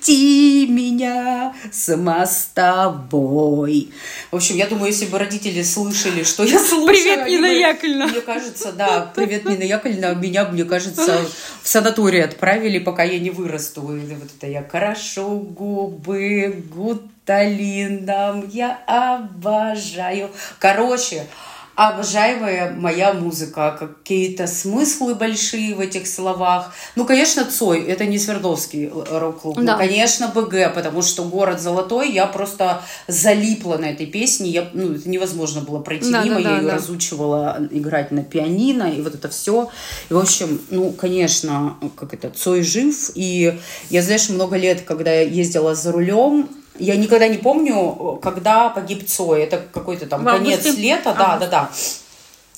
подмети 0.05 0.67
меня 0.67 1.55
с 1.73 1.97
мостовой. 1.97 3.90
В 4.31 4.37
общем, 4.37 4.57
я 4.57 4.67
думаю, 4.67 4.88
если 4.88 5.07
бы 5.07 5.19
родители 5.19 5.62
слышали, 5.62 6.23
что 6.23 6.45
я 6.45 6.59
слушаю... 6.59 6.87
Привет, 6.87 7.27
Нина 7.27 7.49
бы- 7.49 7.55
Яковлевна. 7.55 8.07
Мне 8.07 8.21
кажется, 8.21 8.73
да, 8.73 9.12
привет, 9.14 9.45
Нина 9.45 9.62
Яковлевна, 9.62 10.14
меня, 10.14 10.45
мне 10.47 10.64
кажется, 10.64 11.21
в 11.62 11.69
санаторий 11.69 12.23
отправили, 12.23 12.79
пока 12.79 13.03
я 13.03 13.19
не 13.19 13.31
вырасту. 13.31 13.81
И 13.97 14.14
вот 14.14 14.29
это 14.37 14.47
я 14.47 14.62
крашу 14.62 15.38
губы 15.38 16.62
гуталином, 16.75 18.49
я 18.51 18.79
обожаю. 18.87 20.31
Короче, 20.59 21.27
обожаемая 21.76 22.72
моя 22.72 23.12
музыка, 23.12 23.76
какие-то 23.78 24.46
смыслы 24.46 25.14
большие 25.14 25.74
в 25.74 25.80
этих 25.80 26.06
словах. 26.06 26.72
Ну, 26.96 27.04
конечно, 27.04 27.44
Цой, 27.44 27.82
это 27.82 28.06
не 28.06 28.18
Свердловский 28.18 28.88
рок-клуб. 28.88 29.56
Да. 29.56 29.72
Ну, 29.72 29.78
конечно, 29.78 30.28
БГ, 30.28 30.74
потому 30.74 31.02
что 31.02 31.24
город 31.24 31.60
золотой, 31.60 32.12
я 32.12 32.26
просто 32.26 32.82
залипла 33.08 33.76
на 33.76 33.87
этой 33.87 34.06
песне. 34.06 34.50
Я, 34.50 34.68
ну, 34.72 34.92
это 34.92 35.08
невозможно 35.08 35.60
было 35.62 35.80
пройти 35.80 36.10
Да, 36.12 36.22
мимо. 36.22 36.37
да, 36.37 36.40
я 36.40 36.48
да, 36.48 36.56
ее 36.56 36.68
да. 36.68 36.74
разучивала 36.76 37.68
играть 37.70 38.10
на 38.12 38.22
пианино, 38.22 38.84
и 38.84 39.02
вот 39.02 39.14
это 39.14 39.28
все. 39.28 39.70
И, 40.10 40.14
в 40.14 40.18
общем, 40.18 40.60
ну, 40.70 40.92
конечно, 40.92 41.76
как 41.96 42.14
это, 42.14 42.30
Цой 42.30 42.62
жив. 42.62 43.10
И 43.14 43.58
я, 43.90 44.02
знаешь, 44.02 44.28
много 44.28 44.56
лет, 44.56 44.82
когда 44.82 45.12
я 45.12 45.22
ездила 45.22 45.74
за 45.74 45.92
рулем, 45.92 46.48
я 46.78 46.96
никогда 46.96 47.28
не 47.28 47.38
помню, 47.38 48.18
когда 48.22 48.68
погиб 48.70 49.06
Цой. 49.08 49.42
Это 49.42 49.58
какой-то 49.72 50.06
там 50.06 50.24
В 50.24 50.28
августе? 50.28 50.58
конец 50.62 50.76
лета. 50.78 51.14
Да, 51.16 51.37
да, 51.38 51.46
да. 51.46 51.70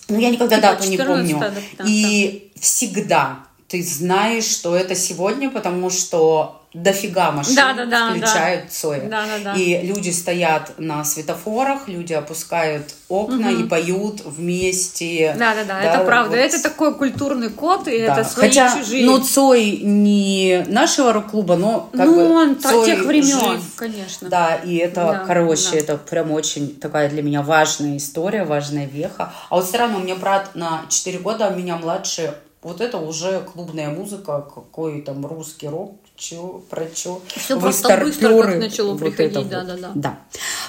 Ну, 0.08 0.18
я 0.20 0.30
никогда 0.30 0.56
Типа 0.56 0.68
дату 0.68 0.88
не 0.88 0.96
14, 0.96 1.32
помню. 1.32 1.40
да, 1.40 1.60
да, 1.78 1.84
И 1.86 2.52
всегда 2.60 3.38
ты 3.68 3.82
знаешь, 3.82 4.44
что 4.44 4.76
это 4.76 4.94
сегодня, 4.94 5.50
потому 5.50 5.90
что 5.90 6.62
дофига 6.72 7.30
машин 7.30 7.54
Да, 7.54 7.72
да, 7.72 7.86
да, 7.86 8.10
включают 8.10 8.70
Цоя. 8.70 9.00
Да, 9.08 9.24
да, 9.26 9.38
да. 9.42 9.54
И 9.54 9.80
люди 9.86 10.10
стоят 10.10 10.74
на 10.78 11.04
светофорах, 11.04 11.88
люди 11.88 12.12
опускают 12.12 12.94
окна 13.08 13.48
и 13.48 13.64
поют 13.64 14.20
вместе. 14.24 15.34
Да, 15.38 15.54
да, 15.54 15.64
да, 15.64 15.80
это 15.80 16.04
правда. 16.04 16.36
вот. 16.36 16.38
Это 16.38 16.62
такой 16.62 16.94
культурный 16.94 17.48
код, 17.48 17.88
и 17.88 17.98
Да. 18.06 18.12
это 18.20 18.28
свои 18.28 18.48
Хотя, 18.48 18.76
чужие. 18.78 19.06
ну, 19.06 19.18
Цой 19.18 19.78
не 19.82 20.64
нашего 20.68 21.12
рок-клуба, 21.14 21.56
но 21.56 21.88
как 21.92 22.06
ну, 22.06 22.14
бы 22.14 22.28
он 22.34 22.60
Цой 22.60 22.84
тех 22.84 23.04
времен, 23.06 23.24
жив. 23.40 23.62
конечно. 23.76 24.28
Да, 24.28 24.56
и 24.56 24.76
это, 24.76 24.94
Да, 25.06 25.24
короче, 25.26 25.70
да. 25.72 25.78
это 25.78 25.96
прям 25.96 26.30
очень 26.30 26.74
такая 26.78 27.08
для 27.08 27.22
меня 27.22 27.40
важная 27.42 27.96
история, 27.96 28.44
важная 28.44 28.86
веха. 28.86 29.32
А 29.48 29.56
вот 29.56 29.64
странно, 29.66 29.96
у 29.96 30.02
меня 30.02 30.14
брат 30.16 30.50
на 30.54 30.82
4 30.90 31.18
года, 31.20 31.46
а 31.46 31.50
меня 31.50 31.76
младше. 31.76 32.34
Вот 32.66 32.80
это 32.80 32.98
уже 32.98 33.42
клубная 33.54 33.90
музыка, 33.90 34.44
какой 34.52 35.00
там 35.00 35.24
русский 35.24 35.68
рок, 35.68 35.94
чё, 36.16 36.64
про 36.68 36.84
чё. 36.86 37.22
Всё 37.28 37.54
Вы 37.54 37.60
просто 37.60 37.96
быстро 37.98 38.42
как 38.42 38.56
начало 38.58 38.90
Вот 38.94 38.98
приходить, 38.98 39.36
вот. 39.36 39.48
да-да-да. 39.48 39.92
Да. 39.94 40.18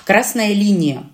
Красная 0.06 0.54
линия. 0.54 1.10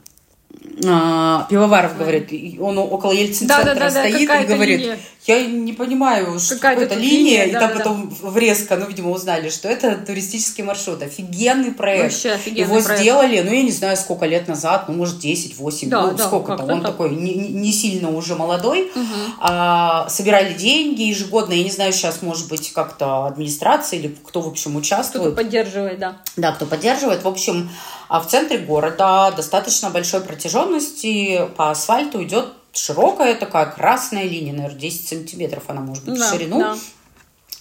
А, 0.86 1.48
Пивоваров 1.50 1.98
говорит, 1.98 2.30
он 2.60 2.78
около 2.80 3.14
Ельцин-центра 3.14 3.64
Да-да-да-да, 3.76 4.10
стоит 4.10 4.30
и 4.30 4.46
говорит, 4.46 4.80
линия. 4.82 5.00
Я 5.26 5.46
не 5.46 5.74
понимаю, 5.74 6.40
что 6.40 6.56
Какая-то 6.56 6.96
линия, 6.96 7.46
линия, 7.46 7.46
и 7.46 7.52
там 7.52 7.62
да-да-да. 7.62 7.80
потом 7.80 8.10
врезка, 8.22 8.76
ну, 8.76 8.88
видимо, 8.88 9.12
узнали, 9.12 9.50
что 9.50 9.68
это 9.70 9.96
туристический 9.96 10.64
маршрут. 10.64 11.02
Офигенный 11.02 11.72
проект. 11.72 12.04
Вообще 12.14 12.32
офигенный 12.32 12.62
Его 12.70 12.82
проект. 12.82 13.02
сделали, 13.02 13.42
ну, 13.42 13.52
я 13.54 13.64
не 13.64 13.72
знаю, 13.72 13.96
сколько 13.98 14.26
лет 14.26 14.48
назад, 14.48 14.86
ну, 14.90 14.96
может, 14.96 15.24
10-8, 15.24 15.90
Да, 15.90 16.02
ну, 16.08 16.14
да, 16.16 16.26
сколько-то. 16.28 16.64
Он 16.64 16.82
так. 16.82 16.92
такой 16.92 17.12
не, 17.12 17.34
не- 17.36 17.72
сильно 17.72 18.10
уже 18.10 18.36
молодой. 18.36 18.92
А, 19.40 20.08
собирали 20.10 20.54
деньги 20.54 21.04
ежегодно. 21.04 21.54
Я 21.54 21.64
не 21.64 21.72
знаю, 21.72 21.94
сейчас, 21.94 22.22
может 22.22 22.50
быть, 22.50 22.72
как-то 22.74 23.26
администрация 23.28 24.00
или 24.00 24.16
кто, 24.26 24.42
в 24.42 24.48
общем, 24.48 24.76
участвует. 24.76 25.36
поддерживает, 25.36 26.00
да. 26.00 26.18
Да, 26.38 26.52
кто 26.52 26.66
поддерживает. 26.66 27.24
В 27.24 27.28
общем, 27.28 27.70
а 28.10 28.20
в 28.20 28.28
центре 28.28 28.58
города 28.60 29.32
достаточно 29.36 29.90
большой 29.90 30.22
протяженности 30.22 31.48
по 31.58 31.72
асфальту 31.72 32.24
идет 32.24 32.48
широкая 32.74 33.36
такая 33.36 33.68
красная 33.68 34.24
линия, 34.24 34.54
наверное, 34.54 34.80
10 34.80 35.08
сантиметров 35.08 35.64
она 35.68 35.82
может 35.82 36.06
быть 36.06 36.20
Да, 36.20 36.30
в 36.30 36.34
ширину. 36.34 36.60
да. 36.60 36.78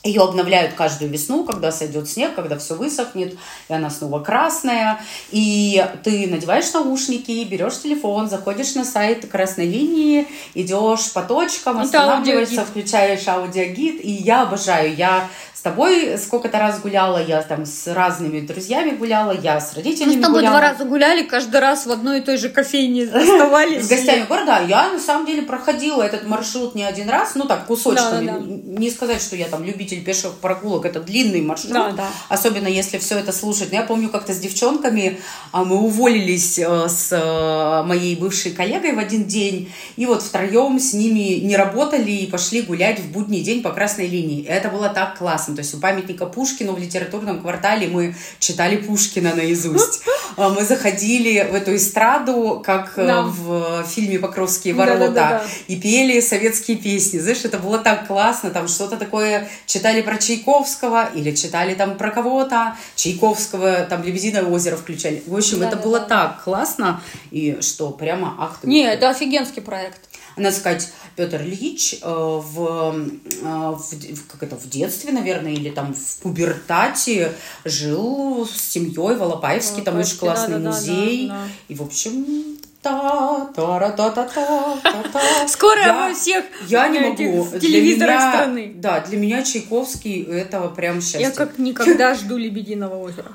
Ее 0.04 0.22
обновляют 0.22 0.74
каждую 0.74 1.10
весну, 1.12 1.44
когда 1.44 1.70
сойдет 1.70 2.08
снег, 2.08 2.34
когда 2.34 2.58
все 2.58 2.74
высохнет, 2.74 3.36
и 3.68 3.72
она 3.72 3.88
снова 3.88 4.18
красная. 4.18 5.00
И 5.30 5.84
ты 6.02 6.26
надеваешь 6.26 6.72
наушники, 6.72 7.44
берешь 7.44 7.80
телефон, 7.80 8.28
заходишь 8.28 8.74
на 8.74 8.84
сайт 8.84 9.26
красной 9.30 9.66
линии, 9.66 10.26
идешь 10.54 11.12
по 11.12 11.22
точкам, 11.22 11.78
останавливаешься, 11.78 12.62
аудиогид. 12.62 12.68
включаешь 12.70 13.28
аудиогид. 13.28 14.04
И 14.04 14.10
я 14.10 14.42
обожаю. 14.42 14.92
Я 14.94 15.28
с 15.54 15.60
тобой 15.62 16.18
сколько-то 16.18 16.58
раз 16.58 16.80
гуляла, 16.80 17.22
я 17.22 17.40
там 17.42 17.64
с 17.64 17.86
разными 17.86 18.40
друзьями 18.40 18.96
гуляла, 18.96 19.30
я 19.30 19.60
с 19.60 19.74
родителями 19.74 20.14
Мы 20.16 20.18
с 20.18 20.24
тобой 20.24 20.40
гуляла. 20.40 20.58
два 20.58 20.68
раза 20.72 20.84
гуляли, 20.84 21.22
каждый 21.22 21.60
раз 21.60 21.86
в 21.86 21.92
одной 21.92 22.18
и 22.18 22.22
той 22.22 22.36
же 22.36 22.48
кофейне 22.48 23.04
оставались. 23.14 23.84
С 23.84 23.88
гостями 23.88 24.24
города. 24.28 24.56
А 24.56 24.62
Я 24.64 24.90
на 24.90 24.98
самом 24.98 25.24
деле 25.24 25.42
проходила 25.42 26.02
этот 26.02 26.26
маршрут 26.26 26.74
не 26.74 26.82
один 26.82 27.08
раз, 27.08 27.36
ну 27.36 27.44
так, 27.44 27.66
кусочками. 27.66 28.42
Не 28.76 28.90
сказать, 28.90 29.22
что 29.22 29.36
я 29.36 29.46
там 29.46 29.62
любитель 29.62 29.91
пеших 30.00 30.34
прогулок, 30.34 30.84
это 30.86 31.00
длинный 31.00 31.40
маршрут. 31.42 31.72
Да, 31.72 31.90
да. 31.92 32.08
Особенно 32.28 32.68
если 32.68 32.98
все 32.98 33.18
это 33.18 33.32
слушать. 33.32 33.70
Но 33.72 33.78
я 33.78 33.84
помню, 33.84 34.08
как-то 34.08 34.32
с 34.32 34.38
девчонками 34.38 35.18
а, 35.52 35.64
мы 35.64 35.76
уволились 35.78 36.58
э, 36.58 36.88
с 36.88 37.08
э, 37.12 37.86
моей 37.86 38.16
бывшей 38.16 38.52
коллегой 38.52 38.92
в 38.94 38.98
один 38.98 39.24
день. 39.24 39.72
И 39.96 40.06
вот 40.06 40.22
втроем 40.22 40.78
с 40.78 40.92
ними 40.92 41.40
не 41.40 41.56
работали 41.56 42.10
и 42.10 42.26
пошли 42.26 42.62
гулять 42.62 43.00
в 43.00 43.10
будний 43.10 43.40
день 43.42 43.62
по 43.62 43.70
красной 43.70 44.06
линии. 44.06 44.40
И 44.40 44.46
это 44.46 44.68
было 44.68 44.88
так 44.88 45.18
классно. 45.18 45.54
То 45.54 45.60
есть 45.60 45.74
у 45.74 45.78
памятника 45.78 46.26
Пушкину 46.26 46.72
в 46.72 46.78
литературном 46.78 47.40
квартале 47.40 47.88
мы 47.88 48.14
читали 48.38 48.76
Пушкина 48.76 49.34
наизусть. 49.34 50.02
А, 50.36 50.48
Мы 50.48 50.64
заходили 50.64 51.46
в 51.50 51.54
эту 51.54 51.76
эстраду, 51.76 52.62
как 52.64 52.94
э, 52.96 53.06
Да. 53.06 53.22
в 53.22 53.84
фильме 53.84 54.18
«Покровские 54.18 54.72
ворота», 54.72 55.44
и 55.68 55.76
пели 55.76 56.20
советские 56.20 56.78
песни. 56.78 57.18
Знаешь, 57.18 57.44
это 57.44 57.58
было 57.58 57.76
так 57.78 58.06
классно, 58.06 58.48
там 58.50 58.66
что-то 58.66 58.96
такое 58.96 59.48
читали 59.66 59.81
про 60.02 60.18
Чайковского 60.18 61.10
или 61.14 61.34
читали 61.34 61.74
там 61.74 61.96
про 61.96 62.10
кого-то. 62.10 62.76
Чайковского, 62.96 63.86
там 63.88 64.02
«Лебединое 64.02 64.44
озеро» 64.44 64.76
включали. 64.76 65.22
В 65.26 65.36
общем, 65.36 65.56
это 65.58 65.72
Да-да-да. 65.72 65.82
было 65.82 66.00
так 66.00 66.44
классно, 66.44 67.00
и 67.30 67.58
что 67.60 67.90
прямо 67.90 68.36
ах 68.38 68.58
ты. 68.62 68.68
Не, 68.68 68.84
это 68.84 69.10
офигенский 69.10 69.62
проект. 69.62 70.00
Надо 70.36 70.56
сказать, 70.56 70.88
Петр 71.14 71.42
Ильич 71.42 71.96
э, 72.00 72.06
в, 72.06 72.94
э, 73.42 73.44
в, 73.44 74.26
как 74.28 74.42
это, 74.42 74.56
в 74.56 74.68
детстве, 74.68 75.12
наверное, 75.12 75.52
или 75.52 75.68
там 75.70 75.94
в 75.94 76.22
пубертате 76.22 77.32
жил 77.64 78.48
с 78.50 78.60
семьей 78.60 79.16
в 79.16 79.22
Алапаевске, 79.22 79.82
там 79.82 79.98
очень 79.98 80.16
классный 80.16 80.58
да-да-да, 80.58 80.76
музей. 80.76 81.28
да, 81.28 81.34
да. 81.34 81.48
И, 81.68 81.74
в 81.74 81.82
общем, 81.82 82.56
та 82.82 83.46
та 83.54 83.78
ра 83.78 83.90
та 83.90 84.10
та 84.10 84.24
та 84.24 84.76
та 84.82 85.02
та 85.12 85.48
Скоро 85.48 85.80
Я- 85.80 86.08
во 86.08 86.14
всех 86.14 86.44
я 86.68 86.88
не 86.88 87.00
могу. 87.00 87.48
Телевизорах 87.60 88.20
меня- 88.20 88.32
страны. 88.34 88.80
Да, 88.80 89.00
для 89.00 89.18
меня 89.18 89.42
Чайковский 89.42 90.22
этого 90.22 90.68
прям 90.68 91.00
счастье. 91.00 91.20
Я 91.20 91.30
как 91.30 91.58
никогда 91.58 92.14
жду 92.14 92.36
Лебединого 92.36 92.96
озера. 92.96 93.32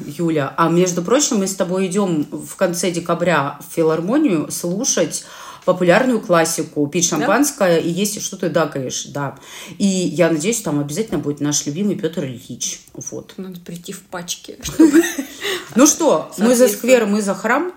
Юля, 0.00 0.52
а 0.58 0.68
между 0.68 1.02
прочим, 1.02 1.38
мы 1.38 1.46
с 1.46 1.54
тобой 1.54 1.86
идем 1.86 2.26
в 2.30 2.54
конце 2.56 2.90
декабря 2.90 3.58
в 3.66 3.74
филармонию 3.74 4.50
слушать 4.50 5.24
популярную 5.64 6.20
классику, 6.20 6.86
пить 6.86 7.06
шампанское 7.08 7.78
и 7.78 7.88
есть 7.88 8.20
что 8.20 8.36
ты 8.36 8.50
дакаешь, 8.50 9.06
да. 9.06 9.36
И 9.78 9.86
я 9.86 10.28
надеюсь, 10.28 10.60
там 10.60 10.78
обязательно 10.80 11.18
будет 11.18 11.40
наш 11.40 11.64
любимый 11.64 11.96
Петр 11.96 12.24
Ильич. 12.24 12.80
Вот. 12.92 13.32
Надо 13.38 13.58
прийти 13.60 13.92
в 13.92 14.02
пачке. 14.02 14.58
Ну 15.76 15.86
что, 15.86 16.30
мы 16.38 16.54
за 16.54 16.68
сквер, 16.68 17.06
мы 17.06 17.20
за 17.22 17.34
храм. 17.34 17.72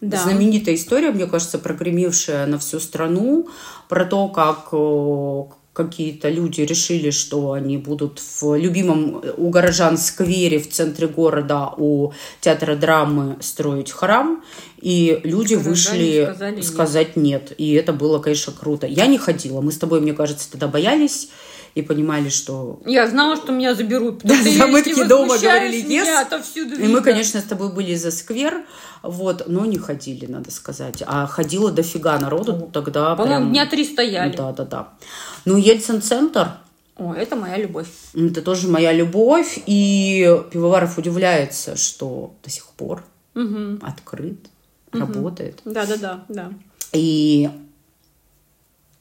Да. 0.00 0.22
знаменитая 0.22 0.74
история, 0.74 1.10
мне 1.10 1.26
кажется, 1.26 1.58
прогремевшая 1.58 2.46
на 2.46 2.58
всю 2.58 2.80
страну, 2.80 3.48
про 3.88 4.04
то, 4.04 4.28
как 4.28 4.72
какие-то 5.78 6.28
люди 6.28 6.62
решили, 6.62 7.10
что 7.10 7.52
они 7.52 7.78
будут 7.78 8.20
в 8.40 8.56
любимом 8.56 9.22
у 9.36 9.48
горожан 9.50 9.96
сквере 9.96 10.58
в 10.58 10.68
центре 10.68 11.06
города 11.06 11.72
у 11.76 12.12
театра 12.40 12.74
драмы 12.74 13.36
строить 13.40 13.92
храм, 13.92 14.42
и 14.80 15.20
люди 15.22 15.54
Горожане 15.54 15.70
вышли 15.70 16.62
сказать 16.62 17.16
нет. 17.16 17.50
нет. 17.50 17.52
И 17.58 17.74
это 17.74 17.92
было, 17.92 18.18
конечно, 18.18 18.52
круто. 18.52 18.88
Я 18.88 19.06
не 19.06 19.18
ходила. 19.18 19.60
Мы 19.60 19.70
с 19.70 19.78
тобой, 19.78 20.00
мне 20.00 20.14
кажется, 20.14 20.50
тогда 20.50 20.66
боялись 20.66 21.28
и 21.78 21.82
понимали, 21.82 22.28
что... 22.28 22.80
Я 22.84 23.08
знала, 23.08 23.36
что 23.36 23.52
меня 23.52 23.74
заберут. 23.74 24.22
Да, 24.58 24.66
мы 24.66 24.82
такие 24.82 25.06
дома 25.06 25.38
говорили 25.38 25.84
yes. 25.84 26.78
И 26.78 26.88
мы, 26.88 27.00
конечно, 27.00 27.40
с 27.40 27.44
тобой 27.44 27.72
были 27.72 27.94
за 27.94 28.10
сквер, 28.10 28.64
вот, 29.02 29.44
но 29.46 29.64
не 29.64 29.78
ходили, 29.78 30.26
надо 30.26 30.50
сказать. 30.50 31.02
А 31.06 31.26
ходило 31.26 31.70
дофига 31.70 32.18
народу 32.18 32.70
тогда. 32.72 33.14
По-моему, 33.14 33.40
прям... 33.40 33.52
дня 33.52 33.66
три 33.66 33.84
стояли. 33.84 34.36
Да, 34.36 34.52
да, 34.52 34.64
да. 34.64 34.88
Ну, 35.44 35.56
Ельцин-центр, 35.56 36.48
о, 36.96 37.14
это 37.14 37.36
моя 37.36 37.56
любовь. 37.56 37.88
Это 38.14 38.42
тоже 38.42 38.68
моя 38.68 38.92
любовь. 38.92 39.60
И 39.66 40.28
Пивоваров 40.50 40.98
удивляется, 40.98 41.76
что 41.76 42.34
до 42.42 42.50
сих 42.50 42.66
пор 42.66 43.04
угу. 43.34 43.78
открыт, 43.82 44.38
угу. 44.92 45.00
работает. 45.00 45.60
Да, 45.64 45.86
да, 45.86 45.96
да, 45.96 46.24
да. 46.28 46.52
И 46.92 47.48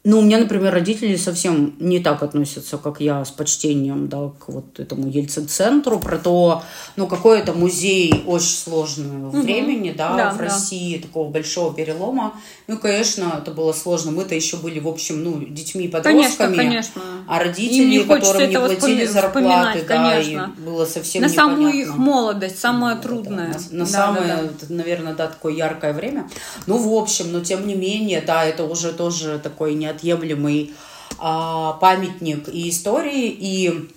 ну, 0.03 0.19
у 0.19 0.21
меня, 0.21 0.37
например, 0.37 0.73
родители 0.73 1.17
совсем 1.17 1.75
не 1.79 1.99
так 1.99 2.23
относятся, 2.23 2.77
как 2.77 3.01
я, 3.01 3.25
с 3.25 3.31
почтением, 3.31 4.07
да, 4.07 4.29
к 4.39 4.47
вот 4.47 4.79
этому 4.79 5.09
Ельцин-центру, 5.09 5.99
про 5.99 6.17
то, 6.17 6.63
ну, 6.95 7.07
какой 7.07 7.39
это 7.39 7.51
музей 7.51 8.23
очень 8.25 8.55
сложного 8.55 9.27
угу. 9.27 9.41
времени, 9.41 9.93
да, 9.97 10.15
да 10.15 10.31
в 10.31 10.37
да. 10.37 10.45
России, 10.45 10.97
такого 10.99 11.29
большого 11.29 11.73
перелома. 11.73 12.35
Ну, 12.67 12.77
конечно, 12.77 13.35
это 13.41 13.51
было 13.51 13.73
сложно. 13.73 14.11
Мы-то 14.11 14.33
еще 14.33 14.55
были, 14.55 14.79
в 14.79 14.87
общем, 14.87 15.23
ну, 15.23 15.39
детьми 15.39 15.89
подростками. 15.89 16.55
Конечно, 16.55 17.01
конечно. 17.01 17.01
А 17.27 17.39
родители, 17.39 18.03
которым 18.03 18.49
не 18.49 18.57
платили 18.57 19.05
зарплаты, 19.05 19.81
да, 19.81 19.85
конечно. 19.85 20.53
и 20.57 20.61
было 20.61 20.85
совсем 20.85 21.23
На 21.23 21.27
непонятно. 21.27 21.55
самую 21.55 21.73
их 21.73 21.97
молодость, 21.97 22.59
самое 22.59 22.95
да, 22.95 23.01
трудное. 23.01 23.53
Да, 23.53 23.59
на, 23.71 23.77
на 23.79 23.85
да, 23.85 23.91
самое, 23.91 24.27
да, 24.27 24.43
да. 24.43 24.75
наверное, 24.75 25.13
да, 25.15 25.27
такое 25.27 25.53
яркое 25.53 25.91
время. 25.91 26.29
Ну, 26.65 26.77
в 26.77 26.95
общем, 26.95 27.33
но 27.33 27.41
тем 27.41 27.67
не 27.67 27.75
менее, 27.75 28.21
да, 28.21 28.45
это 28.45 28.63
уже 28.63 28.93
тоже 28.93 29.39
такой 29.43 29.73
не 29.73 29.96
неотъемлемый 30.03 30.73
а, 31.19 31.73
памятник 31.73 32.49
и 32.51 32.69
истории, 32.69 33.27
и 33.27 33.89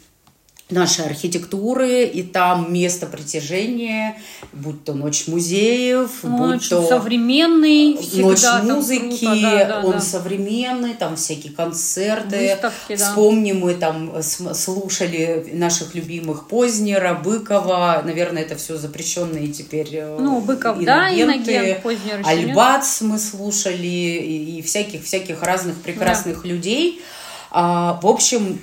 нашей 0.73 1.05
архитектуры, 1.07 2.05
и 2.05 2.23
там 2.23 2.73
место 2.73 3.07
притяжения, 3.07 4.17
будь 4.53 4.85
то 4.85 4.95
ночь 4.95 5.27
музеев, 5.27 6.25
он 6.25 6.37
будь 6.37 6.69
то 6.69 6.87
современный, 6.87 7.95
ночь 7.95 8.45
музыки, 8.63 9.25
круто, 9.25 9.41
да, 9.43 9.65
да, 9.65 9.81
он 9.85 9.93
да. 9.93 10.01
современный, 10.01 10.95
там 10.95 11.17
всякие 11.17 11.53
концерты. 11.53 12.53
Выставки, 12.53 12.97
да. 12.97 12.97
Вспомним, 12.97 13.61
мы 13.61 13.75
там 13.75 14.23
слушали 14.23 15.51
наших 15.53 15.95
любимых 15.95 16.49
Познера, 16.49 17.15
Быкова, 17.15 18.03
наверное, 18.05 18.43
это 18.43 18.57
все 18.57 18.77
запрещенные 18.77 19.49
теперь 19.49 19.89
э, 19.93 20.19
Ну, 20.19 20.41
Быков, 20.41 20.83
да, 20.85 21.11
Иноген, 21.11 21.81
Познер 21.81 22.23
Альбац 22.25 23.01
мы 23.01 23.19
слушали, 23.19 23.87
и 23.87 24.63
всяких-всяких 24.63 25.43
разных 25.43 25.77
прекрасных 25.77 26.43
да. 26.43 26.49
людей. 26.49 27.03
А, 27.51 27.99
в 28.01 28.07
общем, 28.07 28.61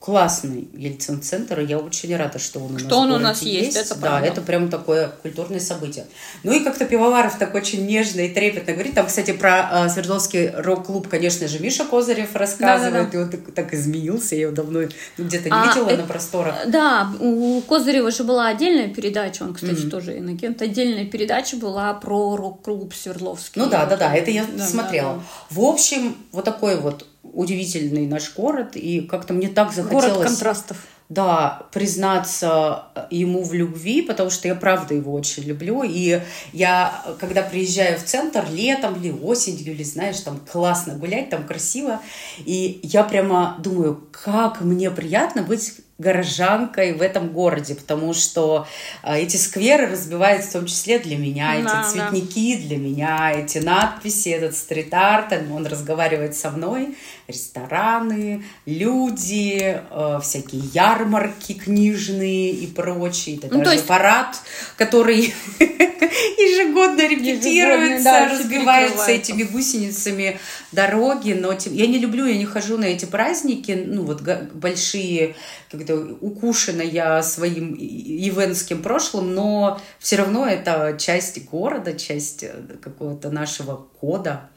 классный 0.00 0.68
Ельцин-центр, 0.74 1.60
и 1.60 1.66
я 1.66 1.78
очень 1.78 2.14
рада, 2.16 2.38
что 2.38 2.60
он 2.60 2.66
у 2.66 2.72
нас, 2.74 2.82
что 2.82 2.98
он 2.98 3.12
у 3.12 3.18
нас 3.18 3.42
есть. 3.42 3.76
есть. 3.76 3.90
Это 3.90 3.98
да, 3.98 4.20
это 4.20 4.40
прям 4.40 4.70
такое 4.70 5.08
культурное 5.22 5.60
событие. 5.60 6.06
Ну 6.44 6.52
и 6.52 6.60
как-то 6.60 6.84
Пивоваров 6.84 7.36
так 7.38 7.54
очень 7.54 7.84
нежно 7.84 8.20
и 8.20 8.28
трепетно 8.28 8.72
говорит. 8.74 8.94
Там, 8.94 9.06
кстати, 9.06 9.32
про 9.32 9.86
э, 9.86 9.88
Свердловский 9.88 10.50
рок-клуб, 10.50 11.08
конечно 11.08 11.48
же, 11.48 11.58
Миша 11.58 11.84
Козырев 11.84 12.36
рассказывает, 12.36 12.92
да, 12.92 13.00
да, 13.04 13.10
да. 13.10 13.18
и 13.18 13.22
он 13.22 13.30
так, 13.30 13.54
так 13.54 13.74
изменился, 13.74 14.36
я 14.36 14.42
его 14.42 14.52
давно 14.52 14.82
где-то 15.18 15.44
не 15.48 15.54
а, 15.54 15.66
видела 15.66 15.88
это, 15.88 16.02
на 16.02 16.06
просторах. 16.06 16.54
Да, 16.68 17.10
у 17.18 17.60
Козырева 17.62 18.10
же 18.10 18.22
была 18.22 18.48
отдельная 18.48 18.88
передача, 18.88 19.42
он, 19.42 19.54
кстати, 19.54 19.80
mm-hmm. 19.80 19.90
тоже 19.90 20.18
иногент, 20.18 20.62
отдельная 20.62 21.06
передача 21.06 21.56
была 21.56 21.92
про 21.94 22.36
рок-клуб 22.36 22.94
Свердловский. 22.94 23.60
Ну 23.60 23.68
да, 23.68 23.84
да, 23.86 23.96
да, 23.96 24.14
это 24.14 24.30
я 24.30 24.44
да, 24.44 24.64
смотрела. 24.64 25.14
Да, 25.14 25.18
да. 25.18 25.24
В 25.50 25.60
общем, 25.64 26.16
вот 26.30 26.44
такой 26.44 26.76
вот 26.76 27.04
удивительный 27.22 28.06
наш 28.06 28.34
город, 28.34 28.76
и 28.76 29.00
как-то 29.00 29.34
мне 29.34 29.48
так 29.48 29.72
захотелось... 29.72 30.06
Город 30.06 30.26
контрастов. 30.26 30.76
Да, 31.08 31.62
признаться 31.72 32.84
ему 33.10 33.42
в 33.42 33.54
любви, 33.54 34.02
потому 34.02 34.28
что 34.28 34.46
я 34.46 34.54
правда 34.54 34.92
его 34.92 35.14
очень 35.14 35.44
люблю. 35.44 35.82
И 35.82 36.20
я, 36.52 37.02
когда 37.18 37.40
приезжаю 37.40 37.98
в 37.98 38.04
центр 38.04 38.44
летом 38.52 39.00
или 39.00 39.10
осенью, 39.10 39.72
или 39.72 39.82
знаешь, 39.82 40.20
там 40.20 40.38
классно 40.38 40.96
гулять, 40.96 41.30
там 41.30 41.46
красиво, 41.46 42.00
и 42.44 42.80
я 42.82 43.04
прямо 43.04 43.56
думаю, 43.58 44.06
как 44.12 44.60
мне 44.60 44.90
приятно 44.90 45.42
быть 45.42 45.76
горожанкой 45.98 46.92
в 46.92 47.02
этом 47.02 47.30
городе, 47.30 47.74
потому 47.74 48.14
что 48.14 48.68
а, 49.02 49.18
эти 49.18 49.36
скверы 49.36 49.88
разбиваются 49.88 50.50
в 50.50 50.52
том 50.52 50.66
числе 50.66 51.00
для 51.00 51.16
меня, 51.16 51.60
да, 51.60 51.80
эти 51.82 51.90
цветники 51.90 52.54
да. 52.54 52.68
для 52.68 52.76
меня, 52.76 53.32
эти 53.32 53.58
надписи, 53.58 54.28
этот 54.28 54.56
стрит-арт, 54.56 55.32
он 55.52 55.66
разговаривает 55.66 56.36
со 56.36 56.50
мной, 56.50 56.96
рестораны, 57.26 58.44
люди, 58.64 59.80
э, 59.90 60.20
всякие 60.22 60.62
ярмарки 60.72 61.54
книжные 61.54 62.52
и 62.52 62.66
прочее, 62.68 63.36
это 63.36 63.48
ну, 63.52 63.64
даже 63.64 63.76
есть... 63.76 63.86
парад, 63.86 64.36
который 64.76 65.34
ежегодно 65.58 67.08
репетируется, 67.08 68.04
да, 68.04 68.28
разбивается 68.28 69.10
этими 69.10 69.42
гусеницами 69.42 70.38
дороги, 70.70 71.32
но 71.32 71.56
я 71.66 71.86
не 71.86 71.98
люблю, 71.98 72.24
я 72.24 72.36
не 72.36 72.46
хожу 72.46 72.78
на 72.78 72.84
эти 72.84 73.04
праздники, 73.04 73.72
ну 73.72 74.04
вот 74.04 74.22
большие 74.22 75.34
как-то 75.88 76.16
укушена 76.20 76.82
я 76.82 77.22
своим 77.22 77.74
ивенским 77.74 78.82
прошлым, 78.82 79.34
но 79.34 79.80
все 79.98 80.16
равно 80.16 80.46
это 80.46 80.96
часть 80.98 81.44
города, 81.46 81.94
часть 81.94 82.42
э, 82.42 82.62
какого-то 82.80 83.30
нашего 83.30 83.86
кода 84.00 84.50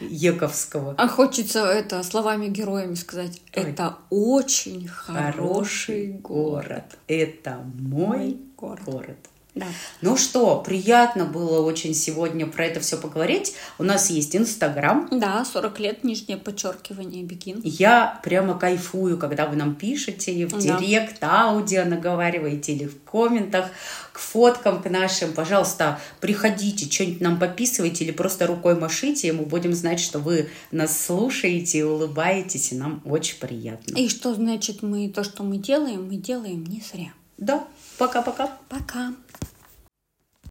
ековского. 0.00 0.94
А 0.98 1.08
хочется 1.08 1.64
это 1.64 2.02
словами 2.02 2.48
героями 2.48 2.94
сказать. 2.94 3.40
Ой. 3.56 3.62
Это 3.64 3.96
очень 4.10 4.86
хороший, 4.88 5.32
хороший 5.32 6.06
город. 6.12 6.64
город. 6.66 6.98
Это 7.08 7.58
мой 7.78 8.36
город. 8.56 8.80
город. 8.84 9.18
Да. 9.56 9.66
Ну 10.02 10.18
что, 10.18 10.62
приятно 10.64 11.24
было 11.24 11.62
очень 11.62 11.94
сегодня 11.94 12.46
про 12.46 12.66
это 12.66 12.78
все 12.80 12.98
поговорить. 12.98 13.54
У 13.78 13.84
нас 13.84 14.10
есть 14.10 14.36
Инстаграм. 14.36 15.08
Да, 15.10 15.46
40 15.46 15.80
лет, 15.80 16.04
нижнее 16.04 16.36
подчеркивание, 16.36 17.24
бикин. 17.24 17.62
Я 17.64 18.20
прямо 18.22 18.58
кайфую, 18.58 19.16
когда 19.16 19.46
вы 19.46 19.56
нам 19.56 19.74
пишете 19.74 20.46
в 20.46 20.58
директ, 20.58 21.20
да. 21.20 21.44
аудио 21.44 21.86
наговариваете 21.86 22.74
или 22.74 22.84
в 22.84 23.02
комментах 23.04 23.70
к 24.12 24.18
фоткам, 24.18 24.82
к 24.82 24.90
нашим. 24.90 25.32
Пожалуйста, 25.32 26.00
приходите, 26.20 26.90
что-нибудь 26.90 27.22
нам 27.22 27.38
подписывайте 27.38 28.04
или 28.04 28.12
просто 28.12 28.46
рукой 28.46 28.78
машите, 28.78 29.28
и 29.28 29.32
мы 29.32 29.46
будем 29.46 29.72
знать, 29.72 30.00
что 30.00 30.18
вы 30.18 30.50
нас 30.70 31.06
слушаете 31.06 31.78
и 31.78 31.82
улыбаетесь, 31.82 32.72
и 32.72 32.76
нам 32.76 33.00
очень 33.06 33.38
приятно. 33.38 33.96
И 33.96 34.10
что 34.10 34.34
значит 34.34 34.82
мы 34.82 35.08
то, 35.08 35.24
что 35.24 35.42
мы 35.42 35.56
делаем, 35.56 36.08
мы 36.08 36.16
делаем 36.16 36.62
не 36.64 36.82
зря. 36.82 37.14
Да, 37.38 37.66
пока-пока. 37.98 38.50
Пока. 38.68 38.82
-пока. 38.82 39.14
пока. 39.14 39.25